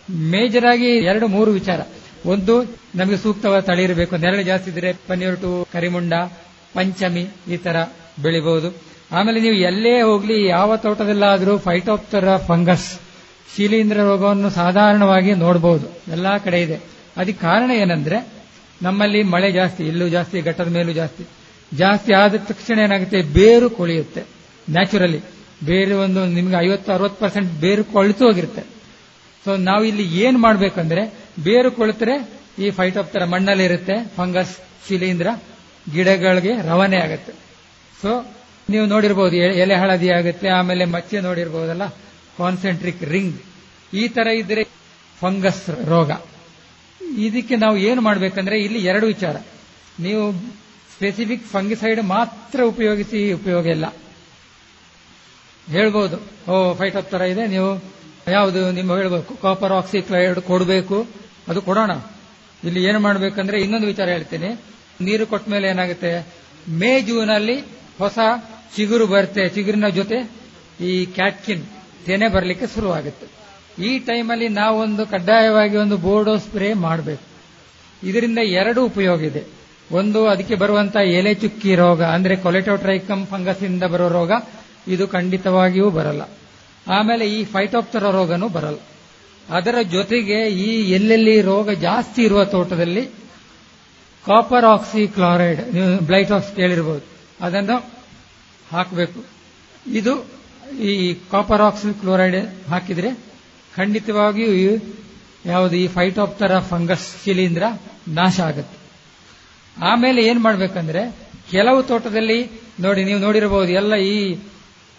[0.10, 1.80] ಮೇಜರ್ ಆಗಿ ಎರಡು ಮೂರು ವಿಚಾರ.
[2.26, 2.64] ಒಂದು,
[2.96, 4.18] ನಮಗೆ ಸೂಕ್ತವಾದ ತಳಿ ಇರಬೇಕು.
[4.18, 6.14] ನೆರಳು ಜಾಸ್ತಿ ಇದ್ರೆ ಪನ್ನೀರ್ ಟು ಕರಿಮುಂಡ,
[6.74, 7.76] ಪಂಚಮಿ ಈ ತರ
[8.22, 13.00] ಬೆಳಿಬಹುದು ಆಮೇಲೆ ನೀವು ಎಲ್ಲೇ ಹೋಗ್ಲಿ, ಯಾವ ತೋಟದಲ್ಲಾದ್ರೂ ಫೈಟೋಪ್ತರ ಫಂಗಸ್
[13.56, 16.76] ಶಿಲೀಂಧ್ರ ರೋಗವನ್ನು ಸಾಧಾರಣವಾಗಿ ನೋಡಬಹುದು ಎಲ್ಲಾ ಕಡೆ ಇದೆ.
[17.18, 18.28] ಅದಕ್ಕೆ ಕಾರಣ ಏನಂದ್ರೆ,
[18.82, 21.24] ನಮ್ಮಲ್ಲಿ ಮಳೆ ಜಾಸ್ತಿ, ಇಲ್ಲೂ ಜಾಸ್ತಿ, ಘಟ್ಟದ ಮೇಲೂ ಜಾಸ್ತಿ.
[21.78, 23.22] ಜಾಸ್ತಿ ಆದ ತಕ್ಷಣ ಏನಾಗುತ್ತೆ?
[23.22, 24.22] ಬೇರು ಕೊಳೆಯುತ್ತೆ.
[24.70, 25.22] ನ್ಯಾಚುರಲಿ
[25.66, 28.79] ಬೇರೆ ಒಂದು ನಿಮ್ಗೆ ಐವತ್ತು, ಅರವತ್ತು ಪರ್ಸೆಂಟ್ ಬೇರು ಕೊಳಿತು ಹೋಗಿರುತ್ತೆ.
[29.46, 31.04] ಸೊ ನಾವು ಇಲ್ಲಿ ಏನ್ ಮಾಡ್ಬೇಕಂದ್ರೆ
[31.46, 32.16] ಬೇರು ಕೊಳತ್ರೆ
[32.64, 34.56] ಈ ಫೈಟೋಪ್ತರ ಮಣ್ಣಲ್ಲಿ ಇರುತ್ತೆ ಫಂಗಸ್
[34.88, 35.30] ಶಿಲೀಂದ್ರ
[35.94, 37.34] ಗಿಡಗಳಿಗೆ ರವಾನೆ ಆಗುತ್ತೆ.
[38.02, 38.12] ಸೊ
[38.72, 41.86] ನೀವು ನೋಡಿರ್ಬೋದು ಎಲೆ ಹಳದಿ ಆಗುತ್ತೆ, ಆಮೇಲೆ ಮಚ್ಚೆ ನೋಡಿರ್ಬೋದಲ್ಲ
[42.40, 43.38] ಕಾನ್ಸೆಂಟ್ರಿಕ್ ರಿಂಗ್
[44.02, 44.64] ಈ ತರ ಇದ್ರೆ
[45.22, 45.64] ಫಂಗಸ್
[45.94, 46.12] ರೋಗ.
[47.28, 49.38] ಇದಕ್ಕೆ ನಾವು ಏನು ಮಾಡಬೇಕಂದ್ರೆ ಇಲ್ಲಿ ಎರಡು ವಿಚಾರ.
[50.06, 50.24] ನೀವು
[50.96, 53.86] ಸ್ಪೆಸಿಫಿಕ್ ಫಂಗಿಸೈಡ್ ಮಾತ್ರ ಉಪಯೋಗಿಸಿ ಉಪಯೋಗ ಇಲ್ಲ.
[55.68, 56.18] ಹೇಳ್ಬೋದು,
[56.52, 57.70] ಓ ಫೈಟ್ ತರ ಇದೆ, ನೀವು
[58.30, 61.08] ಯಾವುದು ನಿಮ್ಮ ಹೇಳಬೇಕು ಕಾಪರ್ ಆಕ್ಸಿಕ್ಲೈಡ್ ಕೊಡಬೇಕು,
[61.48, 61.92] ಅದು ಕೊಡೋಣ.
[62.64, 64.60] ಇಲ್ಲಿ ಏನು ಮಾಡಬೇಕಂದ್ರೆ ಇನ್ನೊಂದು ವಿಚಾರ ಹೇಳ್ತೀನಿ.
[65.02, 66.28] ನೀರು ಕೊಟ್ಟ ಮೇಲೆ ಏನಾಗುತ್ತೆ?
[66.70, 67.60] ಮೇ ಜೂನ್ ಅಲ್ಲಿ
[67.98, 68.20] ಹೊಸ
[68.76, 69.50] ಚಿಗುರು ಬರುತ್ತೆ.
[69.50, 70.32] ಚಿಗುರಿನ ಜೊತೆ
[70.82, 71.64] ಈ ಕ್ಯಾಟ್ಕಿನ್
[72.06, 73.28] ತೆನೆ ಬರಲಿಕ್ಕೆ ಶುರುವಾಗುತ್ತೆ.
[73.84, 77.24] ಈ ಟೈಮಲ್ಲಿ ನಾವೊಂದು ಕಡ್ಡಾಯವಾಗಿ ಒಂದು ಬೋರ್ಡೋ ಸ್ಪ್ರೇ ಮಾಡಬೇಕು.
[78.08, 79.44] ಇದರಿಂದ ಎರಡು ಉಪಯೋಗ ಇದೆ.
[79.92, 84.32] ಒಂದು, ಅದಕ್ಕೆ ಬರುವಂತಹ ಎಲೆ ಚುಕ್ಕಿ ರೋಗ, ಅಂದ್ರೆ ಕೊಲೆಟೋಟ್ರೈಕಮ್ ಫಂಗಸ್ ಇಂದ ಬರೋ ರೋಗ,
[84.88, 86.22] ಇದು ಖಂಡಿತವಾಗಿಯೂ ಬರಲ್ಲ.
[86.90, 88.78] ಆಮೇಲೆ ಈ ಫೈಟೋಪ್ತರ ರೋಗನೂ ಬರಲ್ಲ.
[89.50, 93.06] ಅದರ ಜೊತೆಗೆ ಈ ಎಲ್ಲೆಲ್ಲಿ ರೋಗ ಜಾಸ್ತಿ ಇರುವ ತೋಟದಲ್ಲಿ
[94.26, 95.62] copper oxychloride
[96.02, 97.06] Blitox ಕೇಳಿರ್ಬೋದು.
[97.42, 97.86] ಅದನ್ನು
[98.72, 99.26] ಹಾಕಬೇಕು.
[99.88, 100.26] ಇದು
[100.82, 103.12] ಈ ಕಾಪರ್ ಆಕ್ಸಿ ಕ್ಲೋರೈಡ್ ಹಾಕಿದ್ರೆ
[103.76, 104.82] ಖಂಡಿತವಾಗಿಯೂ
[105.46, 107.64] ಯಾವುದು ಈ ಫೈಟೋಪ್ತರ ಫಂಗಸ್ ಶಿಲೀಂದ್ರ
[108.08, 108.80] ನಾಶ ಆಗುತ್ತೆ.
[109.82, 111.16] ಆಮೇಲೆ ಏನ್ ಮಾಡ್ಬೇಕಂದ್ರೆ,
[111.52, 114.38] ಕೆಲವು ತೋಟದಲ್ಲಿ ನೋಡಿ, ನೀವು ನೋಡಿರಬಹುದು ಎಲ್ಲ ಈ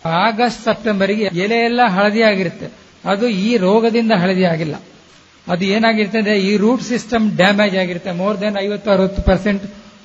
[0.04, 2.66] ಆಗಸ್ಟ್ ಸೆಪ್ಟೆಂಬರ್ಗೆ ಎಲೆ ಎಲ್ಲ ಹಳದಿ ಆಗಿರುತ್ತೆ
[3.04, 4.74] ಅದು ಈ ರೋಗದಿಂದ ಹಳದಿ ಆಗಿಲ್ಲ
[5.46, 8.12] ಅದು ಏನಾಗಿರುತ್ತೆ ಅಂದ್ರೆ ಈ ರೂಟ್ ಸಿಸ್ಟಮ್ ಡ್ಯಾಮೇಜ್ ಆಗಿರುತ್ತೆ.
[8.12, 9.62] ಮೋರ್ ದೆನ್ ಐವತ್ತು, ಅರವತ್ತು ಪರ್ಸೆಂಟ್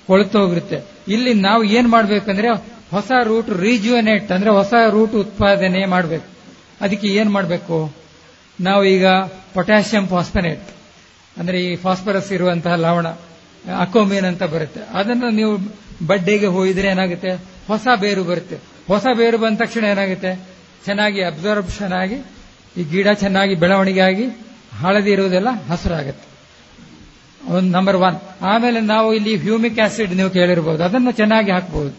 [0.08, 0.84] ಕೊಳತು ಹೋಗಿರುತ್ತೆ.
[1.08, 2.48] ಇಲ್ಲಿ ನಾವು ಏನ್ ಮಾಡ್ಬೇಕಂದ್ರೆ
[2.92, 6.26] ಹೊಸ ರೂಟ್ ರೀಜುವನೇಟ್ ಅಂದ್ರೆ ಹೊಸ ರೂಟ್ ಉತ್ಪಾದನೆ ಮಾಡಬೇಕು.
[6.82, 7.94] ಅದಕ್ಕೆ ಏನ್ ಮಾಡಬೇಕು?
[8.60, 9.08] ನಾವು ಈಗ
[9.54, 10.70] ಪೊಟ್ಯಾಷಿಯಂ ಫಾಸ್ಫನೇಟ್
[11.38, 13.08] ಅಂದ್ರೆ ಈ ಫಾಸ್ಫರಸ್ ಇರುವಂತಹ ಲವಣ,
[13.80, 14.80] ಅಕೋಮೀನ್ ಅಂತ ಬರುತ್ತೆ.
[14.94, 15.58] ಅದನ್ನು ನೀವು
[16.08, 17.34] ಬಡ್ಡೆಗೆ ಹೋಯಿದ್ರೆ ಏನಾಗುತ್ತೆ?
[17.68, 18.75] ಹೊಸ ಬೇರು ಬರುತ್ತೆ.
[18.88, 20.32] ಹೊಸ ಬೇರು ಬಂದ ತಕ್ಷಣ ಏನಾಗುತ್ತೆ?
[20.86, 22.18] ಚೆನ್ನಾಗಿ ಅಬ್ಸರ್ಬ್ಷನ್ ಆಗಿ,
[22.78, 24.26] ಈ ಗಿಡ ಚೆನ್ನಾಗಿ ಬೆಳವಣಿಗೆ ಆಗಿ
[24.82, 26.26] ಹಳದಿ ಇರುವುದೆಲ್ಲ ಹಸಿರಾಗುತ್ತೆ.
[27.56, 31.94] ಒಂದು ನಂಬರ್ ಒನ್ ಆಮೇಲೆ ನಾವು ಇಲ್ಲಿ ಹ್ಯೂಮಿಕ್ ಆಸಿಡ್ ನೀವು ಕೇಳಿರಬಹುದು ಅದನ್ನು ಚೆನ್ನಾಗಿ ಹಾಕಬಹುದು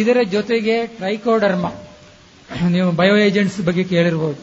[0.00, 1.66] ಇದರ ಜೊತೆಗೆ ಟ್ರೈಕೋಡರ್ಮ.
[2.74, 4.40] ನೀವು ಬಯೋ ಏಜೆಂಟ್ಸ್ ಬಗ್ಗೆ ಕೇಳಿರಬಹುದು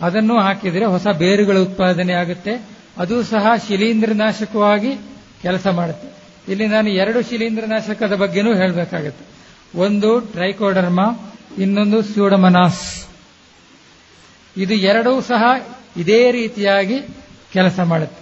[0.00, 2.52] ಅದನ್ನು ಹಾಕಿದರೆ ಹೊಸ ಬೇರುಗಳ ಉತ್ಪಾದನೆ ಆಗುತ್ತೆ.
[2.98, 4.92] ಅದು ಸಹ ಶಿಲೀಂಧ್ರನಾಶಕವಾಗಿ
[5.42, 6.08] ಕೆಲಸ ಮಾಡುತ್ತೆ.
[6.52, 9.24] ಇಲ್ಲಿ ನಾನು ಎರಡು ಶಿಲೀಂಧ್ರನಾಶಕದ ಬಗ್ಗೆನೂ ಹೇಳಬೇಕಾಗುತ್ತೆ.
[9.74, 11.18] ಒಂದು ಟ್ರೈಕೋಡರ್ಮ,
[11.58, 13.06] ಇನ್ನೊಂದು ಸ್ಯೂಡಮನಾಸ್.
[14.56, 15.42] ಇದು ಎರಡೂ ಸಹ
[15.96, 17.00] ಇದೇ ರೀತಿಯಾಗಿ
[17.52, 18.20] ಕೆಲಸ ಮಾಡುತ್ತೆ.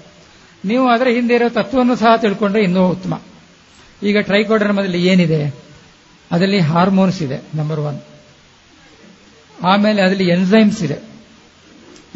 [0.64, 3.22] ನೀವು ಅದರ ಹಿಂದೆ ಇರೋ ತತ್ವವನ್ನು ಸಹ ತಿಳ್ಕೊಂಡ್ರೆ ಇನ್ನೂ ಉತ್ತಮ.
[4.02, 5.54] ಈಗ ಟ್ರೈಕೋಡರ್ಮದಲ್ಲಿ ಏನಿದೆ?
[6.30, 8.00] ಅದರಲ್ಲಿ ಹಾರ್ಮೋನ್ಸ್ ಇದೆ ನಂಬರ್ ಒನ್
[9.64, 10.98] ಆಮೇಲೆ ಅದರಲ್ಲಿ ಎನ್ಸೈಮ್ಸ್ ಇದೆ.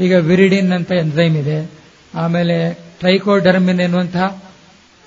[0.00, 1.70] ಈಗ ವಿರಿಡಿನ್ ಅಂತ ಎನ್ಸೈಮ್ ಇದೆ.
[2.14, 4.42] ಆಮೇಲೆ ಟ್ರೈಕೋಡರ್ಮಿನ್ ಎನ್ನುವಂತಹ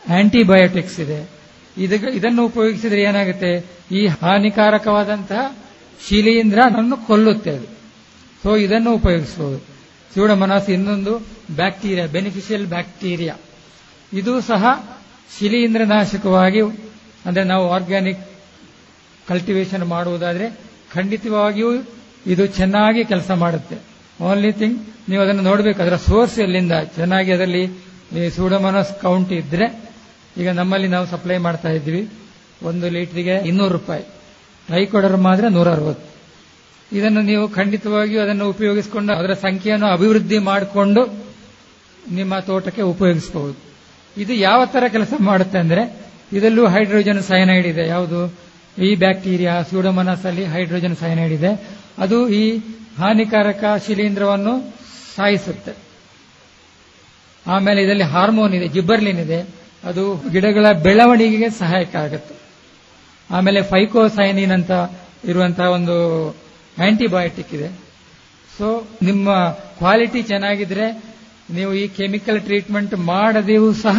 [0.10, 1.35] ಆಂಟಿಬಯೋಟಿಕ್ಸ್ ಇದೆ.
[1.78, 3.66] ಇದನ್ನು ಉಪಯೋಗಿಸಿದ್ರೆ ಏನಾಗುತ್ತೆ?
[3.92, 5.56] ಈ ಹಾನಿಕಾರಕವಾದಂತಹ
[6.08, 7.68] ಶಿಲೀಂಧ್ರನನ್ನು ಕೊಲ್ಲುತ್ತೆ ಅದು.
[8.44, 9.60] ಸೊ ಇದನ್ನು ಉಪಯೋಗಿಸಬಹುದು
[10.14, 11.18] ಸ್ಯೂಡಮನಾಸ್ ಇನ್ನೊಂದು
[11.56, 13.36] ಬ್ಯಾಕ್ಟೀರಿಯಾ ಬೆನಿಫಿಷಿಯಲ್ ಬ್ಯಾಕ್ಟೀರಿಯಾ
[14.14, 14.90] ಇದು ಸಹ
[15.40, 16.62] ಶಿಲೀಂಧ್ರನಾಶಕವಾಗಿ
[17.26, 18.20] ಅಂದ್ರೆ ನಾವು ಆರ್ಗ್ಯಾನಿಕ್
[19.28, 20.50] ಕಲ್ಟಿವೇಶನ್ ಮಾಡುವುದಾದ್ರೆ
[20.94, 21.84] ಖಂಡಿತವಾಗಿಯೂ
[22.28, 23.78] ಇದು ಚೆನ್ನಾಗಿ ಕೆಲಸ ಮಾಡುತ್ತೆ.
[24.24, 25.82] ಓನ್ಲಿ ಥಿಂಗ್ ನೀವು ಅದನ್ನು ನೋಡಬೇಕು.
[25.82, 26.72] ಅದರ ಸೋರ್ಸ್ ಎಲ್ಲಿಂದ?
[26.96, 27.68] ಚೆನ್ನಾಗಿ ಅದರಲ್ಲಿ
[28.36, 29.95] ಸೂಡಮನಸ್ ಕೌಂಟ್ ಇದ್ರೆ
[30.38, 32.10] ಈಗ ನಮ್ಮಲ್ಲಿ ನಾವು ಸಪ್ಲೈ ಮಾಡ್ತಾ ಇದ್ವಿ
[32.64, 34.04] ಒಂದು ಲೀಟ್ರಿಗೆ ಇನ್ನೂರು ರೂಪಾಯಿ.
[34.68, 36.16] ಟ್ರೈಕೋಡರ್ ಮಾತ್ರ ನೂರ ಅರವತ್ತು
[36.98, 41.26] ಇದನ್ನು ನೀವು ಖಂಡಿತವಾಗಿಯೂ ಅದನ್ನು ಉಪಯೋಗಿಸಿಕೊಂಡು ಅದರ ಸಂಖ್ಯೆಯನ್ನು ಅಭಿವೃದ್ಧಿ ಮಾಡಿಕೊಂಡು
[42.12, 43.58] ನಿಮ್ಮ ತೋಟಕ್ಕೆ ಉಪಯೋಗಿಸಬಹುದು.
[44.22, 47.88] ಇದು ಯಾವ ತರ ಕೆಲಸ ಮಾಡುತ್ತೆ ಅಂದ್ರೆ, ಇದರಲ್ಲೂ ಹೈಡ್ರೋಜನ್ ಸೈನೈಡ್ ಇದೆ.
[47.88, 48.34] ಯಾವುದು?
[48.84, 51.70] ಈ ಬ್ಯಾಕ್ಟೀರಿಯಾ ಸ್ಯೂಡೋಮನಸ್ ಅಲ್ಲಿ ಹೈಡ್ರೋಜನ್ ಸೈನೈಡ್ ಇದೆ.
[51.98, 52.58] ಅದು ಈ
[52.98, 54.74] ಹಾನಿಕಾರಕ ಶಿಲೀಂಧ್ರವನ್ನು
[55.16, 55.72] ಸಾಯಿಸುತ್ತೆ.
[57.48, 59.65] ಆಮೇಲೆ ಇದರಲ್ಲಿ ಹಾರ್ಮೋನ್ ಇದೆ ಜಿಬ್ಬರ್ಲಿನ್ ಇದೆ.
[59.90, 62.36] ಅದು ಗಿಡಗಳ ಬೆಳವಣಿಗೆಗೆ ಸಹಾಯಕ ಆಗುತ್ತೆ
[63.30, 64.72] ಆಮೇಲೆ ಫೈಕೋಸೈನಿನ್ ಅಂತ
[65.32, 65.96] ಇರುವಂತಹ ಒಂದು
[66.88, 67.70] ಆಂಟಿಬಯೋಟಿಕ್ ಇದೆ.
[68.58, 68.68] ಸೊ
[69.04, 69.30] ನಿಮ್ಮ
[69.80, 70.86] ಕ್ವಾಲಿಟಿ ಚೆನ್ನಾಗಿದ್ರೆ
[71.56, 73.98] ನೀವು ಈ ಕೆಮಿಕಲ್ ಟ್ರೀಟ್ಮೆಂಟ್ ಮಾಡದೆಯೂ ಸಹ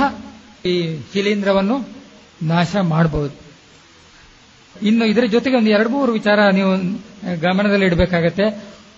[0.64, 0.74] ಈ
[1.12, 1.76] ಶಿಲೀಂಧ್ರವನ್ನು
[2.52, 3.34] ನಾಶ ಮಾಡಬಹುದು
[4.82, 6.72] ಇನ್ನು ಇದರ ಜೊತೆಗೆ ಒಂದು ಎರಡು ಮೂರು ವಿಚಾರ ನೀವು
[7.44, 8.46] ಗಮನದಲ್ಲಿ ಇಡಬೇಕಾಗತ್ತೆ.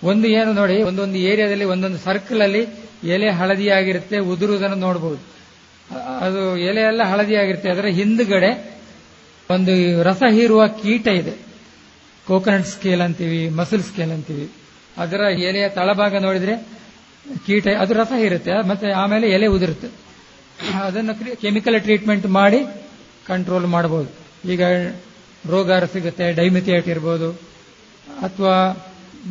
[0.03, 2.63] ಒಂದು ಏನು ನೋಡಿ, ಒಂದೊಂದು ಏರಿಯಾದಲ್ಲಿ ಒಂದೊಂದು ಸರ್ಕಲ್ ಅಲ್ಲಿ
[3.15, 5.21] ಎಲೆ ಹಳದಿಯಾಗಿರುತ್ತೆ ಉದುರುವುದನ್ನು ನೋಡಬಹುದು
[6.25, 7.69] ಅದು ಎಲೆ ಎಲ್ಲ ಹಳದಿಯಾಗಿರುತ್ತೆ.
[7.75, 8.51] ಅದರ ಹಿಂದ್ಗಡೆ
[9.49, 9.73] ಒಂದು
[10.07, 11.33] ರಸ ಹೀರುವ ಕೀಟ ಇದೆ.
[12.27, 14.45] ಕೋಕೋನಟ್ ಸ್ಕೇಲ್ ಅಂತೀವಿ ಮಸಲ್ ಸ್ಕೇಲ್ ಅಂತೀವಿ.
[15.03, 16.55] ಅದರ ಎಲೆಯ ತಳಭಾಗ ನೋಡಿದ್ರೆ
[17.45, 18.53] ಕೀಟ, ಅದು ರಸ ಹೀರುತ್ತೆ.
[18.69, 19.89] ಮತ್ತೆ ಆಮೇಲೆ ಎಲೆ ಉದುರುತ್ತೆ.
[20.87, 22.59] ಅದನ್ನು ಕೆಮಿಕಲ್ ಟ್ರೀಟ್ಮೆಂಟ್ ಮಾಡಿ
[23.27, 24.09] ಕಂಟ್ರೋಲ್ ಮಾಡಬಹುದು
[24.51, 24.61] ಈಗ
[25.53, 27.29] ರೋಗ ಸಿಗುತ್ತೆ ಡೈಮಿಥಿಯೇಟ್ ಇರ್ಬೋದು,
[28.27, 28.55] ಅಥವಾ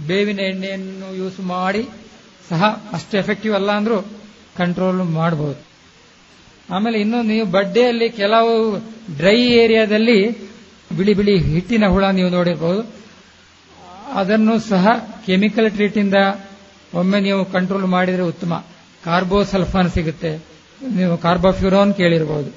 [0.09, 1.83] ಬೇವಿನ ಎಣ್ಣೆಯನ್ನು ಯೂಸ್ ಮಾಡಿ
[2.51, 2.65] ಸಹ
[2.97, 3.99] ಅಷ್ಟು ಎಫೆಕ್ಟಿವ್ ಅಲ್ಲ ಅಂದ್ರೂ
[4.61, 5.68] ಕಂಟ್ರೋಲ್ ಮಾಡಬಹುದು
[6.71, 8.53] ಆಮೇಲೆ ಇನ್ನು ನೀವು ಬಡ್ಡೆಯಲ್ಲಿ ಕೆಲವು
[9.19, 10.19] ಡ್ರೈ ಏರಿಯಾದಲ್ಲಿ
[10.97, 12.83] ಬಿಳಿ ಬಿಳಿ ಹಿಟ್ಟಿನ ಹುಳ ನೀವು ನೋಡಿರಬಹುದು
[14.15, 14.89] ಅದನ್ನು ಸಹ
[15.27, 16.15] ಕೆಮಿಕಲ್ ಟ್ರೀಟಿಂದ
[16.95, 18.65] ಒಮ್ಮೆ ನೀವು ಕಂಟ್ರೋಲ್ ಮಾಡಿದರೆ ಉತ್ತಮ.
[19.05, 20.31] ಕಾರ್ಬೋಸಲ್ಫಾನ್ ಸಿಗುತ್ತೆ.
[20.97, 22.51] ನೀವು ಕಾರ್ಬೋಫ್ಯೂರೋನ್ ಕೇಳಿರಬಹುದು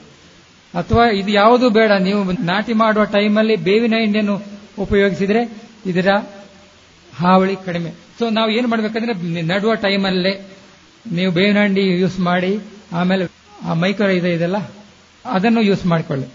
[0.73, 4.35] ಅಥವಾ ಇದು ಯಾವುದು ಬೇಡ, ನೀವು ನಾಟಿ ಮಾಡುವ ಟೈಮಲ್ಲಿ ಬೇವಿನ ಎಣ್ಣೆಯನ್ನು
[4.79, 5.41] ಉಪಯೋಗಿಸಿದ್ರೆ
[5.85, 6.09] ಇದರ
[7.19, 7.91] ಹಾವಳಿ ಕಡಿಮೆ.
[8.19, 10.33] ಸೊ ನಾವು ಏನು ಮಾಡಬೇಕಂದ್ರೆ, ನಡುವ ಟೈಮಲ್ಲೇ
[11.11, 12.51] ನೀವು ಬೇವಿನ ಹಂಡಿ ಯೂಸ್ ಮಾಡಿ,
[12.93, 13.23] ಆಮೇಲೆ
[13.67, 14.57] ಆ ಮೈಕ್ರೋ ಇದೆ ಇದೆಲ್ಲ,
[15.25, 16.27] ಅದನ್ನು ಯೂಸ್ ಮಾಡಿಕೊಳ್ಳಿ.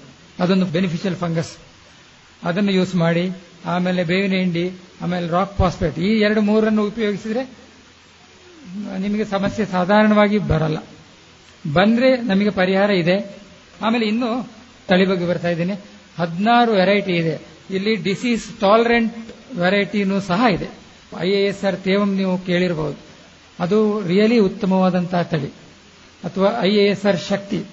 [0.42, 1.52] ಅದೊಂದು ಬೆನಿಫಿಷಿಯಲ್ ಫಂಗಸ್
[2.48, 3.24] ಅದನ್ನು ಯೂಸ್ ಮಾಡಿ,
[3.74, 4.66] ಆಮೇಲೆ ಬೇವಿನ ಹಿಂಡಿ,
[5.02, 7.42] ಆಮೇಲೆ ರಾಕ್ ಫಾಸ್ಫೇಟ್ ಈ ಎರಡು ಮೂರನ್ನು ಉಪಯೋಗಿಸಿದ್ರೆ
[9.04, 10.78] ನಿಮಗೆ ಸಮಸ್ಯೆ ಸಾಧಾರಣವಾಗಿ ಬರಲ್ಲ.
[11.76, 13.16] ಬಂದ್ರೆ ನಮಗೆ ಪರಿಹಾರ ಇದೆ.
[13.84, 14.30] ಆಮೇಲೆ ಇನ್ನು
[14.88, 15.74] ತಳಿ ಬಗ್ಗೆ ಬರ್ತಾ ಇದ್ದೀನಿ.
[16.18, 17.34] ಹದಿನಾರು ವೆರೈಟಿ ಇದೆ.
[17.76, 19.14] ಇಲ್ಲಿ ಡಿಸೀಸ್ ಟಾಲರೆಂಟ್
[19.58, 20.68] ವೆರೈಟಿನೂ ಸಹ ಇದೆ.
[21.26, 22.98] I A S R Thevam ನೀವು ಕೇಳಿರಬಹುದು
[23.64, 25.50] ಅದು ರಿಯಲಿ ಉತ್ತಮವಾದಂತಹ ತಳಿ.
[26.26, 27.64] ಅಥವಾ I A S R Shakthi.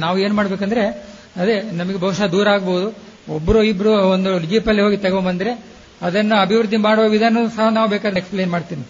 [0.00, 2.94] ನಾವು ಏನ್ ಮಾಡ್ಬೇಕಂದ್ರೆ, ಅದೇ ನಮಗೆ ಬಹುಶಃ ದೂರ ಆಗ್ಬಹುದು
[3.34, 8.82] ಒಬ್ರು ಇಬ್ರು ಒಂದು ಜೀಪಲ್ಲಿ ಹೋಗಿ ತಗೊಂಬಂದ್ರೆ ಅದನ್ನು ಅಭಿವೃದ್ಧಿ ಮಾಡುವ ವಿಧಾನ ಸಹ ನಾವು ಬೇಕಾದ್ರೆ ಎಕ್ಸ್ಪ್ಲೇನ್ ಮಾಡ್ತೀನಿ.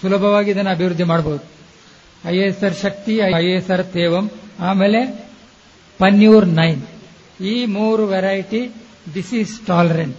[0.00, 1.44] ಸುಲಭವಾಗಿ ಇದನ್ನು ಅಭಿವೃದ್ಧಿ ಮಾಡಬಹುದು
[2.28, 4.30] I S R Shakthi, I S R Thevam,
[4.60, 5.26] ಆಮೇಲೆ
[5.98, 6.82] ಪನ್ಯೂರ್ ನೈನ್.
[7.40, 8.74] ಈ ಮೂರು ವೆರೈಟಿ
[9.14, 10.16] ಡಿಸೀಸ್ ಟಾಲರೆಂಟ್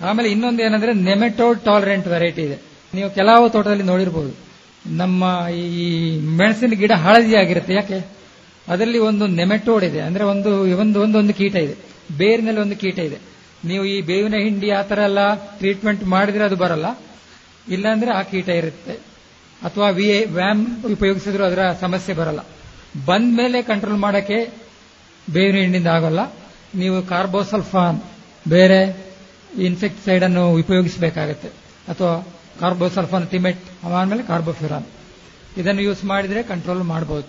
[0.00, 2.58] ಆಮೇಲೆ ಇನ್ನೊಂದು ಏನಂದ್ರೆ ನೆಮೆಟೋಡ್ ಟಾಲರೆಂಟ್ ವೆರೈಟಿ ಇದೆ.
[2.94, 4.49] ನೀವು ಕೆಲವು ತೋಟದಲ್ಲಿ ನೋಡಿರಬಹುದು
[4.86, 8.06] ನಮ್ಮ ಈ ಮೆಣಸಿನ ಗಿಡ ಹಳದಿ ಆಗಿರುತ್ತೆ ಯಾಕೆ?
[8.68, 10.00] ಅದರಲ್ಲಿ ಒಂದು ನೆಮೆಟೋಡ್ ಇದೆ.
[10.00, 11.76] ಅಂದ್ರೆ ಒಂದು ಒಂದು ಒಂದೊಂದು ಕೀಟ ಇದೆ.
[12.18, 13.18] ಬೇರಿನಲ್ಲಿ ಒಂದು ಕೀಟ ಇದೆ.
[13.64, 16.98] ನೀವು ಈ ಬೇವಿನ ಹಿಂಡಿ ಆ ತರ ಎಲ್ಲ ಟ್ರೀಟ್ಮೆಂಟ್ ಮಾಡಿದ್ರೆ ಅದು ಬರಲ್ಲ.
[17.68, 18.92] ಇಲ್ಲಾಂದ್ರೆ ಆ ಕೀಟ ಇರುತ್ತೆ.
[19.62, 22.38] ಅಥವಾ ವಿ ವ್ಯಾಮ್ ಉಪಯೋಗಿಸಿದ್ರು ಅದರ ಸಮಸ್ಯೆ ಬರಲ್ಲ.
[23.06, 24.50] ಬಂದ ಮೇಲೆ ಕಂಟ್ರೋಲ್ ಮಾಡಕ್ಕೆ
[25.32, 26.32] ಬೇವಿನ ಹಿಂಡಿಂದ ಆಗೋಲ್ಲ.
[26.74, 28.00] ನೀವು ಕಾರ್ಬೋಸಲ್ಫಾನ್
[28.48, 29.10] ಬೇರೆ
[29.58, 31.48] ಇನ್ಸೆಕ್ಟಿಸೈಡ್ ಅನ್ನು ಉಪಯೋಗಿಸಬೇಕಾಗತ್ತೆ.
[31.88, 34.86] ಅಥವಾ ಕಾರ್ಬೋಸಲ್ಫಾನ್ ತಿಮೆಟ್ ಆಮೇಲೆ ಕಾರ್ಬೋಫ್ಯೂರಾನ್
[35.56, 37.28] ಇದನ್ನು ಯೂಸ್ ಮಾಡಿದ್ರೆ ಕಂಟ್ರೋಲ್ ಮಾಡಬಹುದು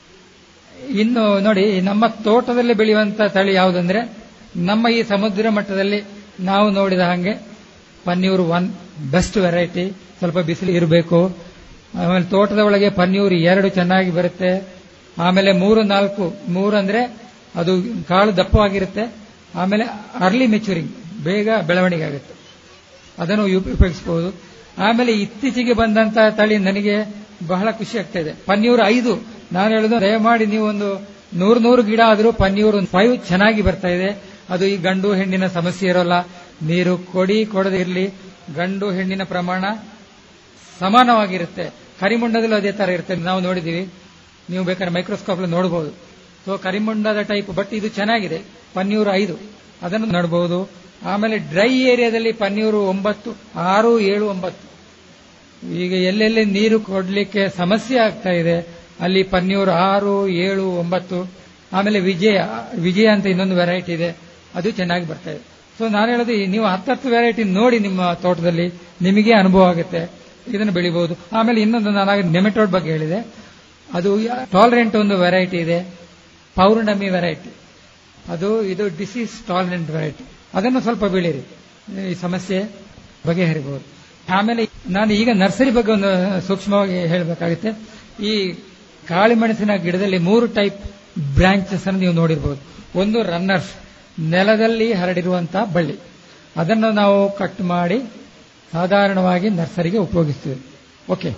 [0.99, 3.99] ಇನ್ನು ನೋಡಿ, ನಮ್ಮ ತೋಟದಲ್ಲಿ ಬೆಳೆಯುವಂತ ತಳಿ ಯಾವುದಂದ್ರೆ,
[4.55, 5.99] ನಮ್ಮ ಈ ಸಮುದ್ರ ಮಟ್ಟದಲ್ಲಿ
[6.39, 7.33] ನಾವು ನೋಡಿದ ಹಾಗೆ
[8.05, 8.67] ಪನ್ನೀರು ಒನ್
[9.11, 9.85] ಬೆಸ್ಟ್ ವೆರೈಟಿ
[10.19, 11.19] ಸ್ವಲ್ಪ ಬಿಸಿಲು ಇರಬೇಕು.
[11.95, 14.51] ಆಮೇಲೆ ತೋಟದ ಒಳಗೆ ಪನ್ನೀರು ಎರಡು ಚೆನ್ನಾಗಿ ಬರುತ್ತೆ.
[15.17, 17.01] ಆಮೇಲೆ ಮೂರು, ನಾಲ್ಕು, ಮೂರು ಅಂದ್ರೆ
[17.55, 17.73] ಅದು
[18.07, 19.03] ಕಾಳು ದಪ್ಪವಾಗಿರುತ್ತೆ
[19.55, 19.83] ಆಮೇಲೆ
[20.19, 20.91] ಅರ್ಲಿ ಮೆಚೂರಿಂಗ್
[21.23, 22.33] ಬೇಗ ಬೆಳವಣಿಗೆ ಆಗುತ್ತೆ.
[23.17, 27.15] ಅದನ್ನು ಉಪಯೋಗಿಸಬಹುದು ಆಮೇಲೆ ಇತ್ತೀಚೆಗೆ ಬಂದಂತಹ ತಳಿ ನನಗೆ
[27.47, 29.23] ಬಹಳ ಖುಷಿ ಆಗ್ತಾ ಇದೆ ಪನ್ನೀರು ಐದು.
[29.51, 34.23] ನಾನು ಹೇಳುದು, ದಯಮಾಡಿ ನೀವು ಒಂದು ನೂರು ನೂರು ಗಿಡ ಆದರೂ ಪನ್ನೀರು ಫೈವ್ ಚೆನ್ನಾಗಿ ಬರ್ತಾ ಇದೆ.
[34.49, 36.19] ಅದು ಈ ಗಂಡು ಹೆಣ್ಣಿನ ಸಮಸ್ಯೆ ಇರೋಲ್ಲ.
[36.61, 38.13] ನೀರು ಕೊಡಿ ಕೊಡದೇ ಇರಲಿ.
[38.55, 39.65] ಗಂಡು ಹೆಣ್ಣಿನ ಪ್ರಮಾಣ
[40.79, 41.69] ಸಮಾನವಾಗಿರುತ್ತೆ.
[41.99, 43.15] ಕರಿಮುಂಡದಲ್ಲೂ ಅದೇ ತರ ಇರುತ್ತೆ.
[43.15, 43.89] ನಾವು ನೋಡಿದೀವಿ
[44.49, 45.91] ನೀವು ಬೇಕಾದ್ರೆ ಮೈಕ್ರೋಸ್ಕೋಪ್ ನೋಡಬಹುದು
[46.45, 48.41] ಸೊ ಕರಿಮುಂಡದ ಟೈಪ್ ಬಟ್ ಇದು ಚೆನ್ನಾಗಿದೆ.
[48.73, 49.39] ಪನ್ನೀರು ಐದು.
[49.81, 50.80] ಅದನ್ನು ನೋಡಬಹುದು
[51.11, 53.29] ಆಮೇಲೆ ಡ್ರೈ ಏರಿಯಾದಲ್ಲಿ ಪನ್ನೀರು ಒಂಬತ್ತು,
[53.73, 54.65] ಆರು, ಏಳು, ಒಂಬತ್ತು.
[55.83, 58.57] ಈಗ ಎಲ್ಲೆಲ್ಲಿ ನೀರು ಕೊಡಲಿಕ್ಕೆ ಸಮಸ್ಯೆ ಆಗ್ತಾ ಇದೆ,
[59.05, 60.15] ಅಲ್ಲಿ ಪನ್ನೀರು ಆರು,
[60.47, 61.19] ಏಳು, ಒಂಬತ್ತು,
[61.77, 62.37] ಆಮೇಲೆ ವಿಜಯ
[62.85, 64.09] ವಿಜಯ ಅಂತ ಇನ್ನೊಂದು ವೆರೈಟಿ ಇದೆ,
[64.57, 65.43] ಅದು ಚೆನ್ನಾಗಿ ಬರ್ತಾ ಇದೆ.
[65.77, 68.67] ಸೊ ನಾನು ಹೇಳೋದು ನೀವು ಹತ್ತತ್ತು ವೆರೈಟಿ ನೋಡಿ ನಿಮ್ಮ ತೋಟದಲ್ಲಿ,
[69.07, 70.01] ನಿಮಗೆ ಅನುಭವ ಆಗುತ್ತೆ,
[70.55, 73.19] ಇದನ್ನು ಬೆಳಿಬಹುದು ಆಮೇಲೆ ಇನ್ನೊಂದು ನಾನು ನೆಮೆಟೋಡ್ ಬಗ್ಗೆ ಹೇಳಿದೆ.
[73.89, 74.09] ಅದು
[74.51, 75.79] ಟಾಲರೆಂಟ್ ಒಂದು ವೆರೈಟಿ ಇದೆ,
[76.55, 77.51] ಪೌರ್ಣಮಿ ವೆರೈಟಿ
[78.33, 81.43] ಅದು, ಇದು ಡಿಸೀಸ್ ಟಾಲರೆಂಟ್ ವೆರೈಟಿ ಅದನ್ನು ಸ್ವಲ್ಪ ಬೆಳೀರಿ.
[82.11, 82.63] ಈ ಸಮಸ್ಯೆ
[83.27, 83.85] ಬಗೆಹರಿಬಹುದು
[84.29, 87.69] ಆಮೇಲೆ ನಾನು ಈಗ ನರ್ಸರಿ ಬಗ್ಗೆ ಒಂದು ಸೂಕ್ಷ್ಮವಾಗಿ ಹೇಳಬೇಕಾಗುತ್ತೆ.
[88.23, 88.53] ಈ
[89.07, 90.79] ಕಾಳಿಮೆಣಸಿನ ಗಿಡದಲ್ಲಿ ಮೂರು ಟೈಪ್
[91.35, 92.61] ಬ್ರಾಂಚಸ್ ಅನ್ನು ನೀವು ನೋಡಿರಬಹುದು
[92.99, 93.71] ಒಂದು ರನ್ನರ್ಸ್,
[94.19, 95.95] ನೆಲದಲ್ಲಿ ಹರಡಿರುವಂತಹ ಬಳ್ಳಿ.
[96.57, 98.01] ಅದನ್ನು ನಾವು ಕಟ್ ಮಾಡಿ
[98.71, 100.61] ಸಾಧಾರಣವಾಗಿ ನರ್ಸರಿಗೆ ಉಪಯೋಗಿಸ್ತೀವಿ.
[101.09, 101.37] ಓಕೆ.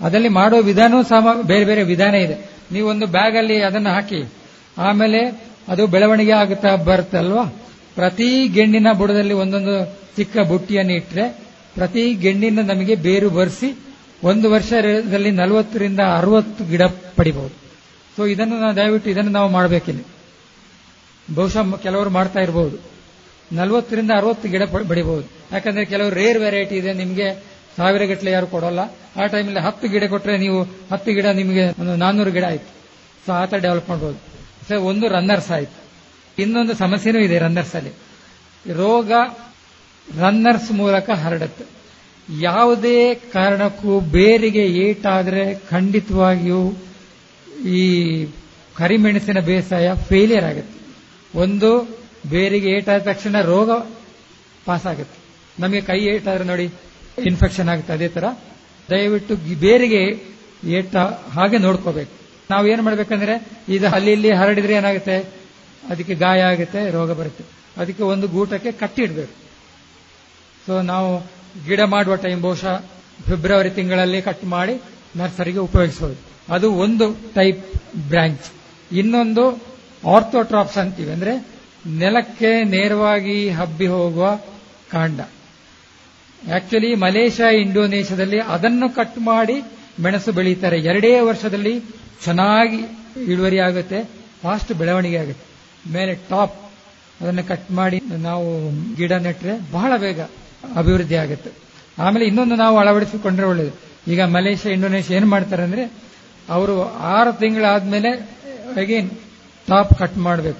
[0.00, 2.50] ಅದರಲ್ಲಿ ಮಾಡೋ ವಿಧಾನವೂ ಸಹ ಬೇರೆ ಬೇರೆ ವಿಧಾನ ಇದೆ.
[2.72, 4.32] ನೀವು ಒಂದು ಬ್ಯಾಗ್ ಅಲ್ಲಿ ಅದನ್ನು ಹಾಕಿ,
[4.78, 5.20] ಆಮೇಲೆ
[5.68, 7.44] ಅದು ಬೆಳವಣಿಗೆ ಆಗುತ್ತಾ ಬರುತ್ತಲ್ವಾ?
[7.96, 9.74] ಪ್ರತಿ ಗೆಣ್ಣಿನ ಬುಡದಲ್ಲಿ ಒಂದೊಂದು
[10.16, 11.24] ಚಿಕ್ಕ ಬುಟ್ಟಿಯನ್ನು ಇಟ್ಟರೆ
[11.74, 13.68] ಪ್ರತಿ ಗೆಣ್ಣಿನ ನಮಗೆ ಬೇರು ಬರೆಸಿ
[14.22, 16.82] ಒಂದು ವರ್ಷದಲ್ಲಿ ನಲವತ್ತರಿಂದ ಅರವತ್ತು ಗಿಡ
[17.16, 17.54] ಪಡಿಬಹುದು.
[18.16, 20.00] ಸೊ ಇದನ್ನು ನಾವು ದಯವಿಟ್ಟು ಇದನ್ನು ನಾವು ಮಾಡಬೇಕಿಲ್ಲ.
[21.34, 22.76] ಬಹುಶಃ ಕೆಲವರು ಮಾಡ್ತಾ ಇರಬಹುದು
[23.52, 27.26] ನಲವತ್ತರಿಂದ ಅರವತ್ತು ಗಿಡ ಬೆಳಿಬಹುದು ಯಾಕಂದ್ರೆ ಕೆಲವು ರೇರ್ ವೆರೈಟಿ ಇದೆ, ನಿಮಗೆ
[27.76, 28.80] ಸಾವಿರ ಗಟ್ಟಲೆ ಯಾರು ಕೊಡೋಲ್ಲ.
[29.16, 32.70] ಆ ಟೈಮಲ್ಲಿ ಹತ್ತು ಗಿಡ ಕೊಟ್ಟರೆ ನೀವು ಹತ್ತು ಗಿಡ ನಿಮಗೆ ಒಂದು ನಾನ್ನೂರು ಗಿಡ ಆಯ್ತು.
[33.26, 34.18] ಸೊ ಆ ಥರ ಡೆವಲಪ್ ಮಾಡ್ಬೋದು.
[34.68, 35.83] ಸೊ ಒಂದು ರನ್ನರ್ಸ್ ಆಯ್ತು.
[36.38, 37.92] ಇನ್ನೊಂದು ಸಮಸ್ಯೆನೂ ಇದೆ ರನ್ನರ್ಸ್ ಅಲ್ಲಿ.
[38.72, 39.12] ರೋಗ
[40.18, 41.64] ರನ್ನರ್ಸ್ ಮೂಲಕ ಹರಡುತ್ತೆ.
[42.40, 46.74] ಯಾವುದೇ ಕಾರಣಕ್ಕೂ ಬೇರಿಗೆ ಏಟಾದರೆ ಖಂಡಿತವಾಗಿಯೂ
[47.66, 48.26] ಈ
[48.76, 50.96] ಕರಿಮೆಣಸಿನ ಬೇಸಾಯ ಫೇಲಿಯರ್ ಆಗುತ್ತೆ.
[51.38, 51.98] ಒಂದು,
[52.30, 53.70] ಬೇರಿಗೆ ಏಟಾದ ತಕ್ಷಣ ರೋಗ
[54.64, 55.18] ಪಾಸ್ ಆಗುತ್ತೆ
[55.62, 56.70] ನಮಗೆ ಕೈ ಏಟಾದ್ರೆ ನೋಡಿ
[57.18, 58.24] ಇನ್ಫೆಕ್ಷನ್ ಆಗುತ್ತೆ ಅದೇ ತರ.
[58.90, 60.96] ದಯವಿಟ್ಟು ಬೇರಿಗೆ ಏಟ
[61.32, 62.10] ಹಾಗೆ ನೋಡ್ಕೋಬೇಕು.
[62.50, 65.43] ನಾವು ಏನ್ ಮಾಡ್ಬೇಕಂದ್ರೆ ಇದು ಅಲ್ಲಿ ಇಲ್ಲಿ ಹರಡಿದ್ರೆ ಏನಾಗುತ್ತೆ?
[65.90, 67.44] ಅದಕ್ಕೆ ಗಾಯ ಆಗುತ್ತೆ, ರೋಗ ಬರುತ್ತೆ.
[67.76, 69.34] ಅದಕ್ಕೆ ಒಂದು ಗೂಟಕ್ಕೆ ಕಟ್ಟಿಡಬೇಕು
[70.66, 71.10] ಸೊ ನಾವು
[71.66, 72.74] ಗಿಡ ಮಾಡುವ ಟೈಮ್ ಬಹುಶಃ
[73.26, 74.74] ಫೆಬ್ರವರಿ ತಿಂಗಳಲ್ಲಿ ಕಟ್ ಮಾಡಿ
[75.16, 76.20] ನರ್ಸರಿಗೆ ಉಪಯೋಗಿಸಬಹುದು
[76.52, 77.64] ಅದು ಒಂದು ಟೈಪ್
[77.96, 78.46] ಬ್ರಾಂಚ್
[78.92, 79.44] ಇನ್ನೊಂದು
[80.14, 81.10] ಆರ್ಥೋಟ್ರಾಪ್ಸ್ ಅಂತೀವಿ.
[81.12, 81.34] ಅಂದ್ರೆ
[81.86, 84.36] ನೆಲಕ್ಕೆ ನೇರವಾಗಿ ಹಬ್ಬಿ ಹೋಗುವ
[84.90, 85.20] ಕಾಂಡ.
[86.54, 89.56] ಆಕ್ಚುಲಿ ಮಲೇಷ್ಯಾ, ಇಂಡೋನೇಷ್ಯಾದಲ್ಲಿ ಅದನ್ನು ಕಟ್ ಮಾಡಿ
[90.02, 91.80] ಮೆಣಸು ಬೆಳೀತಾರೆ ಎರಡೇ ವರ್ಷದಲ್ಲಿ
[92.24, 92.80] ಚೆನ್ನಾಗಿ
[93.32, 93.98] ಇಳುವರಿ ಆಗುತ್ತೆ
[94.42, 95.53] ಫಾಸ್ಟ್ ಬೆಳವಣಿಗೆ ಆಗುತ್ತೆ.
[95.92, 96.72] ಮೇಲೆ ಟಾಪ್
[97.20, 100.20] ಅದನ್ನು ಕಟ್ ಮಾಡಿ ನಾವು ಗಿಡ ನೆಟ್ಟರೆ ಬಹಳ ಬೇಗ
[100.76, 101.50] ಅಭಿವೃದ್ಧಿ ಆಗುತ್ತೆ.
[101.98, 103.94] ಆಮೇಲೆ ಇನ್ನೊಂದು ನಾವು ಅಳವಡಿಸಿಕೊಂಡ್ರೆ ಒಳ್ಳೇದು.
[104.10, 105.92] ಈಗ ಮಲೇಷ್ಯಾ, ಇಂಡೋನೇಷ್ಯಾ ಏನ್ ಮಾಡ್ತಾರೆ ಅಂದ್ರೆ
[106.48, 108.08] ಅವರು ಆರು ತಿಂಗಳಾದ್ಮೇಲೆ
[108.76, 109.10] ಅಗೇನ್
[109.68, 110.58] ಟಾಪ್ ಕಟ್ ಮಾಡಬೇಕು.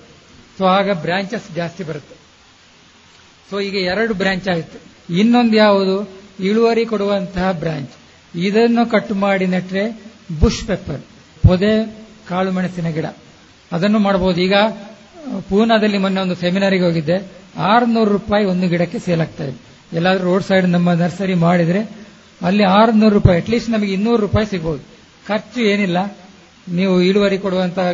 [0.59, 2.15] ಸೊ ಆಗ ಬ್ರಾಂಚಸ್ ಜಾಸ್ತಿ ಬರುತ್ತೆ.
[3.51, 4.79] ಸೊ ಈಗ ಎರಡು ಬ್ರಾಂಚ್ ಆಯಿತು.
[5.15, 6.11] ಇನ್ನೊಂದು ಯಾವುದು?
[6.41, 7.91] ಇಳುವರಿ ಕೊಡುವಂತಹ ಬ್ರಾಂಚ್
[8.35, 10.03] ಇದನ್ನು ಕಟ್ ಮಾಡಿ ನೆಟ್ರೆ
[10.41, 11.01] ಬುಷ್ ಪೆಪ್ಪರ್
[11.47, 11.97] ಪೊದೆ,
[12.29, 13.05] ಕಾಳು ಮೆಣಸಿನ ಗಿಡ.
[13.73, 14.55] ಅದನ್ನು ಮಾಡಬಹುದು ಈಗ
[15.49, 17.17] ಪೂನಾದಲ್ಲಿ ಮೊನ್ನೆ ಒಂದು ಸೆಮಿನಾರಿಗೆ ಹೋಗಿದ್ದೆ.
[17.73, 19.59] ಆರುನೂರು ರೂಪಾಯಿ ಒಂದು ಗಿಡಕ್ಕೆ ಸೇಲ್ ಆಗ್ತಾ ಇದೆ.
[19.93, 21.81] ಎಲ್ಲಾದ್ರೂ ರೋಡ್ ಸೈಡ್ ನಮ್ಮ ನರ್ಸರಿ ಮಾಡಿದ್ರೆ
[22.41, 24.83] ಅಲ್ಲಿ ಆರುನೂರು ರೂಪಾಯಿ ಅಟ್ಲೀಸ್ಟ್ ನಮಗೆ ಇನ್ನೂರು ರೂಪಾಯಿ ಸಿಗಬಹುದು
[25.29, 25.99] ಖರ್ಚು ಏನಿಲ್ಲ.
[26.69, 27.93] ನೀವು ಇಳುವರಿ ಕೊಡುವಂತಹ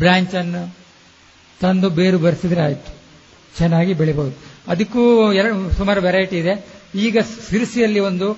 [0.00, 0.62] ಬ್ರಾಂಚ್ ಅನ್ನು
[1.60, 2.90] ತಂದು ಬೇರು ಬರೆಸಿದ್ರೆ ಆಯ್ತು.
[3.58, 4.34] ಚೆನ್ನಾಗಿ ಬೆಳಿಬಹುದು
[4.68, 6.54] ಅದಕ್ಕೂ ಎರಡು, ಸುಮಾರು ವೆರೈಟಿ ಇದೆ.
[6.94, 7.18] ಈಗ
[7.50, 8.28] ಸಿರಿಸಿಯಲ್ಲಿ ಒಂದು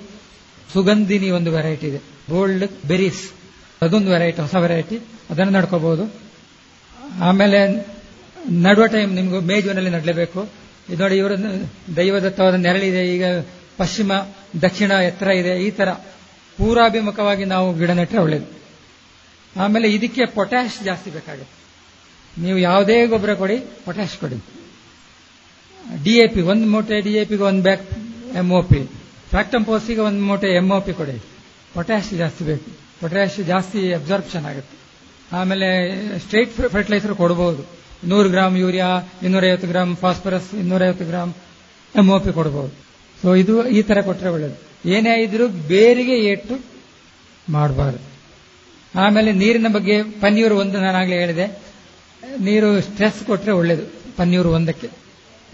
[0.72, 1.98] ಸುಗಂಧಿನಿ ಒಂದು ವೆರೈಟಿ ಇದೆ.
[2.30, 3.24] ಗೋಲ್ಡ್ ಬೆರೀಸ್
[3.82, 4.96] ಅದೊಂದು ವೆರೈಟಿ ಹೊಸ ವೆರೈಟಿ
[5.30, 6.25] ಅದನ್ನು ನಡ್ಕೋಬಹುದು
[7.20, 7.88] ಆಮೇಲೆ
[8.50, 10.48] ನಡುವ ಟೈಮ್ ನಿಮಗೂ ಮೇ ಜೂನಲ್ಲಿ ನಡಲೇಬೇಕು.
[10.88, 11.32] ಇದು ನೋಡಿ ಇವರ
[11.96, 13.24] ದೈವದತ್ತವಾದ ನೆರಳಿದೆ ಈಗ
[13.76, 14.12] ಪಶ್ಚಿಮ,
[14.62, 15.62] ದಕ್ಷಿಣ ಎತ್ತರ ಇದೆ.
[15.64, 15.92] ಈ ತರ
[16.56, 18.46] ಪೂರಾಭಿಮುಖವಾಗಿ ನಾವು ಗಿಡ ನೆಟ್ಟರೆ ಒಳ್ಳೇದು.
[19.60, 21.66] ಆಮೇಲೆ ಇದಕ್ಕೆ ಪೊಟ್ಯಾಶ್ ಜಾಸ್ತಿ ಬೇಕಾಗುತ್ತೆ.
[22.42, 24.36] ನೀವು ಯಾವುದೇ ಗೊಬ್ಬರ ಕೊಡಿ ಪೊಟ್ಯಾಶ್ ಕೊಡಿ.
[26.04, 27.82] ಡಿಎಪಿ ಒಂದು ಮೂಟೆ ಡಿಎಪಿಗೆ ಒಂದು ಬ್ಯಾಗ್
[28.36, 28.84] ಎಂಒಪಿ
[29.28, 31.22] ಫ್ಯಾಕ್ಟಮ್ ಪೋಸ್ಟಿಗೆ ಒಂದು ಮೂಟೆ ಎಂಒಪಿ ಕೊಡಿ.
[31.74, 32.70] ಪೊಟ್ಯಾಶ್ ಜಾಸ್ತಿ ಬೇಕು.
[33.00, 34.85] ಪೊಟ್ಯಾಶ್ ಜಾಸ್ತಿ ಅಬ್ಸಾರ್ಪ್ಷನ್ ಆಗುತ್ತೆ.
[35.32, 35.68] ಆಮೇಲೆ
[36.18, 37.66] ಸ್ಟ್ರೇಟ್ ಫರ್ಟಿಲೈಸರ್ ಕೊಡಬಹುದು
[38.04, 41.34] ನೂರು ಗ್ರಾಮ್ ಯೂರಿಯಾ, ಇನ್ನೂರೈವತ್ತು ಗ್ರಾಮ್ ಫಾಸ್ಫರಸ್, ಇನ್ನೂರೈವತ್ತು ಗ್ರಾಮ್
[41.94, 42.74] ಎಂಒಪಿ ಕೊಡಬಹುದು
[43.22, 44.88] ಸೊ ಇದು ಈ ತರ ಕೊಟ್ಟರೆ ಒಳ್ಳೇದು.
[44.88, 46.60] ಏನೇ ಇದ್ರೂ ಬೇರಿಗೆ ಏಟು
[47.50, 48.04] ಮಾಡಬಾರದು.
[48.98, 51.62] ಆಮೇಲೆ ನೀರಿನ ಬಗ್ಗೆ ಪನ್ನೀರು ಒಂದು ನಾನಾಗಲೇ ಹೇಳಿದೆ.
[52.40, 53.82] ನೀರು ಸ್ಟ್ರೆಸ್ ಕೊಟ್ಟರೆ ಒಳ್ಳೇದು
[54.16, 54.88] ಪನ್ನೀರು ಒಂದಕ್ಕೆ.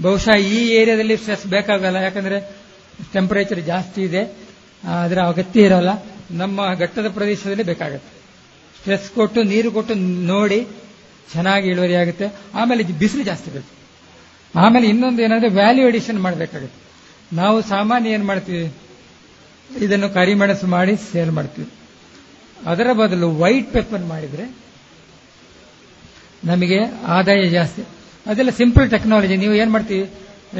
[0.03, 2.41] ಬಹುಶಃ ಈ ಏರಿಯಾದಲ್ಲಿ ಸ್ಟ್ರೆಸ್ ಬೇಕಾಗಲ್ಲ, ಯಾಕಂದ್ರೆ
[3.13, 4.23] ಟೆಂಪರೇಚರ್ ಜಾಸ್ತಿ ಇದೆ
[4.85, 5.89] ಅದರ ಅಗತ್ಯ ಇರೋಲ್ಲ.
[6.31, 8.22] ನಮ್ಮ ಘಟ್ಟದ ಪ್ರದೇಶದಲ್ಲಿ ಬೇಕಾಗುತ್ತೆ.
[8.83, 9.95] ಸ್ಟ್ರೆಸ್ ಕೊಟ್ಟು, ನೀರು ಕೊಟ್ಟು
[10.35, 10.61] ನೋಡಿ
[11.33, 12.27] ಚೆನ್ನಾಗಿ ಇಳುವರಿ ಆಗುತ್ತೆ.
[12.55, 13.71] ಆಮೇಲೆ ಬಿಸಿಲು ಜಾಸ್ತಿ ಬೇಕು
[14.59, 16.79] ಆಮೇಲೆ ಇನ್ನೊಂದು ಏನಂದ್ರೆ ವ್ಯಾಲ್ಯೂ ಎಡಿಷನ್ ಮಾಡಬೇಕಾಗುತ್ತೆ.
[17.37, 18.65] ನಾವು ಸಾಮಾನ್ಯ ಏನ್ ಮಾಡ್ತೀವಿ?
[19.81, 21.69] ಇದನ್ನು ಕರಿಮೆಣಸು ಮಾಡಿ ಸೇಲ್ ಮಾಡ್ತೀವಿ.
[22.67, 24.45] ಅದರ ಬದಲು ವೈಟ್ ಪೇಪರ್ ಮಾಡಿದ್ರೆ
[26.45, 27.83] ನಮಗೆ ಆದಾಯ ಜಾಸ್ತಿ.
[28.27, 30.05] ಅದೆಲ್ಲ ಸಿಂಪಲ್ ಟೆಕ್ನಾಲಜಿ ನೀವು ಏನ್ ಮಾಡ್ತೀವಿ?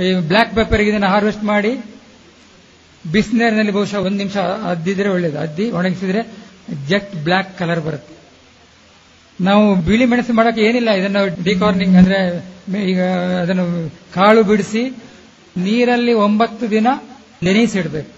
[0.03, 1.73] ಈ ಬ್ಲ್ಯಾಕ್ ಪೆಪ್ಪರ್ಗೆ ಇದನ್ನು ಹಾರ್ವೆಸ್ಟ್ ಮಾಡಿ,
[3.13, 4.37] ಬಿಸಿನೀರಿನಲ್ಲಿ ಬಹುಶಃ ಒಂದು ನಿಮಿಷ
[4.71, 5.39] ಅದ್ದಿದ್ರೆ ಒಳ್ಳೇದು.
[5.39, 6.23] ಅದ್ದಿ ಒಣಗಿಸಿದ್ರೆ
[6.89, 8.12] ಜೆಟ್ ಬ್ಲ್ಯಾಕ್ ಕಲರ್ ಬರುತ್ತೆ.
[9.47, 12.19] ನಾವು ಬಿಳಿ ಮೆಣಸು ಮಾಡಕ್ಕೆ ಏನಿಲ್ಲ, ಇದನ್ನು ಡಿಕಾರ್ನಿಂಗ್ ಅಂದ್ರೆ
[12.91, 13.01] ಈಗ
[13.43, 13.65] ಅದನ್ನು
[14.17, 14.83] ಕಾಳು ಬಿಡಿಸಿ
[15.67, 16.89] ನೀರಲ್ಲಿ ಒಂಬತ್ತು ದಿನ
[17.47, 18.11] ನೆನೆಸಿಡ್ಬೇಕು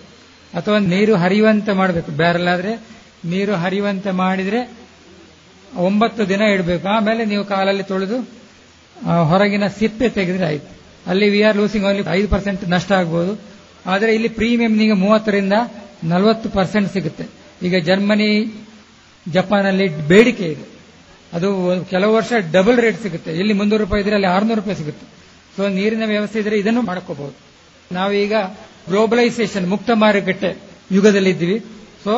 [0.59, 2.11] ಅಥವಾ ನೀರು ಹರಿಯುವಂತೆ ಮಾಡಬೇಕು.
[2.21, 2.73] ಬ್ಯಾರಲ್ ಆದ್ರೆ
[3.33, 4.61] ನೀರು ಹರಿಯುವಂತೆ ಮಾಡಿದ್ರೆ
[5.89, 6.85] ಒಂಬತ್ತು ದಿನ ಇಡಬೇಕು.
[6.97, 8.19] ಆಮೇಲೆ ನೀವು ಕಾಲಲ್ಲಿ ತೊಳೆದು
[9.31, 10.71] ಹೊರಗಿನ ಸಿಪ್ಪೆ ತೆಗೆದ್ರೆ ಆಯ್ತು.
[11.11, 13.33] ಅಲ್ಲಿ ವಿ ಆರ್ ಲೂಸಿಂಗ್ ಓನ್ಲಿ ಐದು ಪರ್ಸೆಂಟ್ ನಷ್ಟ ಆಗ್ಬೋದು.
[13.93, 15.55] ಆದರೆ ಇಲ್ಲಿ ಪ್ರೀಮಿಯಂ ನಿಮಗೆ ಮೂವತ್ತರಿಂದ
[16.13, 17.25] ನಲವತ್ತು ಪರ್ಸೆಂಟ್ ಸಿಗುತ್ತೆ.
[17.67, 18.31] ಈಗ ಜರ್ಮನಿ
[19.27, 20.65] ಜಪಾನಲ್ಲಿ ಬೇಡಿಕೆ ಇದೆ.
[21.37, 21.49] ಅದು
[21.91, 23.31] ಕೆಲವು ವರ್ಷ ಡಬಲ್ ರೇಟ್ ಸಿಗುತ್ತೆ.
[23.41, 25.07] ಇಲ್ಲಿ ಮುನ್ನೂರು ರೂಪಾಯಿ ಇದ್ರೆ ಅಲ್ಲಿ ಆರ್ನೂರು ರೂಪಾಯಿ ಸಿಗುತ್ತೆ.
[25.57, 27.35] ಸೊ ನೀರಿನ ವ್ಯವಸ್ಥೆ ಇದ್ರೆ ಇದನ್ನು ಮಾಡ್ಕೋಬಹುದು.
[27.93, 28.35] ನಾವೀಗ
[28.89, 30.51] ಗ್ಲೋಬಲೈಸೇಷನ್ ಮುಕ್ತ ಮಾರುಕಟ್ಟೆ
[30.93, 31.59] ಯುಗದಲ್ಲಿದ್ದೀವಿ.
[32.05, 32.13] ಸೊ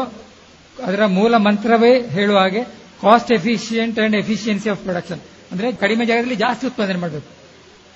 [0.87, 2.63] ಅದರ ಮೂಲ ಮಂತ್ರವೇ ಹೇಳುವ ಹಾಗೆ
[3.03, 5.21] cost efficient and efficiency of production
[5.53, 7.29] ಅಂದ್ರೆ ಕಡಿಮೆ ಜಾಗದಲ್ಲಿ ಜಾಸ್ತಿ ಉತ್ಪಾದನೆ ಮಾಡಬೇಕು.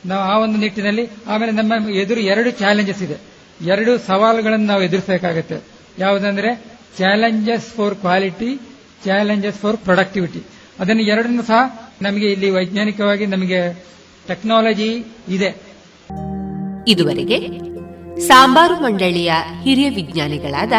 [0.09, 3.17] ನಾವು ಆ ಒಂದು ನಿಟ್ಟಿನಲ್ಲಿ, ಆಮೇಲೆ ನಮ್ಮ ಎದುರು ಎರಡು ಚಾಲೆಂಜಸ್ ಇದೆ.
[3.73, 5.57] ಎರಡು ಸವಾಲುಗಳನ್ನು ನಾವು ಎದುರಿಸಬೇಕಾಗುತ್ತೆ.
[5.99, 6.51] ಯಾವುದಂದ್ರೆ
[6.99, 8.51] challenges for quality
[9.05, 10.41] challenges for productivity
[10.81, 13.85] ಅದನ್ನು ಎರಡನ್ನು ಸಹ ನಮಗೆ ಇಲ್ಲಿ ವೈಜ್ಞಾನಿಕವಾಗಿ ನಮಗೆ
[14.27, 15.51] ಟೆಕ್ನಾಲಜಿ ಇದೆ.
[16.89, 17.39] ಇದುವರೆಗೆ
[18.21, 19.33] ಸಾಂಬಾರು ಮಂಡಳಿಯ
[19.63, 20.73] ಹಿರಿಯ ವಿಜ್ಞಾನಿಗಳಾದ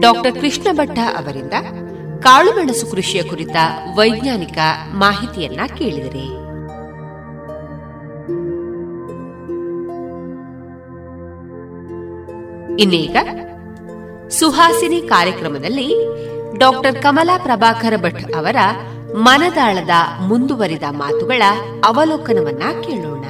[0.00, 1.52] ಡಾಕ್ಟರ್ ಕೃಷ್ಣ ಭಟ್ಟ ಅವರಿಂದ
[2.22, 3.56] ಕಾಳುಮೆಣಸು ಕೃಷಿಯ ಕುರಿತ
[3.96, 4.58] ವೈಜ್ಞಾನಿಕ
[4.94, 6.42] ಮಾಹಿತಿಯನ್ನ ಕೇಳಿದಿರಿ.
[12.82, 13.16] ಇನ್ನೀಗ
[14.28, 15.88] ಸುಹಾಸಿನಿ ಕಾರ್ಯಕ್ರಮದಲ್ಲಿ
[16.58, 18.56] ಡಾಕ್ಟರ್ ಕಮಲಾ ಪ್ರಭಾಕರ ಭಟ್ ಅವರ
[19.14, 19.90] ಮನದಾಳದ
[20.20, 21.42] ಮುಂದುವರಿದ ಮಾತುಗಳ
[21.84, 23.24] ಅವಲೋಕನವನ್ನ ಕೇಳೋಣ.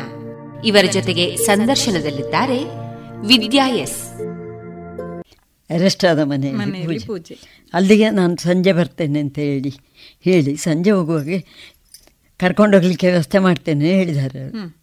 [0.65, 2.59] ಇವರ ಜೊತೆಗೆ ಸಂದರ್ಶನದಲ್ಲಿದ್ದಾರೆ
[3.27, 4.05] ವಿದ್ಯಾ ಎಸ್.
[5.71, 6.53] ಅರೆಸ್ಟ್ ಆದ ಮನೆ
[7.07, 7.39] ಪೂಜೆ.
[7.75, 9.75] ಅಲ್ಲಿಗೆ ನಾನು ಸಂಜೆ ಬರ್ತೇನೆ ಅಂತ ಹೇಳಿ
[10.25, 11.29] ಹೇಳಿ ಸಂಜೆ ಹೋಗುವಾಗ
[12.41, 14.39] ಕರ್ಕೊಂಡೋಗ್ಲಿಕ್ಕೆ ವ್ಯವಸ್ಥೆ ಮಾಡ್ತೇನೆ ಹೇಳಿದ್ದಾರೆ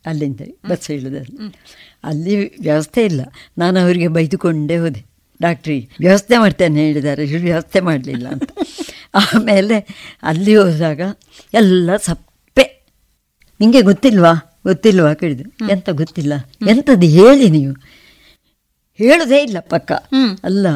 [0.05, 0.39] ಅಲ್ಲಿಂದ
[0.69, 1.55] ಬಸ್ ಇಳಿದಲ್ಲಿ
[2.03, 3.21] ಅಲ್ಲಿ ವ್ಯವಸ್ಥೆ ಇಲ್ಲ.
[3.57, 5.05] ನಾನು ಅವರಿಗೆ ಬೈದುಕೊಂಡೇ ಹೋದೆ.
[5.41, 7.25] ಡಾಕ್ಟ್ರಿ ವ್ಯವಸ್ಥೆ ಮಾಡ್ತೇನೆ ಹೇಳಿದ್ದಾರೆ.
[7.25, 8.51] ವ್ಯವಸ್ಥೆ ಮಾಡಲಿಲ್ಲ ಅಂತ.
[9.15, 9.87] ಆಮೇಲೆ
[10.23, 11.01] ಅಲ್ಲಿ ಹೋದಾಗ
[11.53, 12.65] ಎಲ್ಲ ಸಪ್ಪೆ.
[13.59, 14.59] ನಿಮಗೆ ಗೊತ್ತಿಲ್ವಾ?
[14.63, 16.33] ಗೊತ್ತಿಲ್ವಾ ಕೇಳಿದೆ ಎಂತ ಗೊತ್ತಿಲ್ಲ?
[16.67, 17.73] ಎಂಥದ್ದು ಹೇಳಿ ನೀವು.
[18.97, 19.91] ಹೇಳುದೇ ಇಲ್ಲ ಪಕ್ಕ.
[20.43, 20.67] ಅಲ್ಲ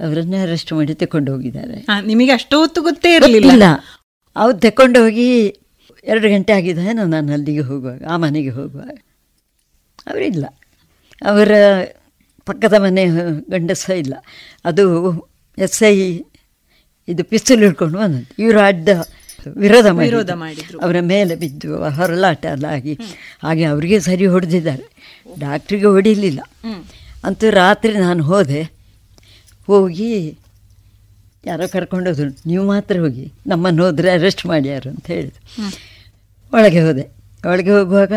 [0.00, 1.86] ಅವರನ್ನೇ ಅರೆಸ್ಟ್ ಮಾಡಿ ತಕೊಂಡು ಹೋಗಿದ್ದಾರೆ.
[2.06, 3.62] ನಿಮಗೆ ಅಷ್ಟು ಹೊತ್ತು ಗೊತ್ತೇ ಇರಲಿಲ್ಲ.
[4.36, 5.46] ಅವ್ರು ತಕೊಂಡು ಹೋಗಿ
[6.04, 8.98] ಎರಡು ಗಂಟೆ ಆಗಿದೆ ನಾನು ಅಲ್ಲಿಗೆ ಹೋಗುವಾಗ ಆ ಮನೆಗೆ ಹೋಗುವಾಗ.
[10.06, 10.44] ಅವರಿಲ್ಲ.
[11.26, 11.50] ಅವರ
[12.46, 13.06] ಪಕ್ಕದ ಮನೆ
[13.50, 14.14] ಗಂಡಸ ಇಲ್ಲ.
[14.64, 14.84] ಅದು
[15.58, 16.20] ಎಸ್ ಐ
[17.08, 18.42] ಇದು ಪಿಸ್ತೂಲ್ ಹಿಡ್ಕೊಂಡು ಬಂದದ್ದು.
[18.42, 18.88] ಇವರು ಅಡ್ಡ
[19.56, 20.78] ವಿರೋಧ ವಿರೋಧ ಮಾಡಿದ್ರು.
[20.78, 22.94] ಅವರ ಮೇಲೆ ಬಿದ್ದು ಹೊರಲಾಟ ಎಲ್ಲ ಆಗಿ
[23.42, 24.86] ಹಾಗೆ ಅವರಿಗೆ ಸರಿ ಹೊಡೆದಿದ್ದಾರೆ.
[25.38, 26.40] ಡಾಕ್ಟ್ರಿಗೆ ಹೊಡಿಲಿಲ್ಲ.
[27.24, 28.62] ಅಂತೂ ರಾತ್ರಿ ನಾನು ಹೋದೆ.
[29.66, 30.38] ಹೋಗಿ
[31.46, 35.42] ಯಾರೋ ಕರ್ಕೊಂಡೋದ್ರು ನೀವು ಮಾತ್ರ ಹೋಗಿ ನಮ್ಮನ್ನು ಹೋದರೆ ಅರೆಸ್ಟ್ ಮಾಡ್ಯಾರು ಅಂತ ಹೇಳಿದ್ರು.
[36.56, 37.04] ಒಳಗೆ ಹೋದೆ.
[37.48, 38.12] ಒಳಗೆ ಹೋಗುವಾಗ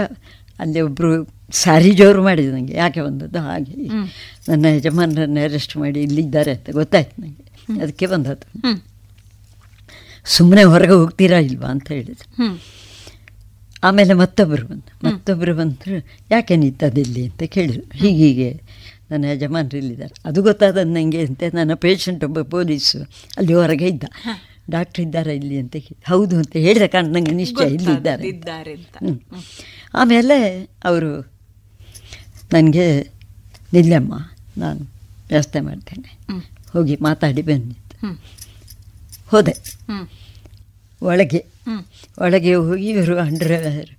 [0.60, 1.12] ಅಲ್ಲಿ ಒಬ್ಬರು
[1.52, 3.76] ಸಾರಿ ಜೋರು ಮಾಡಿದ್ರು ನನಗೆ ಯಾಕೆ ಬಂದದ್ದು ಹಾಗೆ.
[4.50, 8.62] ನನ್ನ ಯಜಮಾನರನ್ನು ಅರೆಸ್ಟ್ ಮಾಡಿ ಇಲ್ಲಿದ್ದಾರೆ ಅಂತ ಗೊತ್ತಾಯ್ತು ನನಗೆ ಅದಕ್ಕೆ ಬಂದದ್ದು.
[10.26, 12.62] ಸುಮ್ಮನೆ ಹೊರಗೆ ಹೋಗ್ತೀರಾ ಇಲ್ವಾ ಅಂತ ಹೇಳಿದ್ರು.
[13.84, 17.98] ಆಮೇಲೆ ಮತ್ತೊಬ್ಬರು ಬಂದು ಮತ್ತೊಬ್ಬರು ಬಂದರು ಯಾಕೆ ನಿಂತದಿಲ್ಲಿ ಅಂತ ಕೇಳಿದ್ರು.
[17.98, 18.62] ಹೀಗೀಗೆ
[19.12, 20.16] ನನ್ನ ಯಜಮಾನರು ಇಲ್ಲಿದ್ದಾರೆ.
[20.26, 21.44] ಅದು ಗೊತ್ತಾದ ನನಗೆ ಅಂತ.
[21.54, 23.04] ನನ್ನ ಪೇಷಂಟ್ ಒಬ್ಬ ಪೊಲೀಸು.
[23.38, 24.04] ಅಲ್ಲಿ ಹೊರಗೆ ಇದ್ದ.
[24.70, 25.58] ಡಾಕ್ಟ್ರ್ ಇದ್ದಾರೆ ಇಲ್ಲಿ?
[25.58, 25.76] ಅಂತ
[26.08, 28.24] ಹೌದು ಅಂತ ಹೇಳಿದ ಕಾರಣ ನನಗೆ ನಿಶ್ಚಯ ಇಲ್ಲಿದ್ದಾರೆ
[29.94, 31.32] ಆಮೇಲೆ ಅವರು
[32.54, 33.02] ನನಗೆ
[33.74, 34.14] ನಿಲ್ಲಮ್ಮ
[34.58, 34.80] ನಾನು
[35.28, 36.20] ವ್ಯವಸ್ಥೆ ಮಾಡ್ತೇನೆ.
[36.74, 38.22] ಹೋಗಿ ಮಾತಾಡಿ ಬಂದಿದ್ದು.
[39.28, 39.54] ಹೋದೆ.
[41.02, 41.46] ಒಳಗೆ.
[42.20, 43.90] ಒಳಗೆ ಹೋಗಿ ಇವರು ಅಂಡರ್ವೇರ್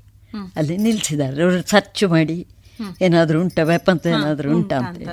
[0.57, 2.47] ಅಲ್ಲಿ ನಿಲ್ಲಿಸಿದ್ದಾರೆ ಅವರು ಸರ್ಚ್ ಮಾಡಿ
[3.01, 5.09] ಏನಾದರೂ ಉಂಟಾ ವೆಪನ್ಸ್ ಏನಾದರೂ ಉಂಟಾ ಅಂತ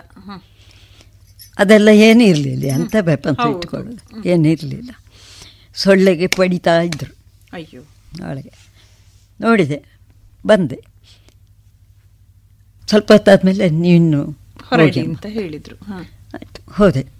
[1.59, 2.71] ಅದೆಲ್ಲ ಏನೂ ಇರಲಿಲ್ಲ.
[2.73, 4.27] ಅಂತ ವೆಪನ್ಸ್ ಇಟ್ಕೊಳ್ಳೋದು.
[4.27, 4.89] ಏನಿರಲಿಲ್ಲ
[5.75, 7.15] ಸೊಳ್ಳೆಗೆ ಪಡಿತಾ ಇದ್ದರು
[7.53, 7.81] ಅಯ್ಯೋ.
[8.29, 8.51] ಒಳಗೆ.
[9.41, 9.83] ನೋಡಿದೆ.
[10.45, 10.79] ಬಂದೆ.
[12.87, 14.23] ಸ್ವಲ್ಪ ಹೊತ್ತಾದ್ಮೇಲೆ ನೀನು
[14.63, 15.75] ಹೋಗಿ ಅಂತ ಹೇಳಿದರು.
[15.93, 16.71] ಆಯಿತು.
[16.71, 17.16] ಹೋದೆ.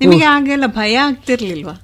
[0.00, 1.74] ನಿಮಗೆ ಹಾಗೆಲ್ಲ ಭಯ ಆಗ್ತಿರ್ಲಿಲ್ವಾ?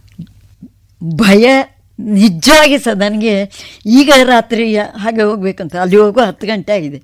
[1.15, 1.63] ಭಯ
[2.01, 3.51] ನಿಜವಾಗಿ ಸಹ ನನಗೆ
[3.87, 7.03] ಈಗ ರಾತ್ರಿ ಹಾಗೆ ಹೋಗ್ಬೇಕಂತ ಅಲ್ಲಿ ಹೋಗುವ ಹತ್ತು ಗಂಟೆ ಆಗಿದೆ.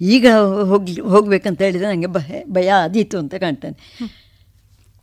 [0.00, 0.26] ಈಗ
[0.64, 3.76] ಹೋಗ್ಲಿ ಹೋಗ್ಬೇಕಂತ ಹೇಳಿದರೆ ನನಗೆ ಭಯ ಭಯ ಆದೀತು ಅಂತ ಕಾಣ್ತಾನೆ.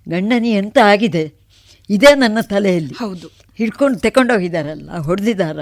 [0.09, 1.33] ಗಂಡನಿ ಎಂತ ಆಗಿದೆ?
[1.89, 2.93] ಇದೇ ನನ್ನ ತಲೆಯಲ್ಲಿ.
[2.93, 3.27] ಹೌದು.
[3.57, 5.59] ಹಿಡ್ಕೊಂಡು ತಗೊಂಡೋಗಿದ್ದಾರಲ್ಲ ಹೊಡೆದಿದ್ದಾರ?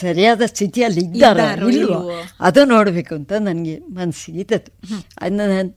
[0.00, 1.38] ಸರಿಯಾದ ಸ್ಥಿತಿಯಲ್ಲಿ ಇದ್ದಾರ?
[1.68, 2.12] ಇಲ್ವೋ?
[2.40, 5.02] ಅದು ನೋಡಬೇಕು ಅಂತ ನನಗೆ ಮನಸ್ಸಿಗೆ ಇದ್ದದ್ದು.
[5.20, 5.70] ಅದನ್ನ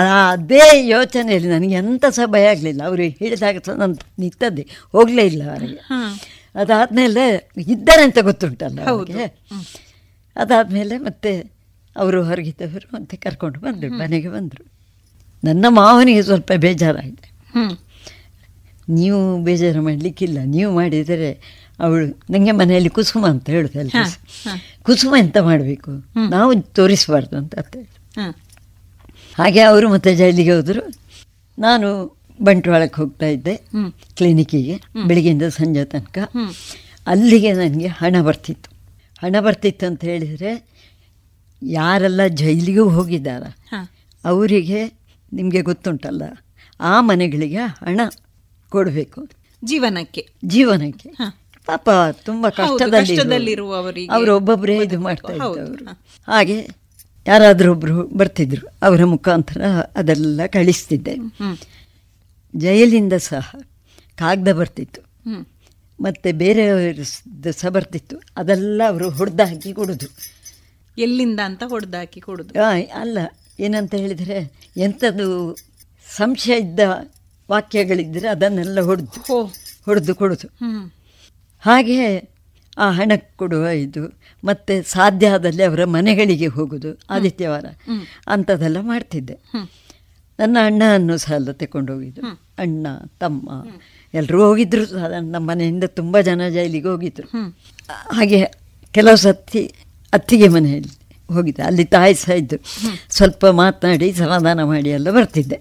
[0.00, 2.80] ಅದೇ ಯೋಚನೆಯಲ್ಲಿ ನನಗೆ ಎಂಥ ಸಹ ಭಯ ಆಗಲಿಲ್ಲ.
[2.88, 5.78] ಅವರು ಹೇಳಿದಾಗ ಸಹ ನಾನು ನಿಂತದ್ದೆ ಹೋಗಲೇ ಇಲ್ಲ ಅವರಿಗೆ.
[6.54, 7.24] ಅದಾದಮೇಲೆ
[7.66, 9.26] ಇದ್ದಾರೆ ಅಂತ ಗೊತ್ತುಂಟಲ್ಲ ಅವರಿಗೆ.
[10.36, 11.32] ಅದಾದಮೇಲೆ ಮತ್ತೆ
[11.96, 14.64] ಅವರು ಹೊರಗಿದ್ದವರು ಮತ್ತೆ ಕರ್ಕೊಂಡು ಬಂದರು ಮನೆಗೆ ಬಂದರು.
[15.42, 17.28] ನನ್ನ ಮಾವನಿಗೆ ಸ್ವಲ್ಪ ಬೇಜಾರಾಗಿದೆ
[18.88, 20.38] ನೀವು ಬೇಜಾರು ಮಾಡಲಿಕ್ಕಿಲ್ಲ.
[20.54, 21.30] ನೀವು ಮಾಡಿದರೆ
[21.80, 24.02] ಅವಳು ನನಗೆ ಮನೆಯಲ್ಲಿ ಕುಸುಮ ಅಂತ ಹೇಳುದಲ್ಲ
[24.82, 25.92] ಕುಸುಮ ಎಂತ ಮಾಡಬೇಕು?
[26.34, 27.88] ನಾವು ತೋರಿಸಬಾರ್ದು ಅಂತ ಹೇಳಿ
[29.38, 30.82] ಹಾಗೆ ಅವರು ಮತ್ತೆ ಜೈಲಿಗೆ ಹೋದರು.
[31.58, 31.88] ನಾನು
[32.42, 33.56] ಬಂಟ್ವಾಳಕ್ಕೆ ಹೋಗ್ತಾ ಇದ್ದೆ
[34.16, 36.18] ಕ್ಲಿನಿಕ್ಕಿಗೆ ಬೆಳಿಗ್ಗೆಯಿಂದ ಸಂಜೆ ತನಕ.
[37.06, 38.70] ಅಲ್ಲಿಗೆ ನನಗೆ ಹಣ ಬರ್ತಿತ್ತು.
[39.22, 40.52] ಹಣ ಬರ್ತಿತ್ತು ಅಂತ ಹೇಳಿದರೆ
[41.62, 43.42] ಯಾರೆಲ್ಲ ಜೈಲಿಗೂ ಹೋಗಿದ್ದಾರ
[44.24, 44.84] ಅವರಿಗೆ
[45.32, 46.22] ನಿಮಗೆ ಗೊತ್ತುಂಟಲ್ಲ
[46.80, 48.00] ಆ ಮನೆಗಳಿಗೆ ಹಣ
[48.68, 49.20] ಕೊಡಬೇಕು.
[49.64, 50.28] ಜೀವನಕ್ಕೆ.
[50.44, 51.10] ಜೀವನಕ್ಕೆ.
[51.66, 51.90] ಪಾಪ
[52.24, 53.54] ತುಂಬ ಕಷ್ಟದಲ್ಲಿ
[54.10, 55.84] ಅವರು ಒಬ್ಬೊಬ್ಬರೇ ಇದು ಮಾಡ್ತಾ ಇದ್ದವರು.
[56.32, 56.83] ಹಾಗೆ
[57.26, 59.62] ಯಾರಾದರೂ ಒಬ್ಬರು ಬರ್ತಿದ್ರು ಅವರ ಮುಖಾಂತರ
[59.96, 61.16] ಅದೆಲ್ಲ ಕಳಿಸ್ತಿದ್ದೆ.
[62.56, 63.60] ಜೈಲಿಂದ ಸಹ
[64.18, 65.00] ಕಾಗದ ಬರ್ತಿತ್ತು.
[66.00, 67.02] ಮತ್ತು ಬೇರೆಯವರ
[67.50, 68.16] ಸಹ ಬರ್ತಿತ್ತು.
[68.36, 70.08] ಅದೆಲ್ಲ ಅವರು ಹೊಡೆದಾಕಿ ಕೊಡೋದು.
[70.98, 72.62] ಎಲ್ಲಿಂದ ಅಂತ ಹೊಡೆದಾಕಿ ಕೊಡೋದು.
[72.94, 73.18] ಅಲ್ಲ
[73.60, 75.56] ಏನಂತ ಹೇಳಿದರೆ ಎಂಥದ್ದು
[76.16, 76.80] ಸಂಶಯ ಇದ್ದ
[77.50, 79.44] ವಾಕ್ಯಗಳಿದ್ದರೆ ಅದನ್ನೆಲ್ಲ ಹೊಡೆದು
[79.84, 80.48] ಹೊಡೆದು ಕೊಡೋದು.
[81.60, 82.28] ಹಾಗೆ
[82.78, 87.66] ಆ ಹಣ ಕೊಡುವ ಇದು ಮತ್ತು ಸಾಧ್ಯ ಆದಲ್ಲಿ ಅವರ ಮನೆಗಳಿಗೆ ಹೋಗುದು ಆದಿತ್ಯವಾರ
[88.28, 89.36] ಅಂಥದ್ದೆಲ್ಲ ಮಾಡ್ತಿದ್ದೆ.
[90.38, 92.22] ನನ್ನ ಅಣ್ಣನನ್ನು ಸಹ ಎಲ್ಲ ತಗೊಂಡೋಗಿದ್ದು
[92.58, 92.86] ಅಣ್ಣ
[93.20, 93.64] ತಮ್ಮ
[94.14, 94.86] ಎಲ್ಲರೂ ಹೋಗಿದ್ರು.
[94.86, 95.04] ಸಹ
[95.34, 97.28] ನಮ್ಮ ಮನೆಯಿಂದ ತುಂಬ ಜನ ಜೈಲಿಗೆ ಹೋಗಿದ್ರು.
[98.16, 98.40] ಹಾಗೆ
[98.94, 99.62] ಕೆಲವು ಸತಿ
[100.12, 100.92] ಅತ್ತಿಗೆ ಮನೆಯಲ್ಲಿ
[101.28, 101.62] ಹೋಗಿದ್ದೆ.
[101.62, 102.58] ಅಲ್ಲಿ ತಾಯಿ ಸಹ ಇದ್ದು.
[103.10, 105.58] ಸ್ವಲ್ಪ ಮಾತನಾಡಿ ಸಮಾಧಾನ ಮಾಡಿ ಎಲ್ಲ ಬರ್ತಿದ್ದೆ.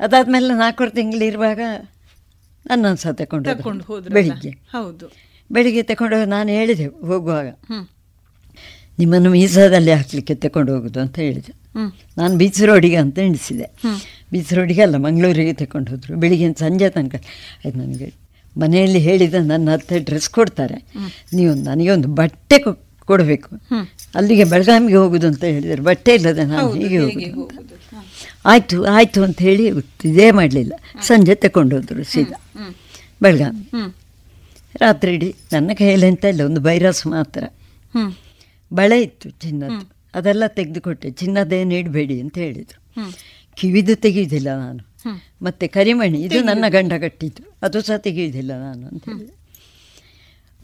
[0.00, 1.60] ಅದಾದ್ಮೇಲೆ ನಾಲ್ಕು ತಿಂಗಳಿರುವಾಗ
[2.66, 4.50] ನನ್ನನ್ನು ಸಹ ತಗೊಂಡು ಬೆಳಿಗ್ಗೆ.
[4.72, 5.06] ಹೌದು.
[5.50, 7.46] ಬೆಳಿಗ್ಗೆ ತಗೊಂಡು ನಾನು ಹೇಳಿದೆ ಹೋಗುವಾಗ.
[8.98, 11.52] ನಿಮ್ಮನ್ನು ಮೀಸಾದಲ್ಲಿ ಹಾಕಲಿಕ್ಕೆ ತಗೊಂಡು ಹೋಗೋದು ಅಂತ ಹೇಳಿದೆ.
[12.18, 13.64] ನಾನು ಬೀಚ್ ರೋಡಿಗೆ ಅಂತ ಎಣಿಸಿದೆ.
[14.32, 16.16] ಬೀಚ್ ರೋಡಿಗೆ ಅಲ್ಲ ಮಂಗಳೂರಿಗೆ ತಗೊಂಡು ಹೋದರು.
[16.16, 17.14] ಬೆಳಿಗ್ಗೆ ಸಂಜೆ ತನಕ.
[17.66, 18.14] ಆಯ್ತು ನನಗೆ
[18.60, 20.74] ಮನೆಯಲ್ಲಿ ಹೇಳಿದ ನನ್ನ ಅತ್ತೆ ಡ್ರೆಸ್ ಕೊಡ್ತಾರೆ.
[21.34, 23.56] ನೀವು ನನಗೆ ಒಂದು ಬಟ್ಟೆ ಕೊ- ಕೊಡಬೇಕು.
[24.14, 27.40] ಅಲ್ಲಿಗೆ ಬೆಳಗಾವಿಗೆ ಹೋಗುದು ಅಂತ ಹೇಳಿದರು ಬಟ್ಟೆ ಇಲ್ಲದೆ ನಾನು ಹೀಗೆ ಹೋಗೋದು?
[28.46, 29.66] ಆಯಿತು ಆಯಿತು ಅಂತ ಹೇಳಿ
[30.04, 30.72] ಇದೇ ಮಾಡಲಿಲ್ಲ.
[31.02, 32.42] ಸಂಜೆ ತಗೊಂಡು ಹೋದರು ಸೀದಾ.
[33.22, 33.68] ಬೆಳಗಾವಿ.
[34.76, 37.42] ರಾತ್ರಿ ಇಡೀ ನನ್ನ ಕೈಯಲ್ಲಿ ಎಂತ ಇಲ್ಲ ಒಂದು ಬೈರಸ್ ಮಾತ್ರ.
[38.74, 39.90] ಬಳೆ ಇತ್ತು ಚಿನ್ನದ್ದು.
[40.14, 41.10] ಅದೆಲ್ಲ ತೆಗೆದುಕೊಟ್ಟೆ.
[41.10, 42.80] ಚಿನ್ನದೇನು ಇಡಬೇಡಿ ಅಂತ ಹೇಳಿದರು.
[43.56, 44.82] ಕಿವಿದು ತೆಗೆಯುವುದಿಲ್ಲ ನಾನು.
[45.42, 47.42] ಮತ್ತೆ ಕರಿಮಣಿ ಇದು ನನ್ನ ಗಂಡ ಕಟ್ಟಿದ್ದು.
[47.62, 49.34] ಅದು ಸಹ ತೆಗೆಯುವುದಿಲ್ಲ ನಾನು ಅಂತ ಹೇಳಿದೆ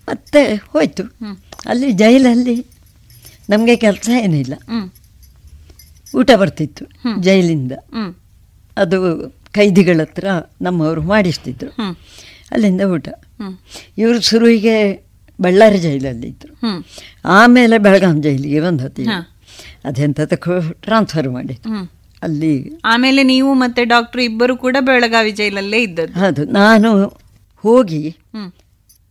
[0.08, 1.02] ಮತ್ತೆ ಹೋಯ್ತು.
[1.66, 2.66] ಅಲ್ಲಿ ಜೈಲಲ್ಲಿ
[3.50, 4.54] ನಮಗೆ ಕೆಲಸ ಏನಿಲ್ಲ.
[6.16, 6.84] ಊಟ ಬರ್ತಿತ್ತು
[7.22, 7.72] ಜೈಲಿಂದ.
[8.76, 8.98] ಅದು
[9.52, 10.26] ಕೈದಿಗಳ ಹತ್ರ
[10.62, 11.70] ನಮ್ಮವರು ಮಾಡಿಸ್ತಿದ್ರು.
[12.50, 13.08] ಅಲ್ಲಿಂದ ಊಟ.
[14.00, 14.76] ಇವರು ಶುರುವಿಗೆ
[15.38, 16.52] ಬಳ್ಳಾರಿ ಜೈಲಲ್ಲಿ ಇದ್ರು.
[17.38, 19.04] ಆಮೇಲೆ ಬೆಳಗಾಂ ಜೈಲಿಗೆ ಬಂದದ್ದು
[19.88, 20.20] ಅದೆಂತ
[20.86, 21.56] ಟ್ರಾನ್ಸ್ಫರ್ ಮಾಡಿ
[22.22, 22.52] ಅಲ್ಲಿ
[22.92, 26.14] ಆಮೇಲೆ ನೀವು ಮತ್ತೆ ಡಾಕ್ಟರ್ ಇಬ್ಬರು ಕೂಡ ಬೆಳಗಾವಿ ಜೈಲಲ್ಲೇ ಇದ್ದದ್ದು.
[26.28, 26.90] ಅದು ನಾನು
[27.64, 28.02] ಹೋಗಿ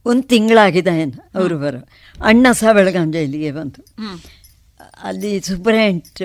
[0.05, 1.79] ಒಂದು ತಿಂಗಳಾಗಿದೆ ಏನು ಅವರು ಬರೋ.
[2.29, 3.81] ಅಣ್ಣ ಸಹ ಬೆಳಗಾಂ ಜೈಲಿಗೆ ಬಂತು
[5.09, 6.21] ಅಲ್ಲಿ ಸೂಪರೆಂಟ್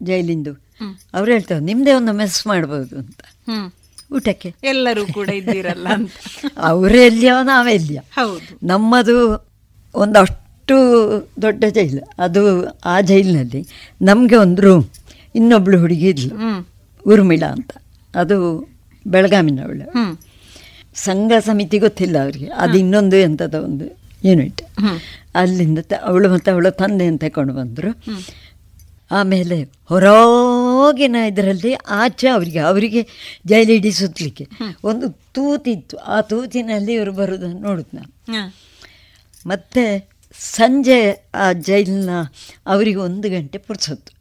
[0.00, 0.52] ಜೈಲಿಂದು.
[1.16, 3.20] ಅವ್ರು ಹೇಳ್ತಾರೆ ನಿಮ್ಮದೇ ಒಂದು ಮೆಸ್ ಮಾಡ್ಬೋದು ಅಂತ.
[4.14, 4.54] ಊಟಕ್ಕೆ.
[4.64, 8.66] ಎಲ್ಲರೂ ಕೂಡ ಇದ್ದೀರಲ್ಲ ನಾವೇ ನಾವೆಲ್ಲಿಯೋ ಹೌದು.
[8.66, 9.16] ನಮ್ಮದು
[9.94, 10.76] ಒಂದಷ್ಟು
[11.42, 12.02] ದೊಡ್ಡ ಜೈಲು.
[12.18, 12.42] ಅದು
[12.84, 13.66] ಆ ಜೈಲಿನಲ್ಲಿ
[14.02, 14.84] ನಮಗೆ ಒಂದು ರೂಮ್
[15.34, 16.34] ಇನ್ನೊಬ್ಳು ಹುಡುಗಿ ಇದ್ಲು.
[17.06, 17.70] ಉರ್ಮಿಳಾ ಅಂತ.
[18.14, 18.36] ಅದು
[19.06, 19.86] ಬೆಳಗಾಮಿನವಳು.
[20.94, 22.46] ಸಂಘ ಸಮಿತಿ ಗೊತ್ತಿಲ್ಲ ಅವರಿಗೆ.
[22.46, 23.86] ಅದು ಇನ್ನೊಂದು ಎಂಥದ ಒಂದು
[24.24, 24.62] ಯೂನಿಟ್.
[25.34, 27.90] ಅಲ್ಲಿಂದ ಅವಳು ಮತ್ತು ಅವಳ ಅಂತ ತಗೊಂಡು ಬಂದರು.
[29.10, 29.56] ಆಮೇಲೆ
[30.82, 33.02] ಹೊರಗಿನ ಇದರಲ್ಲಿ ಆಚೆ ಅವರಿಗೆ ಅವರಿಗೆ
[33.46, 34.46] ಜೈಲಿಡಿ ಸುತ್ತಲಿಕ್ಕೆ
[34.84, 35.96] ಒಂದು ತೂತಿತ್ತು.
[35.96, 38.12] ಆ ತೂತಿನಲ್ಲಿ ಇವರು ಬರೋದನ್ನು ನೋಡುದು ನಾನು.
[39.46, 39.84] ಮತ್ತೆ
[40.38, 40.98] ಸಂಜೆ
[41.34, 42.10] ಆ ಜೈಲಿನ
[42.66, 44.12] ಅವರಿಗೆ ಒಂದು ಗಂಟೆ ಪುರ್ಸತ್ತು.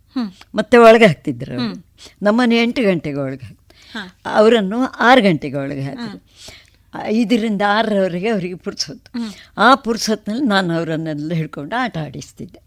[0.55, 1.83] ಮತ್ತೆ ಒಳಗೆ ಹಾಕ್ತಿದ್ರು ನಮ್ಮನೆ
[2.21, 4.33] ನಮ್ಮನ್ನು ಎಂಟು ಗಂಟೆಗೆ ಒಳಗೆ ಹಾಕ್ತಿದ್ರು.
[4.35, 6.21] ಅವರನ್ನು ಆರು ಗಂಟೆಗೆ ಒಳಗೆ ಹಾಕಿ
[7.03, 9.09] ಐದರಿಂದ ಆರರವರೆಗೆ ಅವರಿಗೆ ಪುರ್ಸೊತ್ತು.
[9.57, 12.61] ಆ ಪುರ್ಸೊತ್ತಿನಲ್ಲಿ ನಾನು ಅವರನ್ನೆಲ್ಲ ಹಿಡ್ಕೊಂಡು ಆಟ ಆಡಿಸ್ತಿದ್ದೆ.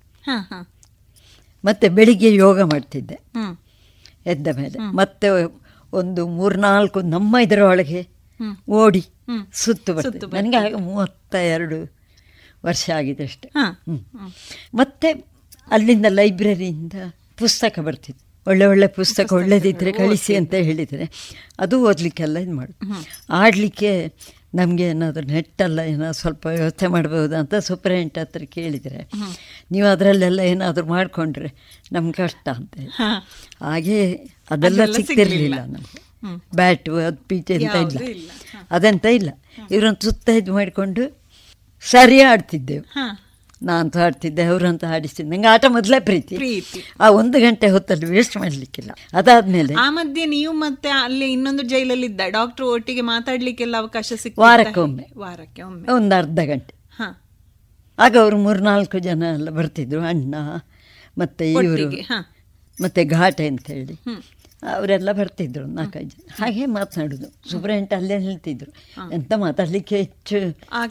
[1.64, 3.18] ಮತ್ತೆ ಬೆಳಿಗ್ಗೆ ಯೋಗ ಮಾಡ್ತಿದ್ದೆ.
[4.26, 4.78] ಎದ್ದ ಮೇಲೆ.
[4.78, 5.28] ಮತ್ತೆ
[5.92, 8.00] ಒಂದು ಮೂರ್ನಾಲ್ಕು ನಮ್ಮ ಇದರ ಒಳಗೆ
[8.70, 9.02] ಓಡಿ.
[9.52, 10.26] ಸುತ್ತು ಬರ್ತದೆ.
[10.36, 11.78] ನನಗೆ ಆಗ ಮೂವತ್ತ ಎರಡು
[12.66, 13.50] ವರ್ಷ ಆಗಿದೆ ಅಷ್ಟೆ.
[14.74, 15.08] ಮತ್ತೆ
[15.70, 16.92] ಅಲ್ಲಿಂದ ಲೈಬ್ರರಿಯಿಂದ
[17.38, 18.24] ಪುಸ್ತಕ ಬರ್ತಿತ್ತು.
[18.50, 21.04] ಒಳ್ಳೆ ಒಳ್ಳೆ ಪುಸ್ತಕ ಒಳ್ಳೆದಿದ್ದರೆ ಕಳಿಸಿ ಅಂತ ಹೇಳಿದರೆ
[21.58, 22.74] ಅದು ಓದಲಿಕ್ಕೆಲ್ಲ ಇದು ಮಾಡು
[23.30, 23.90] ಆಡಲಿಕ್ಕೆ
[24.54, 29.00] ನಮಗೆ ಏನಾದರೂ ನೆಟ್ಟಲ್ಲ ಏನಾದ್ರು ಸ್ವಲ್ಪ ವ್ಯವಸ್ಥೆ ಮಾಡ್ಬೋದು ಅಂತ ಸೂಪ್ರೆಂಟ್ ಹತ್ರ ಕೇಳಿದರೆ
[29.70, 31.50] ನೀವು ಅದರಲ್ಲೆಲ್ಲ ಏನಾದರೂ ಮಾಡಿಕೊಂಡ್ರೆ
[31.92, 32.74] ನಮ್ಗೆ ಕಷ್ಟ ಅಂತ
[33.62, 33.98] ಹಾಗೆ
[34.50, 35.58] ಅದೆಲ್ಲ ಸಿಗ್ತಿರಲಿಲ್ಲ.
[35.66, 36.00] ನಮಗೆ.
[36.56, 37.76] ಬ್ಯಾಟು ಅದು ಪೀಚೆ ಅಂತ
[38.08, 38.28] ಇಲ್ಲ.
[38.70, 39.30] ಅದಂತ ಇಲ್ಲ.
[39.70, 41.02] ಇವರೊಂದು ಸುತ್ತ ಇದು ಮಾಡಿಕೊಂಡು
[41.84, 42.84] ಸರಿ ಆಡ್ತಿದ್ದೆವು
[43.64, 46.34] ನಾನು ಆಡ್ತಿದ್ದೆ ಅವರಂತ ಆಡಿಸ್ತಿದ್ದೆ ನಂಗೆ ಆಟ ಮೊದಲೇ ಪ್ರೀತಿ.
[46.34, 46.82] ಪ್ರೀತಿ.
[47.00, 48.90] ಆ ಒಂದು ಗಂಟೆ ಹೊತ್ತಲ್ಲಿ ವೇಸ್ಟ್ ಮಾಡಲಿಕ್ಕಿಲ್ಲ.
[49.12, 55.06] ಅದಾದ್ಮೇಲೆ ಆ ಮಧ್ಯೆ ನೀವು ಮತ್ತೆ ಅಲ್ಲಿ ಇನ್ನೊಂದು ಜೈಲಲ್ಲಿ ಇದ್ದ ಡಾಕ್ಟರ್ ಒಟ್ಟಿಗೆ ಮಾತಾಡ್ಲಿಕ್ಕೆಲ್ಲ ಅವಕಾಶ ಸಿಕ್ಕ ವಾರಕ್ಕೊಮ್ಮೆ.
[55.18, 55.92] ವಾರಕ್ಕೆ ಒಮ್ಮೆ.
[55.92, 56.74] ಒಂದು ಅರ್ಧ ಗಂಟೆ.
[57.98, 60.34] ಆಗ ಅವರು ಮೂರ್ನಾಲ್ಕು ಜನ ಎಲ್ಲ ಬರ್ತಿದ್ರು ಅಣ್ಣ
[61.18, 61.90] ಮತ್ತೆ ಇವರು
[62.82, 63.94] ಮತ್ತೆ ಘಾಟೆ ಅಂತ ಹೇಳಿ.
[64.74, 66.28] ಅವರೆಲ್ಲ ಬರ್ತಿದ್ರು ನಾಲ್ಕೈದು ಜನ.
[66.38, 68.72] ಹಾಗೆ ಮಾತನಾಡುದು ಸುಬ್ರೆಂಟ್ ಅಲ್ಲೇ ನಿಲ್ತಿದ್ರು.
[69.12, 70.36] ಎಂತ ಮಾತಾಡ್ಲಿಕ್ಕೆ ಹೆಚ್ಚು.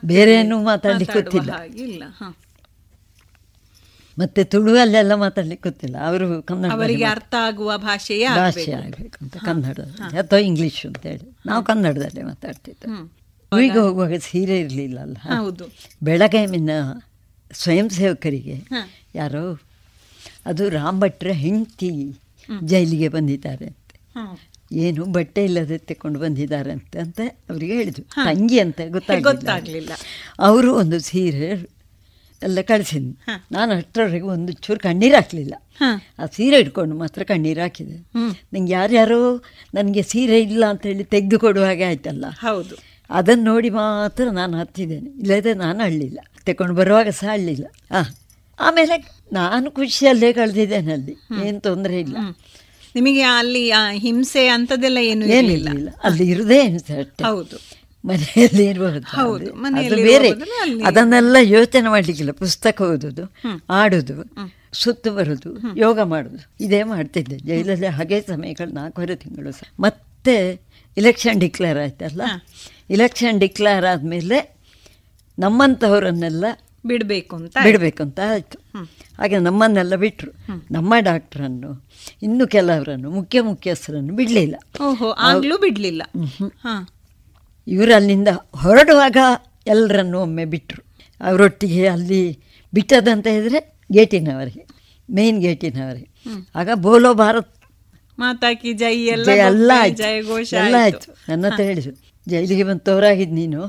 [0.06, 2.10] ಬೇರೆ ಏನು ಮಾತಾಡ್ಲಿಕ್ಕೆ ಗೊತ್ತಿಲ್ಲ.
[4.20, 5.96] ಮತ್ತೆ ತುಳುವಲ್ಲೆಲ್ಲ ಮಾತಾಡ್ಲಿಕ್ಕೆ ಗೊತ್ತಿಲ್ಲ.
[6.08, 9.18] ಅವರು ಕನ್ನಡ ಅವರಿಗೆ ಅರ್ಥ ಆಗುವ ಭಾಷೆ ಭಾಷೆ ಆಗ್ಬೇಕು.
[9.22, 9.38] ಅಂತ.
[9.38, 10.18] ಕನ್ನಡದಲ್ಲಿ.
[10.18, 11.38] ಅಥವಾ ಇಂಗ್ಲಿಷ್ ಅಂತ ಹೇಳಿ.
[11.46, 13.14] ನಾವು ಕನ್ನಡದಲ್ಲೇ ಮಾತಾಡ್ತಿದ್ದು.
[13.56, 15.18] ಊರಿಗೆ ಹೋಗುವಾಗ ಸೀರೆ ಇರಲಿಲ್ಲಲ್ಲ?
[15.22, 15.66] ಹೌದು.
[16.04, 16.70] ಬೆಳಗಾವಿನ
[17.54, 18.56] ಸ್ವಯಂ ಸೇವಕರಿಗೆ.
[19.16, 19.60] ಯಾರೋ
[20.46, 22.20] ಅದು ರಾಮ್ ಭಟ್ರ ಹೆಂಡತಿ
[22.64, 23.78] ಜೈಲಿಗೆ ಬಂದಿದ್ದಾರೆ ಅಂತ.
[24.72, 28.04] ಏನು ಬಟ್ಟೆ ಇಲ್ಲದೆ ತೆಕೊಂಡು ಬಂದಿದ್ದಾರೆ ಅಂತ ಅಂತ ಅವರಿಗೆ ಹೇಳಿದ್ರು.
[28.04, 29.90] ತಂಗಿ ಅಂತ ಗೊತ್ತಾಗ್ಲಿಲ್ಲ.
[30.40, 31.70] ಅವರು ಒಂದು ಸೀರೆ
[32.44, 35.54] ಎಲ್ಲ ಕಳಿಸಿದ್ರು ನಾನು ಅಷ್ಟರವರೆಗೆ ಒಂದು ಚೂರು ಕಣ್ಣೀರು ಹಾಕಲಿಲ್ಲ.
[36.20, 37.98] ಆ ಸೀರೆ ಇಟ್ಕೊಂಡು ಮಾತ್ರ ಕಣ್ಣೀರು ಹಾಕಿದೆ.
[38.54, 39.44] ನಂಗೆ ಯಾರ್ಯಾರೋ
[39.76, 42.26] ನನಗೆ ಸೀರೆ ಇಲ್ಲ ಅಂತ ಹೇಳಿ ತೆಗೆದು ಕೊಡುವ ಹಾಗೆ ಆಯ್ತಲ್ಲ.
[42.40, 42.76] ಹೌದು.
[43.10, 45.10] ಅದನ್ನು ನೋಡಿ ಮಾತ್ರ ನಾನು ಹತ್ತಿದ್ದೇನೆ.
[45.10, 46.20] ಇಲ್ಲದೆ ನಾನು ಅಳ್ಳಿಲ್ಲ.
[46.46, 47.66] ತಗೊಂಡು ಬರುವಾಗ ಸಹ ಅಳ್ಳಿಲ್ಲ.
[47.94, 48.06] ಹಾಂ.
[48.60, 51.16] ಆಮೇಲೆ ನಾನು ಖುಷಿಯಲ್ಲೇ ಕಳೆದಿದ್ದೇನೆ ಅಲ್ಲಿ.
[51.48, 52.18] ಏನು ತೊಂದರೆ ಇಲ್ಲ.
[52.96, 57.83] ನಿಮಗೆ ಅಲ್ಲಿ ಆ ಹಿಂಸೆ ಅಂತದೆಲ್ಲ ಏನು ಏನಿಲ್ಲ ಇಲ್ಲ ಅಲ್ಲಿ ಇರುದೇ ಹಿಂಸೆ ಹೌದು.
[58.06, 59.00] ಮನೆಯಲ್ಲಿ ಇರುವುದು
[59.96, 60.30] ಬೇರೆ.
[60.86, 62.32] ಅದನ್ನೆಲ್ಲ ಯೋಚನೆ ಮಾಡಲಿಕ್ಕಿಲ್ಲ.
[62.32, 63.34] ಪುಸ್ತಕ ಓದೋದು
[63.70, 64.16] ಆಡೋದು
[64.74, 67.38] ಸುತ್ತು ಬರೋದು ಯೋಗ ಮಾಡೋದು ಇದೇ ಮಾಡ್ತಿದ್ದೆ.
[67.40, 69.70] ಜೈಲಲ್ಲಿ ಹಾಗೆ ಸಮಯಗಳು ನಾಲ್ಕೂವರೆ ತಿಂಗಳು ಸಹ.
[69.80, 70.62] ಮತ್ತೆ
[70.98, 72.22] ಇಲೆಕ್ಷನ್ ಡಿಕ್ಲೇರ್ ಆಯ್ತಲ್ಲ?
[72.90, 74.56] ಇಲೆಕ್ಷನ್ ಡಿಕ್ಲೇರ್ ಆದಮೇಲೆ
[75.40, 76.46] ನಮ್ಮಂಥವರನ್ನೆಲ್ಲ
[76.86, 78.58] ಬಿಡಬೇಕು ಅಂತ ಬಿಡಬೇಕು ಅಂತ ಆಯಿತು.
[79.18, 80.32] ಹಾಗೆ ನಮ್ಮನ್ನೆಲ್ಲ ಬಿಟ್ಟರು
[80.72, 81.86] ನಮ್ಮ ಡಾಕ್ಟ್ರನ್ನು
[82.24, 84.56] ಇನ್ನು ಕೆಲವರನ್ನು ಮುಖ್ಯ ಮುಖ್ಯಸ್ಥರನ್ನು ಬಿಡಲಿಲ್ಲ.
[84.84, 86.04] ಓಹೋ ಆಗ್ಲೂ ಬಿಡ್ಲಿಲ್ಲ.
[87.68, 87.72] ಹ.
[87.72, 89.18] ಇವರು ಅಲ್ಲಿಂದ ಹೊರಡುವಾಗ
[89.68, 90.82] ಎಲ್ಲರನ್ನು ಒಮ್ಮೆ ಬಿಟ್ಟರು
[91.22, 92.22] ಅವರೊಟ್ಟಿಗೆ ಅಲ್ಲಿ
[92.74, 93.60] ಬಿಟ್ಟದಂತ ಹೇಳಿದ್ರೆ
[93.90, 94.64] ಗೇಟಿನವರಿಗೆ
[95.10, 96.08] ಮೇನ್ ಗೇಟಿನವರಿಗೆ.
[96.56, 97.52] ಆಗ ಬೋಲೋ ಭಾರತ್
[98.18, 99.72] ಮಾತಾಕಿ ಜೈ ಎಲ್ಲ ಎಲ್ಲ
[100.64, 101.08] ಎಲ್ಲ ಆಯ್ತು.
[101.30, 101.94] ನನ್ನ ಹತ್ರ ಹೇಳಿದ್ರು
[102.28, 103.62] ಜೈಲಿಗೆ ಬಂದು ತೋರಾಗಿದ್ ನೀನು.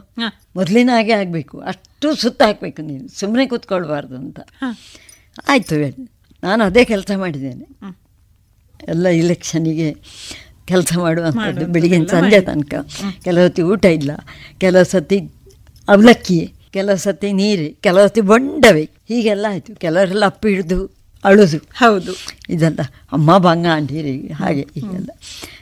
[0.56, 4.38] ಮೊದಲಿನ ಹಾಗೆ ಆಗಬೇಕು ಅಷ್ಟು ಸುತ್ತ ಹಾಕಬೇಕು ನೀನು ಸುಮ್ಮನೆ ಕೂತ್ಕೊಳ್ಬಾರ್ದು ಅಂತ.
[5.48, 6.04] ಆಯಿತು ಹೇಳಿ
[6.42, 7.64] ನಾನು ಅದೇ ಕೆಲಸ ಮಾಡಿದ್ದೇನೆ.
[8.88, 9.88] ಎಲ್ಲ ಇಲೆಕ್ಷನಿಗೆ
[10.68, 12.74] ಕೆಲಸ ಮಾಡುವಂಥದ್ದು ಬೆಳಿಗ್ಗೆ ಸಂಜೆ ತನಕ.
[13.24, 14.10] ಕೆಲವು ಹೊತ್ತಿ ಊಟ ಇಲ್ಲ
[14.58, 15.18] ಕೆಲವು ಸತಿ
[15.88, 16.38] ಅವಲಕ್ಕಿ
[16.72, 18.84] ಕೆಲವು ಸತಿ ನೀರು ಕೆಲವು ಸತಿ ಬೊಂಡವೆ.
[19.08, 19.74] ಹೀಗೆಲ್ಲ ಆಯಿತು.
[19.74, 20.78] ಕೆಲವರೆಲ್ಲ ಅಪ್ಪಿ ಹಿಡಿದು
[21.24, 21.58] ಅಳುದು.
[21.76, 22.12] ಹೌದು.
[22.48, 22.80] ಇದೆಲ್ಲ
[23.12, 25.10] ಅಮ್ಮ ಬಂಗ ಅಂಡೀರಿ ಹಾಗೆ ಹೀಗೆಲ್ಲ.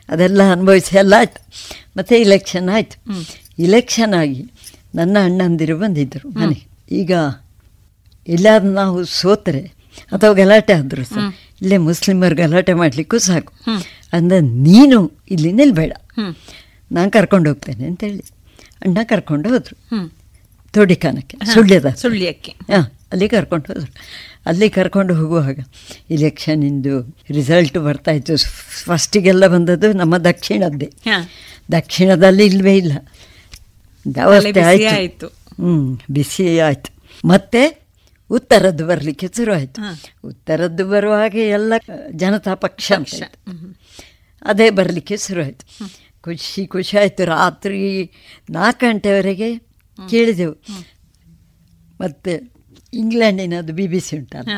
[0.08, 1.40] ಅದೆಲ್ಲ ಅನುಭವಿಸಿ ಎಲ್ಲ ಆಯಿತು.
[1.96, 2.96] ಮತ್ತು ಇಲೆಕ್ಷನ್ ಆಯಿತು.
[3.58, 4.42] ಇಲೆಕ್ಷನ್ ಆಗಿ
[4.94, 6.58] ನನ್ನ ಅಣ್ಣಂದಿರು ಬಂದಿದ್ದರು ಮನೆ
[6.92, 7.12] ಈಗ
[8.28, 9.62] ಎಲ್ಲಾದ್ರೂ ನಾವು ಸೋತರೆ
[10.12, 11.18] ಅಥವಾ ಗಲಾಟೆ ಆದರೂ ಸಹ.
[11.62, 13.52] ಇಲ್ಲೇ ಮುಸ್ಲಿಮರು ಗಲಾಟೆ ಮಾಡಲಿಕ್ಕೂ ಸಾಕು.
[14.12, 15.93] ಅಂದ್ರೆ ನೀನು ಇಲ್ಲಿ ನಿಲ್ಬೇಡ.
[16.93, 18.24] ನಾನು ಕರ್ಕೊಂಡು ಹೋಗ್ತೇನೆ ಅಂತೇಳಿ
[18.82, 20.12] ಅಣ್ಣ ಕರ್ಕೊಂಡು ಹೋದರು.
[20.72, 23.94] ತೋಡಿಕಾನಕ್ಕೆ ಸುಳ್ಳ್ಯದ ಸುಳ್ಳ್ಯಕ್ಕೆ ಹಾಂ ಅಲ್ಲಿ ಕರ್ಕೊಂಡು ಹೋದರು.
[24.47, 25.59] ಅಲ್ಲಿ ಕರ್ಕೊಂಡು ಹೋಗುವಾಗ
[26.10, 28.36] ಇಲೆಕ್ಷನಿಂದು ರಿಸಲ್ಟ್ ಬರ್ತಾಯಿತ್ತು
[28.84, 30.93] ಫಸ್ಟಿಗೆಲ್ಲ ಬಂದದ್ದು ನಮ್ಮ ದಕ್ಷಿಣದ್ದೇ.
[31.72, 32.93] ದಕ್ಷಿಣದಲ್ಲಿ ಇಲ್ವೇ ಇಲ್ಲ.
[34.22, 35.26] ಅವಸ್ಥೆ ಆಯಿತು.
[35.26, 36.90] ಹ್ಞೂ ಬಿಸಿ ಆಯಿತು.
[37.28, 37.62] ಮತ್ತೆ
[38.30, 39.82] ಉತ್ತರದ್ದು ಬರಲಿಕ್ಕೆ ಶುರು ಆಯಿತು.
[40.28, 41.72] ಉತ್ತರದ್ದು ಬರುವ ಹಾಗೆ ಎಲ್ಲ
[42.12, 42.93] ಜನತಾ ಪಕ್ಷ.
[44.43, 45.64] ಅದೇ ಬರಲಿಕ್ಕೆ ಶುರುವಾಯಿತು.
[46.20, 48.10] ಖುಷಿ ಖುಷಿ ಆಯಿತು ರಾತ್ರಿ
[48.51, 49.48] ನಾಲ್ಕು ಗಂಟೆವರೆಗೆ
[50.10, 50.52] ಕೇಳಿದೆವು.
[52.01, 52.32] ಮತ್ತು
[52.94, 54.51] ಇಂಗ್ಲೆಂಡಿನದು ಬಿ ಬಿ ಸಿ ಉಂಟಲ್ಲ?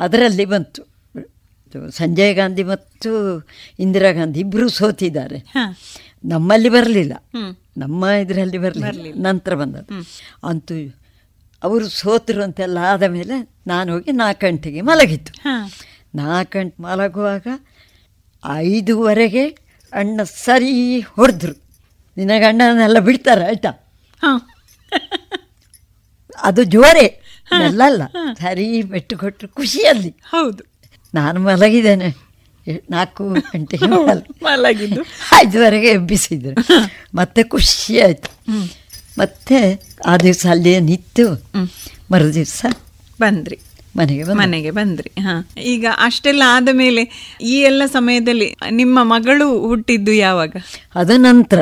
[0.00, 0.82] ಅದರಲ್ಲಿ ಬಂತು.
[1.90, 3.10] ಸಂಜಯ್ ಗಾಂಧಿ ಮತ್ತು
[3.78, 5.38] ಇಂದಿರಾ ಗಾಂಧಿ ಇಬ್ಬರು ಸೋತಿದ್ದಾರೆ.
[6.24, 7.12] ನಮ್ಮಲ್ಲಿ ಬರಲಿಲ್ಲ.
[7.78, 8.88] ನಮ್ಮ ಇದರಲ್ಲಿ ಬರಲಿಲ್ಲ.
[9.16, 9.94] ನಂತರ ಬಂದದ್ದು.
[10.46, 10.96] ಅಂತೂ
[11.62, 13.36] ಅವರು ಸೋತರು ಅಂತೆಲ್ಲ ಆದ ಮೇಲೆ
[13.66, 15.32] ನಾನು ಹೋಗಿ ನಾಲ್ಕು ಗಂಟೆಗೆ ಮಲಗಿತ್ತು
[16.14, 17.46] ನಾಲ್ಕು ಗಂಟೆ ಮಲಗುವಾಗ
[18.56, 19.48] ಐದುವರೆಗೆ
[19.92, 21.52] ಅಣ್ಣ ಸರಿ ಹೊಡೆದ್ರು
[22.16, 23.92] ನಿನಗೆ ಅಣ್ಣನೆಲ್ಲ ಬಿಡ್ತಾರೆ ಆಯ್ತಾ?
[26.40, 27.06] ಅದು ಜೋರೆ.
[27.64, 28.02] ಅಲ್ಲ
[28.38, 30.08] ಸರಿ ಬೆಟ್ಟು ಕೊಟ್ಟರು ಖುಷಿಯಲ್ಲಿ.
[30.08, 30.64] ಹೌದು.
[31.14, 32.30] ನಾನು ಮಲಗಿದ್ದೇನೆ.
[32.90, 35.02] ನಾಲ್ಕು ಗಂಟೆಗೆ ಮಲ- ಮಲಗಿದ್ದು.
[35.40, 36.66] ಐದುವರೆಗೆ ಎಬ್ಬಿಸಿದ್ರು.
[37.14, 38.52] ಮತ್ತೆ ಖುಷಿ ಆಯಿತು.
[39.18, 41.42] ಮತ್ತೆ ಆ ದಿವಸ ಅಲ್ಲಿ ನಿಂತು
[42.12, 42.64] ಮರು ದಿವಸ
[43.20, 43.60] ಬಂದ್ರಿ.
[43.96, 45.48] ಮನೆಗೆ ಮನೆಗೆ ಬಂದ್ರಿ ಹಾ.
[45.62, 47.02] ಈಗ ಅಷ್ಟೆಲ್ಲ ಆದ ಮೇಲೆ
[47.40, 50.52] ಈ ಎಲ್ಲ ಸಮಯದಲ್ಲಿ ನಿಮ್ಮ ಮಗಳು ಹುಟ್ಟಿದ್ದು ಯಾವಾಗ?
[50.94, 51.60] ಅದ ನಂತರ.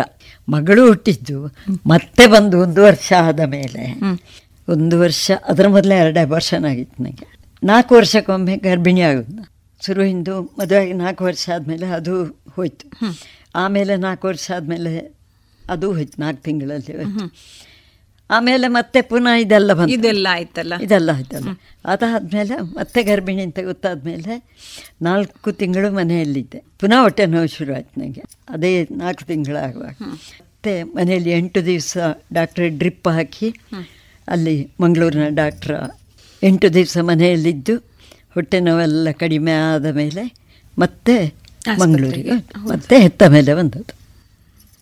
[0.48, 1.54] ಮಗಳು ಹುಟ್ಟಿದ್ದು
[1.86, 4.00] ಮತ್ತೆ ಬಂದು ಒಂದು ವರ್ಷ ಆದ ಮೇಲೆ.
[4.68, 7.26] ಒಂದು ವರ್ಷ ಅದರ ಮೊದಲೇ ಎರಡು ಅಬಾರ್ಷನ್ ಆಗಿತ್ತು ನನಗೆ.
[7.62, 9.42] ನಾಲ್ಕು ವರ್ಷಕ್ಕೊಮ್ಮೆ ಗರ್ಭಿಣಿ ಆಗೋದು.
[9.86, 13.14] ಶುರು ಹಿಂದು ಮದುವೆಯಾಗಿ ನಾಲ್ಕು ವರ್ಷ ಆದಮೇಲೆ ಅದು ಹೋಯ್ತು.
[13.54, 15.16] ಆಮೇಲೆ ನಾಲ್ಕು ವರ್ಷ ಆದಮೇಲೆ
[15.70, 17.34] ಅದು ಹೋಯ್ತು ನಾಲ್ಕು ತಿಂಗಳಲ್ಲಿ ಹೋಯ್ತು.
[18.30, 19.94] ಆಮೇಲೆ ಮತ್ತೆ ಪುನಃ ಇದೆಲ್ಲ ಬಂತು.
[19.94, 20.72] ಇದೆಲ್ಲ ಆಯ್ತಲ್ಲ?
[20.82, 21.48] ಇದೆಲ್ಲ ಆಯ್ತಲ್ಲ.
[21.84, 24.46] ಅದಾದಮೇಲೆ ಮತ್ತೆ ಗರ್ಭಿಣಿ ಅಂತ ಗೊತ್ತಾದ್ಮೇಲೆ
[25.02, 26.62] ನಾಲ್ಕು ತಿಂಗಳು ಮನೆಯಲ್ಲಿದ್ದೆ.
[26.80, 29.96] ಪುನಃ ಹೊಟ್ಟೆ ನೋವು ಶುರು ಆಯ್ತು ನನಗೆ ಅದೇ ನಾಲ್ಕು ತಿಂಗಳಾಗುವಾಗ.
[30.02, 31.96] ಮತ್ತೆ ಮನೆಯಲ್ಲಿ ಎಂಟು ದಿವಸ
[32.32, 33.54] ಡಾಕ್ಟ್ರ್ ಡ್ರಿಪ್ ಹಾಕಿ
[34.28, 35.74] ಅಲ್ಲಿ ಮಂಗಳೂರಿನ ಡಾಕ್ಟ್ರ
[36.42, 37.76] ಎಂಟು ದಿವಸ ಮನೆಯಲ್ಲಿದ್ದು
[38.34, 40.34] ಹೊಟ್ಟೆ ನೋವೆಲ್ಲ ಕಡಿಮೆ ಆದ ಮೇಲೆ
[40.78, 41.34] ಮತ್ತೆ
[41.78, 43.97] ಮಂಗಳೂರಿಗೆ ಮತ್ತೆ ಹೆತ್ತ ಮೇಲೆ ಬಂದದ್ದು.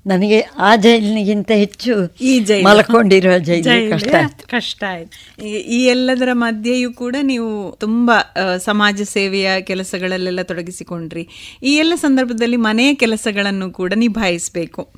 [0.06, 2.64] ನನಗೆ ಆ ಜೈಲಿನಿಗಿಂತ ಹೆಚ್ಚು ಈ ಜೈಲು.
[2.64, 4.46] ಮಲ್ಕೊಂಡಿರುವ ಜೈಲು ಕಷ್ಟ ಆಯ್ತು.
[4.46, 5.44] ಕಷ್ಟ ಆಯ್ತು.
[5.46, 11.28] ಈ- ಎಲ್ಲದರ ಮಧ್ಯೆಯೂ ಕೂಡ ನೀವು ತುಂಬಾ ಸಮಾಜ ಸೇವೆಯ ಕೆಲಸಗಳಲ್ಲೆಲ್ಲ ತೊಡಗಿಸಿಕೊಂಡ್ರಿ.
[11.62, 14.92] ಈ ಎಲ್ಲ ಸಂದರ್ಭದಲ್ಲಿ ಮನೆಯ ಕೆಲಸಗಳನ್ನು ಕೂಡ ನಿಭಾಯಿಸಬೇಕು.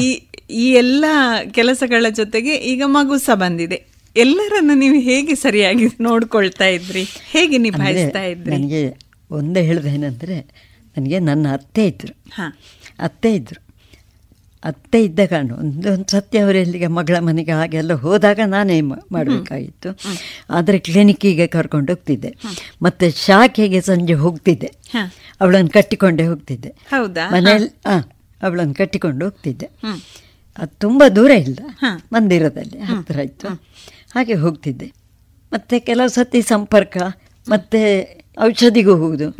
[0.00, 1.04] ಈ ಈ ಎಲ್ಲ
[1.50, 3.86] ಕೆಲಸಗಳ ಜೊತೆಗೆ ಈಗ ಮಗು ಸಹ ಬಂದಿದೆ.
[4.16, 7.04] ಎಲ್ಲರನ್ನು ನೀವು ಹೇಗೆ ಸರಿಯಾಗಿ ನೋಡ್ಕೊಳ್ತಾ ಇದ್ರಿ?
[7.30, 8.56] ಹೇಗೆ ನಿಭಾಯಿಸ್ತಾ ಇದ್ರಿ?
[8.56, 8.98] ನನಗೆ
[9.30, 10.40] ಒಂದೇ ಏನಂದ್ರೆ
[10.98, 12.58] ನನಗೆ ನನ್ನ ಅತ್ತೆ ಇದ್ದರು ಹಾ.
[12.98, 13.65] ಅತ್ತೆ ಇದ್ದರು
[14.66, 19.98] ಅತ್ತೆ ಇದ್ದ ಕಾರಣ ಒಂದು ಒಂದು ಸತ್ಯ ಅವರು ಎಲ್ಲಿಗೆ ಮಗಳ ಮನೆಗೆ ಹಾಗೆಲ್ಲ ಹೋದಾಗ ನಾನೇ ಮಾಡಬೇಕಾಗಿತ್ತು.
[20.50, 22.36] ಆದರೆ ಕ್ಲಿನಿಕ್ಕಿಗೆ ಕರ್ಕೊಂಡು ಹೋಗ್ತಿದ್ದೆ.
[22.82, 24.72] ಮತ್ತೆ ಶಾಖೆಗೆ ಸಂಜೆ ಹೋಗ್ತಿದ್ದೆ.
[25.40, 26.68] ಅವಳನ್ನು ಕಟ್ಟಿಕೊಂಡೇ ಹೋಗ್ತಿದ್ದೆ.
[26.68, 27.30] ಹೌದಾ?
[27.30, 28.04] ಮನೆಯಲ್ಲಿ ಹಾಂ.
[28.42, 29.70] ಅವಳನ್ನು ಕಟ್ಟಿಕೊಂಡು ಹೋಗ್ತಿದ್ದೆ.
[30.58, 31.58] ಅದು ತುಂಬ ದೂರ ಇಲ್ಲ.
[32.12, 33.48] ಮಂದಿರದಲ್ಲಿ ಹತ್ತಿರ ಇತ್ತು
[34.14, 34.92] ಹಾಗೆ ಹೋಗ್ತಿದ್ದೆ.
[35.52, 36.96] ಮತ್ತೆ ಕೆಲವು ಸತಿ ಸಂಪರ್ಕ
[37.48, 37.80] ಮತ್ತೆ
[38.40, 39.36] ಔಷಧಿಗೂ ಹೋಗುದು.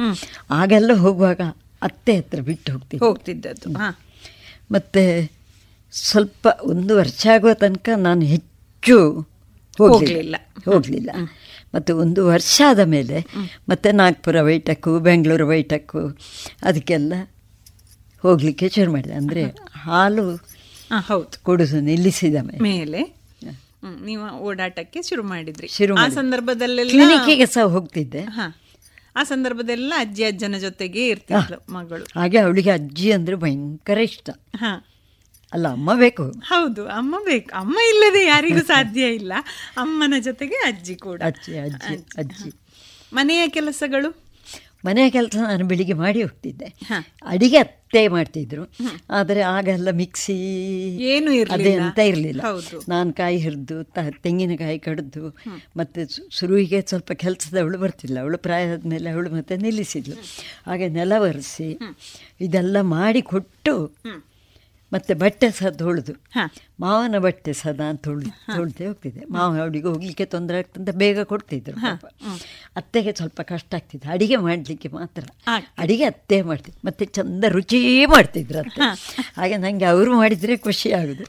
[0.50, 1.40] ಆಗೆಲ್ಲ ಹೋಗುವಾಗ
[1.82, 3.06] ಅತ್ತೆ ಹತ್ರ ಬಿಟ್ಟು ಹೋಗ್ತಿದ್ದೆ.
[3.06, 3.96] ಹೋಗ್ತಿದ್ದದ್ದು.
[4.72, 5.30] ಮತ್ತು
[5.92, 9.20] ಸ್ವಲ್ಪ ಒಂದು ವರ್ಷ ಆಗುವ ತನಕ ನಾನು ಹೆಚ್ಚು
[9.78, 10.36] ಹೋಗ್ಲಿಲ್ಲ.
[10.64, 11.10] ಹೋಗಲಿಲ್ಲ.
[11.74, 13.26] ಮತ್ತು ಒಂದು ವರ್ಷ ಆದ ಮೇಲೆ
[13.68, 16.18] ಮತ್ತೆ ನಾಗ್ಪುರ ವೈಟಕ್ಕು ಬೆಂಗಳೂರು ವೈಟಕ್ಕು
[16.62, 17.14] ಅದಕ್ಕೆಲ್ಲ
[18.22, 19.14] ಹೋಗಲಿಕ್ಕೆ ಶುರು ಮಾಡಿದೆ.
[19.14, 20.36] ಅಂದರೆ ಹಾಲು
[20.98, 21.42] ಹೌದು.
[21.42, 23.16] ಕೊಡುದು ನಿಲ್ಲಿಸಿದ ಮೇಲೆ.
[24.04, 25.68] ನೀವು ಓಡಾಟಕ್ಕೆ ಶುರು ಮಾಡಿದ್ರಿ.
[25.68, 28.20] ಶುರು ಆ ಸಂದರ್ಭದಲ್ಲಿ ಕ್ಲಿನಿಕ್ಕಿಗೆ ಸಹ ಹೋಗ್ತಿದ್ದೆ.
[28.20, 28.56] ಹಾ.
[29.16, 32.20] ಆ ಸಂದರ್ಭದೆಲ್ಲ ಅಜ್ಜಿ ಅಜ್ಜನ ಜೊತೆಗೆ ಇರ್ತಿದ್ಲು ಮಗಳು.
[32.20, 34.30] ಹಾಗೆ ಅವಳಿಗೆ ಅಜ್ಜಿ ಅಂದ್ರೆ ಭಯಂಕರ ಇಷ್ಟ.
[34.56, 34.86] ಹಾ.
[35.52, 36.30] ಅಲ್ಲ ಅಮ್ಮ ಬೇಕು.
[36.30, 37.50] ಹೌದು ಅಮ್ಮ ಬೇಕು.
[37.58, 39.32] ಅಮ್ಮ ಇಲ್ಲದೆ ಯಾರಿಗೂ ಸಾಧ್ಯ ಇಲ್ಲ.
[39.76, 41.22] ಅಮ್ಮನ ಜೊತೆಗೆ ಅಜ್ಜಿ ಕೂಡ.
[41.22, 42.52] ಅಜ್ಜಿ ಅಜ್ಜಿ ಅಜ್ಜಿ.
[43.12, 44.25] ಮನೆಯ ಕೆಲಸಗಳು?
[44.86, 46.68] ಮನೆಯ ಕೆಲಸ ನಾನು ಬೆಳಿಗ್ಗೆ ಮಾಡಿ ಹೋಗ್ತಿದ್ದೆ.
[47.24, 48.64] ಅಡಿಗೆ ಅತ್ತೆ ಮಾಡ್ತಿದ್ರು.
[49.10, 50.36] ಆದರೆ ಆಗೆಲ್ಲ ಮಿಕ್ಸಿ
[51.12, 51.30] ಏನು.
[51.50, 52.42] ಅದೇ ಅಂತ ಇರಲಿಲ್ಲ.
[52.88, 53.38] ನಾನು ಕಾಯಿ
[53.94, 55.24] ತ ತೆಂಗಿನಕಾಯಿ ಕಡಿದು
[55.76, 56.00] ಮತ್ತು
[56.38, 60.16] ಶುರುವಿಗೆ ಸ್ವಲ್ಪ ಕೆಲಸದವಳು ಬರ್ತಿಲ್ಲ ಅವಳು ಪ್ರಾಯ ಆದಮೇಲೆ ಅವಳು ಮತ್ತೆ ನಿಲ್ಲಿಸಿದ್ಲು.
[60.66, 61.68] ಹಾಗೆ ನೆಲ ಒರೆಸಿ
[62.40, 63.74] ಇದೆಲ್ಲ ಮಾಡಿ ಕೊಟ್ಟು
[64.92, 66.12] ಮತ್ತೆ ಬಟ್ಟೆ ಸಹ ತೊಳೆದು.
[66.80, 69.24] ಮಾವನ ಬಟ್ಟೆ ಸದಾ ತೊಳೆದು ತೊಳ್ತೇ ಹೋಗ್ತಿದ್ದೆ.
[69.24, 71.76] ಮಾವ ಅವಳಿಗೆ ಹೋಗ್ಲಿಕ್ಕೆ ತೊಂದರೆ ಆಗ್ತಂತ ಬೇಗ ಕೊಡ್ತಿದ್ರು.
[72.76, 74.08] ಅತ್ತೆಗೆ ಸ್ವಲ್ಪ ಕಷ್ಟ ಆಗ್ತಿತ್ತು.
[74.10, 75.24] ಅಡಿಗೆ ಮಾಡಲಿಕ್ಕೆ ಮಾತ್ರ.
[75.78, 76.80] ಅಡಿಗೆ ಅತ್ತೆ ಮಾಡ್ತಿದ್ರು.
[76.84, 78.80] ಮತ್ತೆ ಚಂದ ರುಚಿ ಮಾಡ್ತಿದ್ರು ಅತ್ತೆ.
[79.36, 81.24] ಹಾಗೆ ನನಗೆ ಅವರು ಮಾಡಿದರೆ ಖುಷಿ ಆಗೋದು.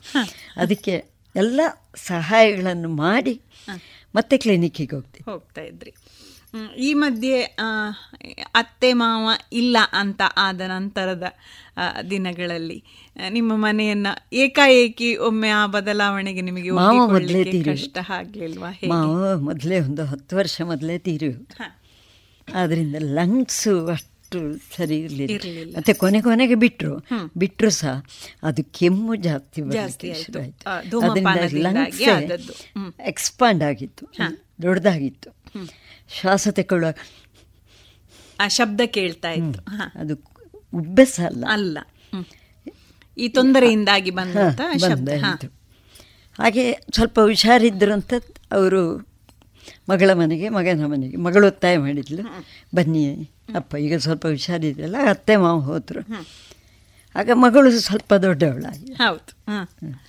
[0.58, 1.06] ಅದಕ್ಕೆ
[1.36, 1.62] ಎಲ್ಲ
[1.96, 3.42] ಸಹಾಯಗಳನ್ನು ಮಾಡಿ
[4.16, 5.32] ಮತ್ತೆ ಕ್ಲಿನಿಕ್ಕಿಗೆ ಹೋಗ್ತಿದ್ದೆ.
[5.32, 5.94] ಹೋಗ್ತಾ ಇದ್ರಿ.
[6.78, 7.90] ಈ ಮಧ್ಯೆ ಆ,
[8.56, 11.24] ಅತ್ತೆ ಮಾವ ಇಲ್ಲ ಅಂತ ಆದ ನಂತರದ
[12.12, 12.84] ದಿನಗಳಲ್ಲಿ
[13.30, 17.44] ನಿಮ್ಮ ಮನೆಯನ್ನ ಏಕಾಏಕಿ ಒಮ್ಮೆ ಆ ಬದಲಾವಣೆಗೆ ನಿಮಗೆ ಮೊದಲೇ
[17.74, 18.70] ಕಷ್ಟ ಆಗ್ಲಿಲ್ವಾ?
[18.88, 21.32] ಮಾವ ಮೊದಲೇ ಒಂದು ಹತ್ತು ವರ್ಷ ಮೊದಲೇ ತೀರು
[22.54, 24.40] ಆದ್ರಿಂದ ಲಂಗ್ಸು ಅಷ್ಟು
[24.78, 25.78] ಸರಿ ಇರಲಿಲ್ಲ.
[25.78, 26.94] ಮತ್ತೆ ಕೊನೆ ಕೊನೆಗೆ ಬಿಟ್ರು.
[27.38, 28.04] ಬಿಟ್ಟರು ಸಹ
[28.44, 30.40] ಅದು ಕೆಮ್ಮು ಜಾಸ್ತಿ ಜಾಸ್ತಿ ಆಯ್ತು.
[32.78, 32.94] ಹ್ಮ್.
[33.06, 34.06] ಎಕ್ಸ್ಪಾಂಡ್ ಆಗಿತ್ತು.
[34.62, 35.30] ದೊಡ್ಡದಾಗಿತ್ತು.
[36.10, 36.96] ಶ್ವಾಸ ತಗೊಳ್ಳುವಾಗ
[38.40, 39.60] ಆ ಶಬ್ದ ಕೇಳ್ತಾ ಇತ್ತು.
[40.00, 40.14] ಅದು
[40.74, 41.46] ಉಬ್ಬಸ ಅಲ್ಲ.
[41.50, 41.78] ಅಲ್ಲ.
[43.18, 45.10] ಈ ತೊಂದರೆಯಿಂದಾಗಿ ಬಂದಂತ ಶಬ್ದ.
[46.40, 48.14] ಹಾಗೆ ಸ್ವಲ್ಪ ಹುಷಾರಿದ್ರು ಅಂತ
[48.52, 49.08] ಅವರು
[49.90, 52.24] ಮಗಳ ಮನೆಗೆ ಮಗನ ಮನೆಗೆ ಮಗಳು ಒತ್ತಾಯ ಮಾಡಿದ್ಲು.
[52.76, 56.26] ಬನ್ನಿ ಅಪ್ಪ ಈಗ ಸ್ವಲ್ಪ ಹುಷಾರಿದ್ರಲ್ಲ ಅತ್ತೆ ಮಾವ ಹೋದರು.
[57.16, 58.94] ಆಗ ಮಗಳು ಸ್ವಲ್ಪ ದೊಡ್ಡವಳಾಗಿ.
[58.94, 60.07] ಹೌದು.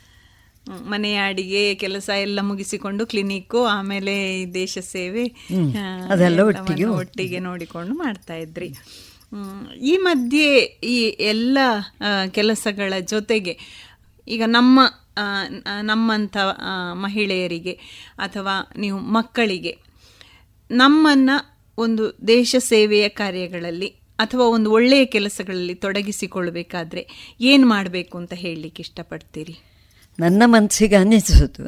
[0.68, 4.14] ಮನೆಯ ಅಡಿಗೆ ಕೆಲಸ ಎಲ್ಲ ಮುಗಿಸಿಕೊಂಡು ಕ್ಲಿನಿಕ್ಕು ಆಮೇಲೆ
[4.54, 5.24] ದೇಶ ಸೇವೆ.
[6.08, 8.68] ಅದೆಲ್ಲ ಒಟ್ಟಿಗೆ ಒಟ್ಟಿಗೆ ನೋಡಿಕೊಂಡು ಮಾಡ್ತಾ ಇದ್ರಿ.
[9.80, 11.58] ಈ ಮಧ್ಯೆ ಈ ಎಲ್ಲ
[12.30, 13.58] ಕೆಲಸಗಳ ಜೊತೆಗೆ
[14.28, 14.80] ಈಗ ನಮ್ಮ
[15.82, 16.36] ನಮ್ಮಂಥ
[16.92, 17.72] ಮಹಿಳೆಯರಿಗೆ
[18.16, 19.78] ಅಥವಾ ನೀವು ಮಕ್ಕಳಿಗೆ
[20.70, 21.30] ನಮ್ಮನ್ನ
[21.78, 23.88] ಒಂದು ದೇಶ ಸೇವೆಯ ಕಾರ್ಯಗಳಲ್ಲಿ
[24.18, 29.54] ಅಥವಾ ಒಂದು ಒಳ್ಳೆಯ ಕೆಲಸಗಳಲ್ಲಿ ತೊಡಗಿಸಿಕೊಳ್ಬೇಕಾದ್ರೆ ಏನು ಮಾಡಬೇಕು ಅಂತ ಹೇಳಲಿಕ್ಕೆ ಇಷ್ಟಪಡ್ತೀರಿ?
[30.20, 31.64] ನನ್ನ ಮನಸ್ಸಿಗೆ ಅನ್ನಿಸೋದು.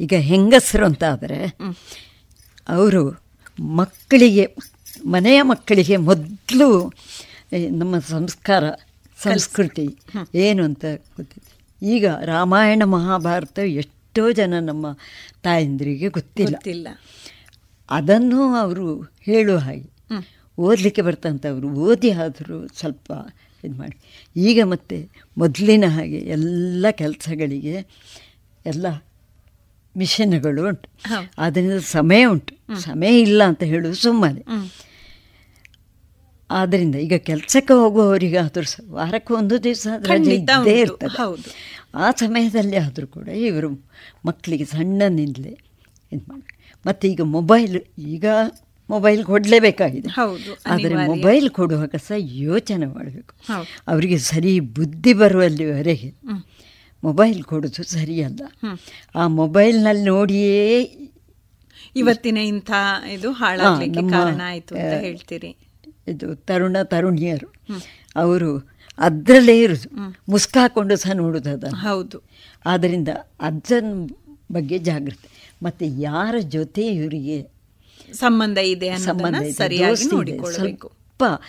[0.00, 1.56] ಈಗ ಹೆಂಗಸರು ಅಂತ ಆದರೆ
[2.68, 3.22] ಅವರು
[3.60, 4.44] ಮಕ್ಕಳಿಗೆ
[5.06, 6.92] ಮನೆಯ ಮಕ್ಕಳಿಗೆ ಮೊದಲು
[7.70, 8.70] ನಮ್ಮ ಸಂಸ್ಕಾರ
[9.18, 9.96] ಸಂಸ್ಕೃತಿ
[10.34, 10.84] ಏನು ಅಂತ
[11.16, 11.50] ಗೊತ್ತಿದೆ
[11.86, 14.86] ಈಗ ರಾಮಾಯಣ ಮಹಾಭಾರತ ಎಷ್ಟೋ ಜನ ನಮ್ಮ
[15.42, 16.86] ತಾಯಂದಿರಿಗೆ ಗೊತ್ತಿಲ್ಲ.
[17.90, 18.86] ಅದನ್ನು ಅವರು
[19.20, 19.90] ಹೇಳುವ ಹಾಗೆ.
[20.58, 23.12] ಓದಲಿಕ್ಕೆ ಬರ್ತಂಥವ್ರು ಓದಿ ಆದರೂ ಸ್ವಲ್ಪ
[23.66, 23.96] ಇದು ಮಾಡಿ.
[24.36, 25.08] ಈಗ ಮತ್ತೆ
[25.38, 27.86] ಮೊದಲಿನ ಹಾಗೆ ಎಲ್ಲ ಕೆಲಸಗಳಿಗೆ
[28.66, 28.86] ಎಲ್ಲ
[29.96, 30.88] ಮಿಷನ್ಗಳು ಉಂಟು.
[31.38, 32.80] ಆದ್ದರಿಂದ ಸಮಯ ಉಂಟು.
[32.80, 34.44] ಸಮಯ ಇಲ್ಲ ಅಂತ ಹೇಳುವುದು ಸುಮ್ಮನೆ.
[36.50, 40.80] ಆದ್ದರಿಂದ ಈಗ ಕೆಲಸಕ್ಕೆ ಹೋಗುವವರಿಗಾದರೂ ಸಹ ವಾರಕ್ಕೆ ಒಂದು ದಿವಸ ರಜೆ ಇದ್ದೇ.
[40.80, 41.16] ಇರ್ತದೆ.
[41.16, 41.50] ಹೌದು.
[41.94, 43.70] ಆ ಸಮಯದಲ್ಲಿ ಆದರೂ ಕೂಡ ಇವರು
[44.26, 45.58] ಮಕ್ಕಳಿಗೆ ಸಣ್ಣನಿಂದಲೇ
[46.12, 46.76] ಇದು ಮಾಡಿ.
[46.86, 48.24] ಮತ್ತು ಈಗ ಮೊಬೈಲ್ ಈಗ
[48.88, 50.08] ಮೊಬೈಲ್ ಕೊಡಲೇಬೇಕಾಗಿದೆ.
[50.16, 53.32] ಹೌದು, ಆದರೆ ಮೊಬೈಲ್ ಕೊಡುವಾಗ ಸಹ ಯೋಚನೆ ಮಾಡಬೇಕು.
[53.92, 56.10] ಅವರಿಗೆ ಸರಿ ಬುದ್ಧಿ ಬರುವಲ್ಲಿವರೆಗೆ
[57.02, 58.42] ಮೊಬೈಲ್ ಕೊಡೋದು ಸರಿಯಲ್ಲ.
[59.16, 60.60] ಆ ಮೊಬೈಲ್ನಲ್ಲಿ ನೋಡಿಯೇ
[61.96, 62.70] ಇವತ್ತಿನ ಇಂಥ
[63.14, 65.50] ಇದು ಹಾಳಾಗಲಿಕ್ಕೆ ಕಾರಣ ಆಯಿತು ಅಂತ ಹೇಳ್ತೀರಿ.
[66.12, 67.48] ಇದು ತರುಣ ತರುಣಿಯರು.
[68.22, 68.50] ಅವರು
[68.98, 69.88] ಅದರಲ್ಲೇ ಇರೋದು.
[70.32, 72.18] ಮುಸ್ಕಾಕೊಂಡು ಸಹ ನೋಡೋದು ಅದನ್ನು ಹೌದು.
[72.72, 73.10] ಆದ್ದರಿಂದ
[73.48, 73.92] ಅದನ್ನ
[74.52, 75.28] ಬಗ್ಗೆ ಜಾಗೃತಿ
[75.62, 77.36] ಮತ್ತು ಯಾರ ಜೊತೆ ಇವರಿಗೆ
[78.12, 80.88] ಸಂಬಂಧ ಇದೆ ಸಂಬಂಧ ಸರಿಯಾಗಿ ನೋಡಿಕೊಳ್ಳಬೇಕು.
[80.88, 81.42] ಸ್ವಲ್ಪ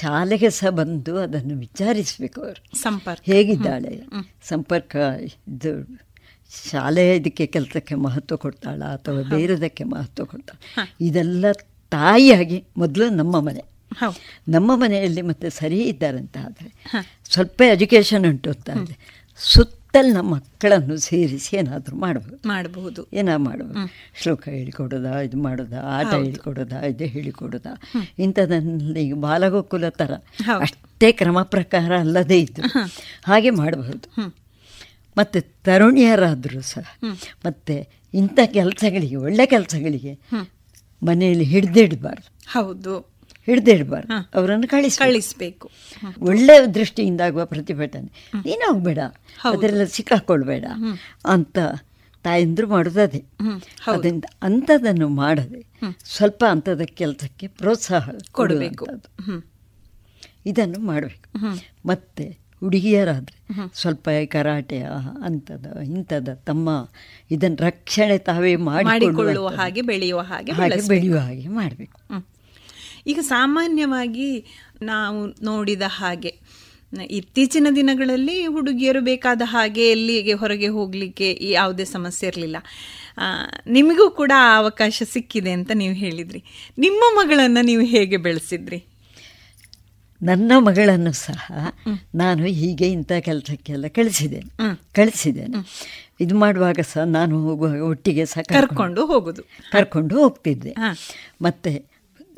[0.00, 2.78] ಶಾಲೆಗೆ ಸಹ ಬಂದು ಅದನ್ನು ವಿಚಾರಿಸಬೇಕು ಅವರು.
[2.78, 3.22] ಸಂಪರ್ಕ.
[3.26, 4.02] ಹೇಗಿದ್ದಾಳೆ?
[4.48, 4.96] ಸಂಪರ್ಕ
[5.48, 6.00] ಇದು
[6.70, 10.94] ಶಾಲೆ ಇದಕ್ಕೆ ಕೆಲಸಕ್ಕೆ ಮಹತ್ವ ಕೊಡ್ತಾಳ ಅಥವಾ ಬೇರೆದಕ್ಕೆ ಮಹತ್ವ ಕೊಡ್ತಾಳೆ?
[11.00, 11.52] ಇದೆಲ್ಲ
[11.90, 13.64] ತಾಯಿಯಾಗಿ ಮೊದಲು ನಮ್ಮ ಮನೆ.
[14.48, 16.72] ನಮ್ಮ ಮನೆಯಲ್ಲಿ ಮತ್ತೆ ಸರಿ ಇದ್ದಾರಂತ ಅಂತ ಆದರೆ
[17.30, 18.98] ಸ್ವಲ್ಪ ಎಜುಕೇಷನ್ ಉಂಟು ಅಂತ ಆದರೆ.
[19.94, 23.88] ನಮ್ಮ ಮಕ್ಕಳನ್ನು ಸೇರಿಸಿ ಏನಾದರೂ ಮಾಡಬಹುದು ಮಾಡಬಹುದು ಏನೋ ಮಾಡಬಹುದು
[24.22, 27.72] ಶ್ಲೋಕ ಹೇಳಿಕೊಡೋದಾ ಇದು ಮಾಡೋದಾ ಆಟ ಹೇಳಿಕೊಡೋದಾ ಇದು ಹೇಳಿಕೊಡೋದಾ?
[28.18, 30.12] ಇಂಥದ್ದನ್ನು ಈಗ ಬಾಲಗೋಕುಲ ಥರ
[30.60, 32.62] ಅಷ್ಟೇ ಕ್ರಮ ಪ್ರಕಾರ ಅಲ್ಲದೇ ಇದ್ದು
[33.24, 34.08] ಹಾಗೆ ಮಾಡಬಹುದು
[35.16, 36.86] ಮತ್ತು ತರುಣಿಯರಾದರೂ ಸಹ
[37.44, 37.74] ಮತ್ತು
[38.14, 40.12] ಇಂಥ ಕೆಲಸಗಳಿಗೆ ಒಳ್ಳೆ ಕೆಲಸಗಳಿಗೆ
[41.02, 42.28] ಮನೆಯಲ್ಲಿ ಹಿಡ್ದಿಡಬಾರ್ದು.
[42.46, 42.94] ಹೌದು.
[43.46, 44.30] ಹಿಡ್ದಿಡಬಾರ್ದು.
[44.34, 45.70] ಅವರನ್ನು ಕಳಿಸ್ ಕಳಿಸ್ಬೇಕು.
[46.20, 48.30] ಒಳ್ಳೆ ದೃಷ್ಟಿಯಿಂದಾಗುವ ಪ್ರತಿಭಟನೆ.
[48.44, 48.98] ನೀನು ಹೋಗ್ಬೇಡ.
[49.44, 50.64] ಅದರೆಲ್ಲ ಸಿಕ್ಕಾಕೊಳ್ಬೇಡ
[51.24, 51.58] ಅಂತ
[52.22, 53.24] ತಾಯಂದ್ರು ಮಾಡೋದು ಅದೇ
[53.86, 55.66] ಅದರಿಂದ ಅಂಥದ್ದನ್ನು ಮಾಡದೆ
[56.04, 58.86] ಸ್ವಲ್ಪ ಅಂಥದ ಕೆಲಸಕ್ಕೆ ಪ್ರೋತ್ಸಾಹ ಕೊಡಬೇಕು.
[60.46, 61.58] ಇದನ್ನು ಮಾಡಬೇಕು.
[61.86, 63.38] ಮತ್ತೆ ಹುಡುಗಿಯರಾದರೆ
[63.74, 64.86] ಸ್ವಲ್ಪ ಕರಾಟೆಯ
[65.24, 66.88] ಅಂಥದ ಇಂಥದ ತಮ್ಮ
[67.30, 72.00] ಇದನ್ನು ರಕ್ಷಣೆ ತಾವೇ ಮಾಡಿಕೊಳ್ಳುವ ಹಾಗೆ ಬೆಳೆಯುವ ಹಾಗೆ ಹಾಗೆ ಬೆಳೆಯುವ ಹಾಗೆ ಮಾಡಬೇಕು.
[73.06, 74.44] ಈಗ ಸಾಮಾನ್ಯವಾಗಿ
[74.82, 76.38] ನಾವು ನೋಡಿದ ಹಾಗೆ
[77.10, 82.56] ಇತ್ತೀಚಿನ ದಿನಗಳಲ್ಲಿ ಹುಡುಗಿಯರು ಬೇಕಾದ ಹಾಗೆ ಎಲ್ಲಿಗೆ ಹೊರಗೆ ಹೋಗಲಿಕ್ಕೆ ಯಾವುದೇ ಸಮಸ್ಯೆ ಇರಲಿಲ್ಲ.
[83.66, 86.44] ನಿಮಗೂ ಕೂಡ ಆ ಅವಕಾಶ ಸಿಕ್ಕಿದೆ ಅಂತ ನೀವು ಹೇಳಿದ್ರಿ.
[86.78, 88.84] ನಿಮ್ಮ ಮಗಳನ್ನು ನೀವು ಹೇಗೆ ಬೆಳೆಸಿದ್ರಿ?
[90.22, 91.52] ನನ್ನ ಮಗಳನ್ನು ಸಹ
[92.14, 94.76] ನಾನು ಹೀಗೆ ಇಂಥ ಕೆಲಸಕ್ಕೆಲ್ಲ ಕಳಿಸಿದ್ದೇನೆ.
[94.94, 95.56] ಕಳಿಸಿದ್ದೇನೆ.
[96.20, 99.42] ಇದು ಮಾಡುವಾಗ ಸಹ ನಾನು ಹೋಗುವಾಗ ಒಟ್ಟಿಗೆ ಸಹ ಕರ್ಕೊಂಡು ಹೋಗೋದು.
[99.72, 100.74] ಕರ್ಕೊಂಡು ಹೋಗ್ತಿದ್ದೆ.
[101.42, 101.89] ಮತ್ತು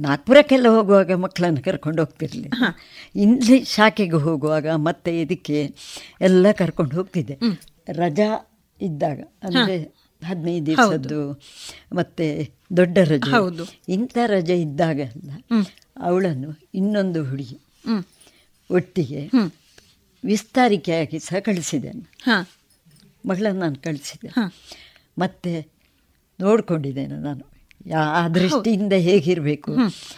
[0.02, 2.48] ನಾಗ್ಪುರಕ್ಕೆಲ್ಲ ಹೋಗುವಾಗ ಮಕ್ಕಳನ್ನು ಕರ್ಕೊಂಡು ಹೋಗ್ತಿರ್ಲಿ.
[3.14, 5.58] ಇಲ್ಲಿ ಶಾಖೆಗೆ ಹೋಗುವಾಗ ಮತ್ತೆ ಇದಕ್ಕೆ
[6.20, 7.36] ಎಲ್ಲ ಕರ್ಕೊಂಡು ಹೋಗ್ತಿದ್ದೆ.
[7.92, 8.30] ರಜಾ
[8.80, 9.76] ಇದ್ದಾಗ ಅಂದರೆ
[10.22, 11.20] ಹದಿನೈದು ದಿವಸದ್ದು
[11.92, 12.26] ಮತ್ತೆ
[12.76, 13.32] ದೊಡ್ಡ ರಜೆ.
[13.88, 15.00] ಇಂಥ ರಜೆ ಇದ್ದಾಗ
[16.00, 17.58] ಅವಳನ್ನು ಇನ್ನೊಂದು ಹುಡುಗಿ
[18.70, 19.22] ಒಟ್ಟಿಗೆ
[20.24, 22.04] ವಿಸ್ತಾರಿಕೆಯಾಗಿ ಸಹ ಕಳಿಸಿದ್ದೇನೆ
[23.26, 24.28] ಮಗಳನ್ನು ನಾನು ಕಳಿಸಿದೆ.
[25.18, 25.52] ಮತ್ತೆ
[26.40, 27.44] ನೋಡಿಕೊಂಡಿದ್ದೇನೆ ನಾನು.
[27.90, 29.74] ಆ ದೃಷ್ಟಿಯಿಂದ ಹೇಗಿರಬೇಕು?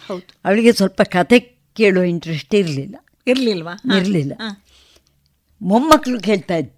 [0.07, 0.27] ಹೌದು.
[0.45, 1.39] ಅವಳಿಗೆ ಸ್ವಲ್ಪ ಕತೆ
[1.75, 2.95] ಕೇಳುವ ಇಂಟ್ರೆಸ್ಟ್ ಇರಲಿಲ್ಲ.
[3.27, 3.97] ಇರಲಿಲ್ವಾ.
[3.97, 4.33] ಇರಲಿಲ್ಲ.
[5.61, 6.71] ಮೊಮ್ಮಕ್ಕಳು ಕೇಳ್ತಾ ಇದ್ದ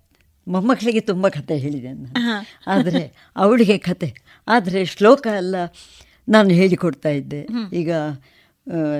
[0.47, 2.19] ಮೊಮ್ಮಕ್ಕಳಿಗೆ ತುಂಬ ಕತೆ ಹೇಳಿದೆ ನಾನು.
[2.67, 4.15] ಆದರೆ ಅವಳಿಗೆ ಕತೆ
[4.47, 5.55] ಆದರೆ ಶ್ಲೋಕ ಎಲ್ಲ
[6.29, 7.47] ನಾನು ಹೇಳಿಕೊಡ್ತಾ ಇದ್ದೆ.
[7.73, 7.91] ಈಗ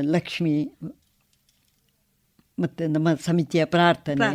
[0.01, 0.71] ಲಕ್ಷ್ಮಿ
[2.59, 4.27] ಮತ್ತು ನಮ್ಮ ಸಮಿತಿಯ ಪ್ರಾರ್ಥನೆ.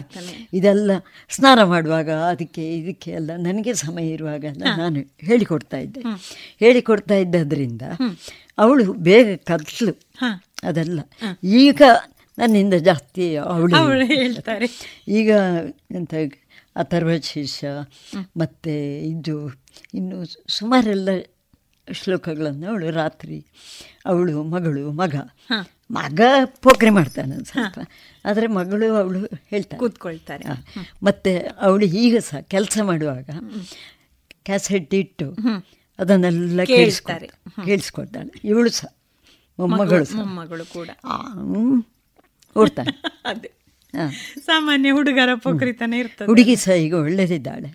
[0.52, 0.90] ಇದೆಲ್ಲ
[1.28, 6.02] ಸ್ನಾನ ಮಾಡುವಾಗ ಅದಕ್ಕೆ ಇದಕ್ಕೆ ಎಲ್ಲ ನನಗೆ ಸಮಯ ಇರುವಾಗ ನಾನು ಹೇಳಿಕೊಡ್ತಾ ಇದ್ದೆ.
[6.58, 7.82] ಹೇಳಿಕೊಡ್ತಾ ಇದ್ದದ್ರಿಂದ
[8.58, 9.94] ಅವಳು ಬೇಗ ಕಲಿಸ್ಲು
[10.64, 11.00] ಅದೆಲ್ಲ.
[11.44, 11.82] ಈಗ
[12.38, 14.66] ನನ್ನಿಂದ ಜಾಸ್ತಿ ಅವಳು ಹೇಳ್ತಾರೆ.
[15.08, 15.30] ಈಗ
[15.90, 16.14] ಎಂತ
[16.76, 17.68] ಅಥರ್ವ ಶಿಷ್ಯ
[18.36, 18.72] ಮತ್ತು
[19.06, 19.36] ಇದು
[19.94, 20.18] ಇನ್ನು
[20.48, 21.08] ಸುಮಾರೆಲ್ಲ
[21.92, 23.46] ಶ್ಲೋಕಗಳನ್ನು ಅವಳು ರಾತ್ರಿ
[24.04, 25.14] ಅವಳು ಮಗಳು ಮಗ.
[25.90, 26.20] ಮಗ
[26.62, 27.78] ಪೋಕ್ರೆ ಮಾಡ್ತಾನೆ ಸ್ವಲ್ಪ.
[28.24, 29.20] ಆದರೆ ಮಗಳು ಅವಳು
[29.50, 30.44] ಹೇಳ್ತಾ ಕೂತ್ಕೊಳ್ತಾರೆ.
[31.02, 33.26] ಮತ್ತೆ ಅವಳು ಈಗ ಸಹ ಕೆಲಸ ಮಾಡುವಾಗ
[34.46, 35.26] ಕ್ಯಾಸೆಟ್ ಇಟ್ಟು
[35.98, 37.64] ಅದನ್ನೆಲ್ಲ ಕೇಳಿಸ್ತಾರೆ ಕೇಳಿಸ್ಕೊಡ್ತಾಳೆ.
[37.66, 38.88] ಕೇಳಿಸ್ಕೊಳ್ತಾಳೆ ಇವಳು ಸಹ
[39.58, 40.90] ಮೊಮ್ಮಗಳು ಮೊಮ್ಮಗಳು ಕೂಡ.
[42.56, 42.92] ಓಡ್ತಾನೆ
[43.30, 43.50] ಅದೇ.
[44.42, 46.26] ಸಾಮಾನ್ಯ ಹುಡುಗರ ಪೋಖ್ರಿತನ ಇರ್ತದೆ.
[46.26, 47.68] ಹುಡುಗಿ ಸಹ ಈಗ ಒಳ್ಳೆದಿದ್ದಾಳೆ.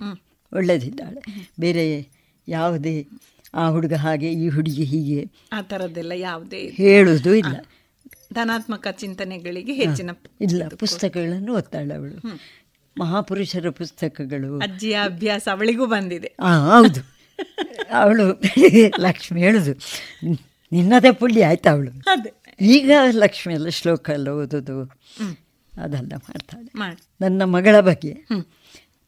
[0.52, 1.22] ಒಳ್ಳೆದಿದ್ದಾಳೆ.
[1.60, 1.86] ಬೇರೆ
[2.48, 2.94] ಯಾವುದೇ
[3.58, 5.22] ಆ ಹುಡುಗ ಹಾಗೆ ಈ ಹುಡುಗಿ ಹೀಗೆ
[5.54, 7.54] ಆ ಥರದ್ದೆಲ್ಲ ಯಾವುದೇ ಹೇಳುದು ಇಲ್ಲ.
[8.34, 10.10] ಧನಾತ್ಮಕ ಚಿಂತನೆಗಳಿಗೆ ಹೆಚ್ಚಿನ
[10.42, 12.18] ಇಲ್ಲ ಪುಸ್ತಕಗಳನ್ನು ಓದ್ತಾಳೆ ಅವಳು.
[12.96, 14.50] ಮಹಾಪುರುಷರ ಪುಸ್ತಕಗಳು.
[14.60, 16.30] ಅಜ್ಜಿಯ ಅಭ್ಯಾಸ ಅವಳಿಗೂ ಬಂದಿದೆ.
[16.70, 17.02] ಹೌದು.
[17.94, 18.26] ಅವಳು
[19.00, 19.74] ಲಕ್ಷ್ಮಿ ಹೇಳುದು
[20.72, 21.92] ನಿನ್ನದೇ ಪುಳ್ಳಿ ಆಯ್ತಾ ಅವಳು?
[22.08, 22.32] ಅದೇ.
[22.72, 24.78] ಈಗ ಲಕ್ಷ್ಮಿ ಎಲ್ಲ ಶ್ಲೋಕ ಎಲ್ಲ ಓದೋದು.
[25.74, 26.70] ಅದೆಲ್ಲ ಮಾಡ್ತಾಳೆ.
[27.22, 28.14] ನನ್ನ ಮಗಳ ಬಗ್ಗೆ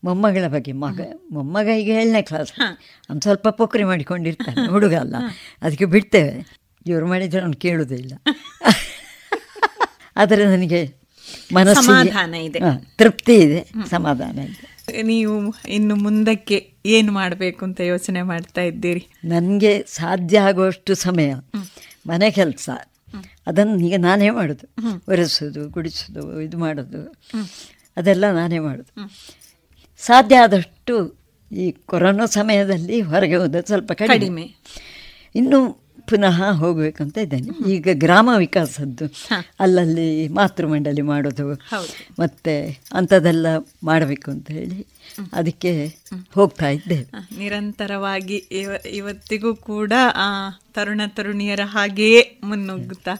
[0.03, 0.99] ಮೊಮ್ಮಗಳ ಬಗ್ಗೆ ಮಗ
[1.31, 2.51] ಮೊಮ್ಮಗ ಈಗ ಏಳನೇ ಕ್ಲಾಸ್
[3.09, 5.15] ಅವ್ನು ಸ್ವಲ್ಪ ಪೊಕ್ರಿ ಮಾಡಿಕೊಂಡಿರ್ತಾನೆ ಹುಡುಗ ಅಲ್ಲ.
[5.61, 6.33] ಅದಕ್ಕೆ ಬಿಡ್ತೇವೆ.
[6.85, 8.13] ಇವ್ರು ಮಾಡಿದ್ರೆ ಅವ್ನು ಕೇಳುವುದೇ ಇಲ್ಲ
[10.15, 10.79] ಆದರೆ ನನಗೆ
[11.81, 12.59] ಸಮಾಧಾನ ಇದೆ.
[12.97, 13.59] ತೃಪ್ತಿ ಇದೆ
[13.89, 14.63] ಸಮಾಧಾನ ಇದೆ.
[15.03, 15.33] ನೀವು
[15.69, 16.57] ಇನ್ನು ಮುಂದಕ್ಕೆ
[16.89, 19.03] ಏನು ಮಾಡಬೇಕು ಅಂತ ಯೋಚನೆ ಮಾಡ್ತಾ ಇದ್ದೀರಿ?
[19.25, 21.29] ನನಗೆ ಸಾಧ್ಯ ಆಗುವಷ್ಟು ಸಮಯ
[22.07, 22.67] ಮನೆ ಕೆಲಸ.
[23.47, 24.65] ಅದನ್ನು ಈಗ ನಾನೇ ಮಾಡೋದು.
[25.07, 27.01] ಒರೆಸೋದು ಗುಡಿಸೋದು ಇದು ಮಾಡೋದು.
[27.97, 28.91] ಅದೆಲ್ಲ ನಾನೇ ಮಾಡೋದು.
[30.01, 30.95] ಸಾಧ್ಯ ಆದಷ್ಟು
[31.51, 34.55] ಈ ಕೊರೋನಾ ಸಮಯದಲ್ಲಿ ಹೊರಗೆ ಹೋದ ಸ್ವಲ್ಪ ಕಡಿಮೆ.
[35.35, 39.05] ಇನ್ನು ಪುನಃ ಹೋಗಬೇಕು ಅಂತ ಇದ್ದೇನೆ ಈಗ ಗ್ರಾಮ ವಿಕಾಸದ್ದು
[39.59, 41.53] ಅಲ್ಲಲ್ಲಿ ಮಾತೃಮಂಡಲಿ ಮಾಡೋದು.
[41.53, 43.47] ಮತ್ತೆ ಮತ್ತು ಅಂಥದ್ದೆಲ್ಲ
[43.83, 44.87] ಮಾಡಬೇಕು ಅಂತ ಹೇಳಿ
[45.33, 45.87] ಅದಕ್ಕೆ
[46.35, 46.99] ಹೋಗ್ತಾ ಇದ್ದೆ.
[47.37, 53.11] ನಿರಂತರವಾಗಿ ಇವ ಇವತ್ತಿಗೂ ಕೂಡ ಆ ತರುಣ ತರುಣಿಯರ ಹಾಗೆಯೇ ಮುನ್ನುಗ್ಗುತ್ತಾ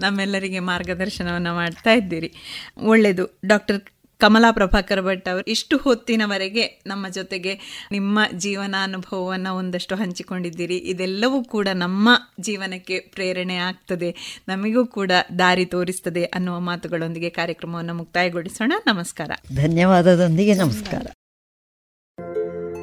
[0.00, 2.32] ನಮ್ಮೆಲ್ಲರಿಗೆ ಮಾರ್ಗದರ್ಶನವನ್ನು ಮಾಡ್ತಾ ಇದ್ದೀರಿ.
[2.78, 3.80] ಒಳ್ಳೆಯದು ಡಾಕ್ಟರ್
[4.20, 10.76] ಕಮಲಾ ಪ್ರಭಾಕರ್ ಭಟ್ ಅವರು ಇಷ್ಟು ಹೊತ್ತಿನವರೆಗೆ ನಮ್ಮ ಜೊತೆಗೆ ನಿಮ್ಮ ಜೀವನಾನುಭವವನ್ನು ಒಂದಷ್ಟು ಹಂಚಿಕೊಂಡಿದ್ದೀರಿ.
[10.76, 12.08] ಇದೆಲ್ಲವೂ ಕೂಡ ನಮ್ಮ
[12.40, 14.40] ಜೀವನಕ್ಕೆ ಪ್ರೇರಣೆ ಆಗ್ತದೆ.
[14.48, 18.72] ನಮಗೂ ಕೂಡ ದಾರಿ ತೋರಿಸ್ತದೆ ಅನ್ನುವ ಮಾತುಗಳೊಂದಿಗೆ ಕಾರ್ಯಕ್ರಮವನ್ನು ಮುಕ್ತಾಯಗೊಳಿಸೋಣ.
[18.86, 19.30] ನಮಸ್ಕಾರ.
[19.56, 21.06] ಧನ್ಯವಾದದೊಂದಿಗೆ ನಮಸ್ಕಾರ.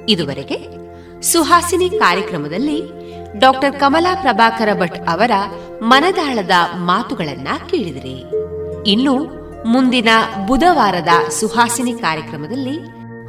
[0.09, 0.57] ಇದುವರೆಗೆ
[1.21, 2.81] ಸುಹಾಸಿನಿ ಕಾರ್ಯಕ್ರಮದಲ್ಲಿ
[3.39, 5.31] ಡಾಕ್ಟರ್ ಕಮಲಾ ಪ್ರಭಾಕರ ಭಟ್ ಅವರ
[5.81, 8.23] ಮನದಾಳದ ಮಾತುಗಳನ್ನ ಕೇಳಿದಿರಿ.
[8.91, 10.09] ಇನ್ನು ಮುಂದಿನ
[10.47, 12.79] ಬುಧವಾರದ ಸುಹಾಸಿನಿ ಕಾರ್ಯಕ್ರಮದಲ್ಲಿ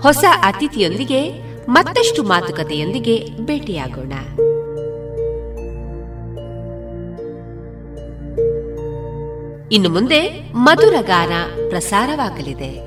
[0.00, 1.32] ಹೊಸ ಅತಿಥಿಯೊಂದಿಗೆ
[1.68, 4.12] ಮತ್ತಷ್ಟು ಮಾತುಕತೆಯೊಂದಿಗೆ ಭೇಟಿಯಾಗೋಣ.
[9.72, 11.32] ಇನ್ನು ಮುಂದೆ ಮಧುರ ಗಾನ
[11.68, 12.85] ಪ್ರಸಾರವಾಗಲಿದೆ.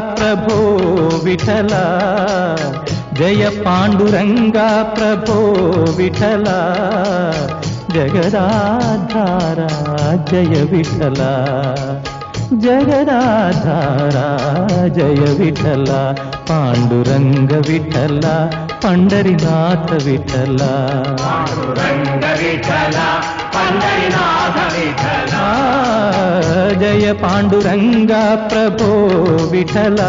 [0.00, 0.76] ప్రభో
[1.24, 1.74] విఠల.
[3.12, 5.36] జయ పాండురంగా ప్రభో
[5.96, 6.44] విఠల.
[7.94, 9.66] జగదాధార
[10.30, 11.22] జయ విఠల.
[12.54, 13.18] జగదాధార
[14.88, 16.14] జయ విఠల.
[16.50, 18.50] పాండురంగ విఠల
[18.84, 20.58] పండరినాథ విఠల.
[23.54, 25.79] పండరినాథ విఠల.
[26.80, 28.12] జయ పాండురంగ
[28.48, 28.88] ప్రభో
[29.52, 30.00] విఠల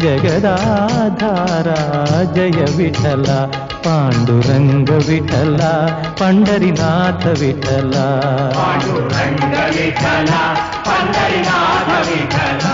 [0.00, 1.68] జగదాధార
[2.36, 3.28] జయ విఠల
[3.86, 5.62] పాండురంగ విఠల
[6.20, 7.94] పండరినాథ విఠల
[10.88, 12.64] పండరినాథ విఠల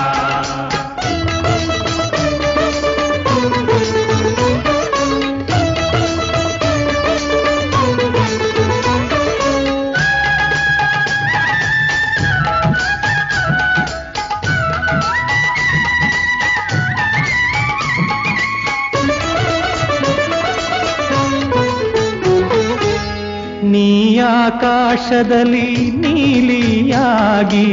[24.62, 27.66] ಆಕಾಶದಲ್ಲಿ ನೀಲಿಯಾಗಿ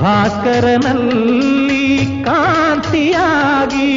[0.00, 1.84] ಭಾಸ್ಕರನಲ್ಲಿ
[2.24, 3.90] ಕಾಂತಿಯಾಗಿ.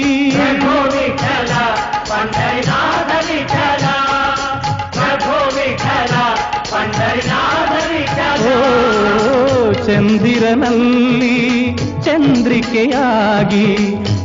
[9.87, 11.35] ಚಂದಿರನಲ್ಲಿ
[12.03, 13.67] ಚಂದ್ರಿಕೆಯಾಗಿ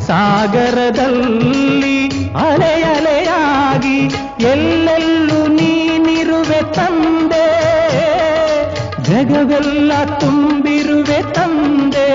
[0.07, 2.02] ಸಾಗರದಲ್ಲಿ
[9.63, 12.07] ಜಗವೆಲ್ಲ ತುಂಬಿರುವೆ ತಂದೆ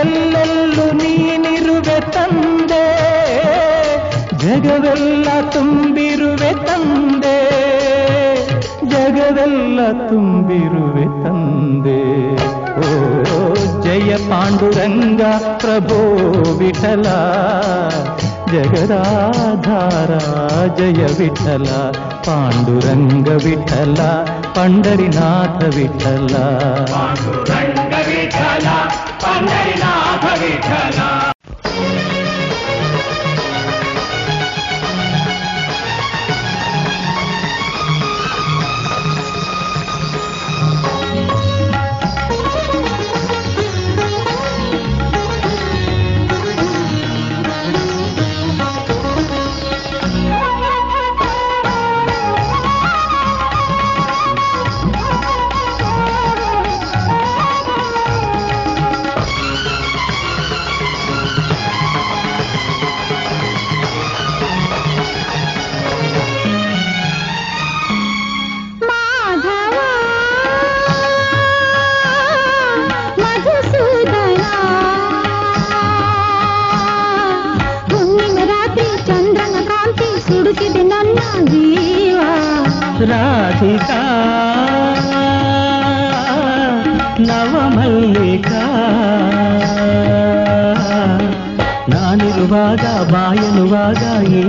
[0.00, 2.84] ಎಲ್ಲೆಲ್ಲೂ ನೀನಿರುವೆ ತಂದೆ
[4.42, 7.34] ಜಗವೆಲ್ಲ ತುಂಬಿರುವೆ ತಂದೆ
[8.92, 11.98] ಜಗವೆಲ್ಲ ತುಂಬಿರುವೆ ತಂದೆ
[12.78, 12.86] ಓ
[13.82, 15.22] ಜಯ ಪಾಂಡುರಂಗ
[15.58, 16.00] ಪ್ರಭೋ
[16.60, 17.06] ವಿಠಲ
[18.52, 20.12] ಜಗದಾಧಾರ
[20.78, 21.66] ಜಯ ವಿಠಲ
[22.26, 23.98] ಪಾಂಡುರಂಗ ವಿಠಲ
[24.56, 26.34] ಪಂಡರಿನಾಥ ವಿಠಲ
[26.92, 28.66] ಪಾಂಡುರಂಗ ವಿಠಲ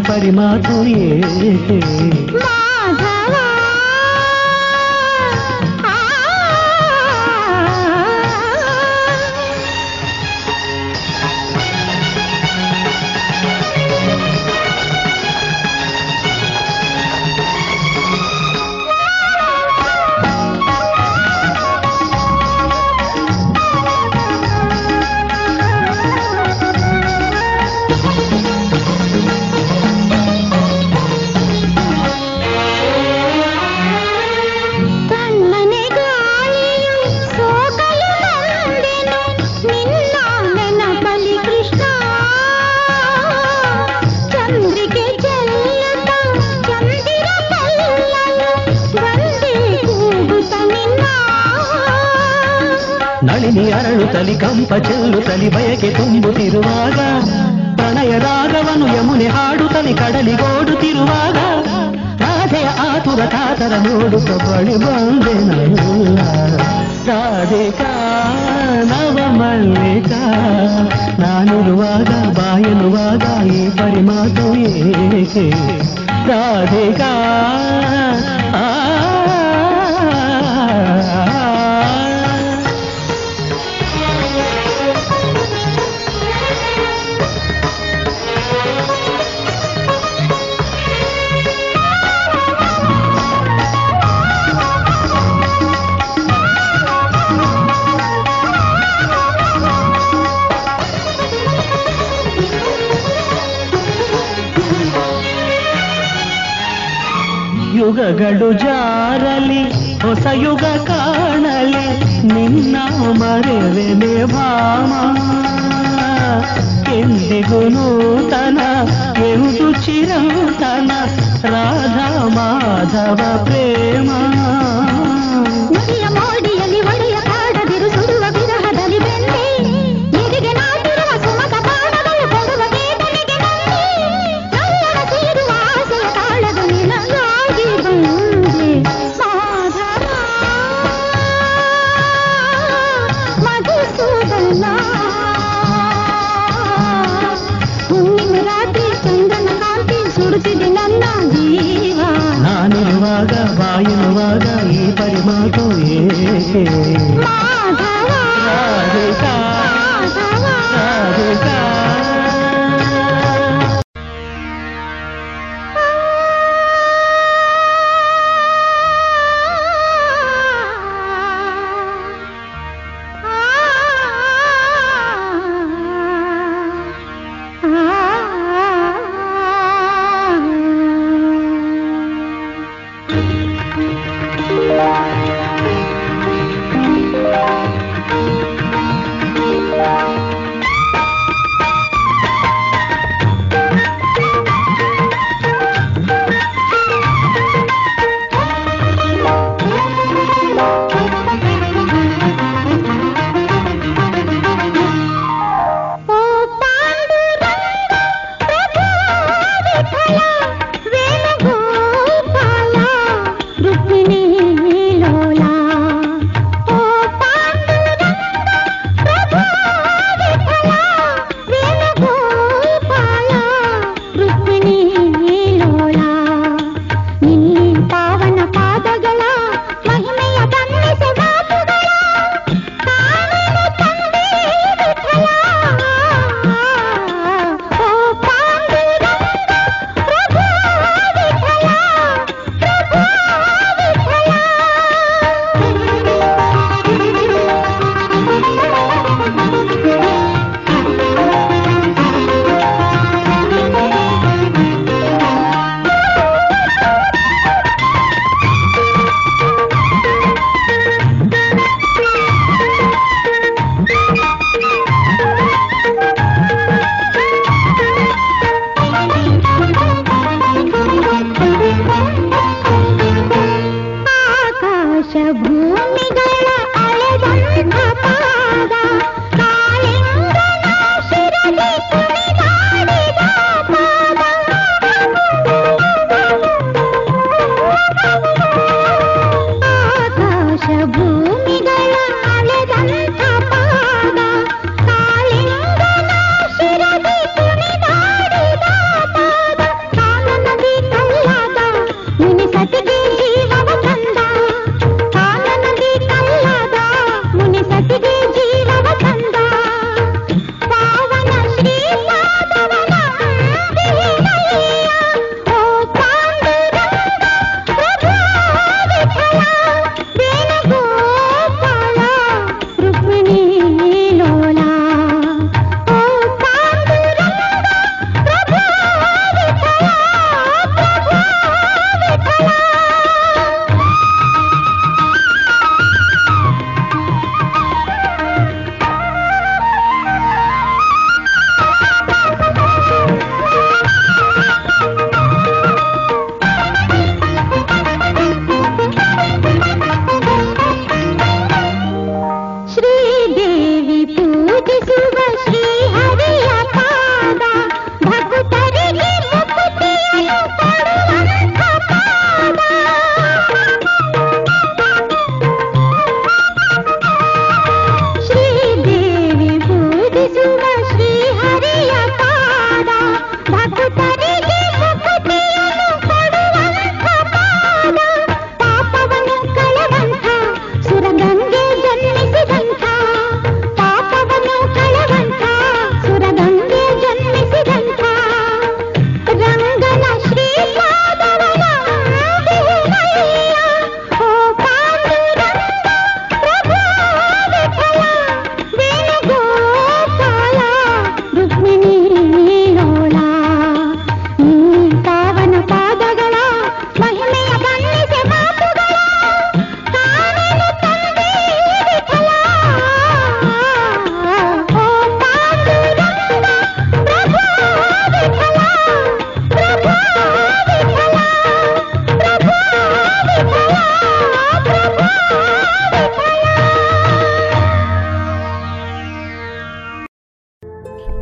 [0.09, 1.07] పరిమాధుయే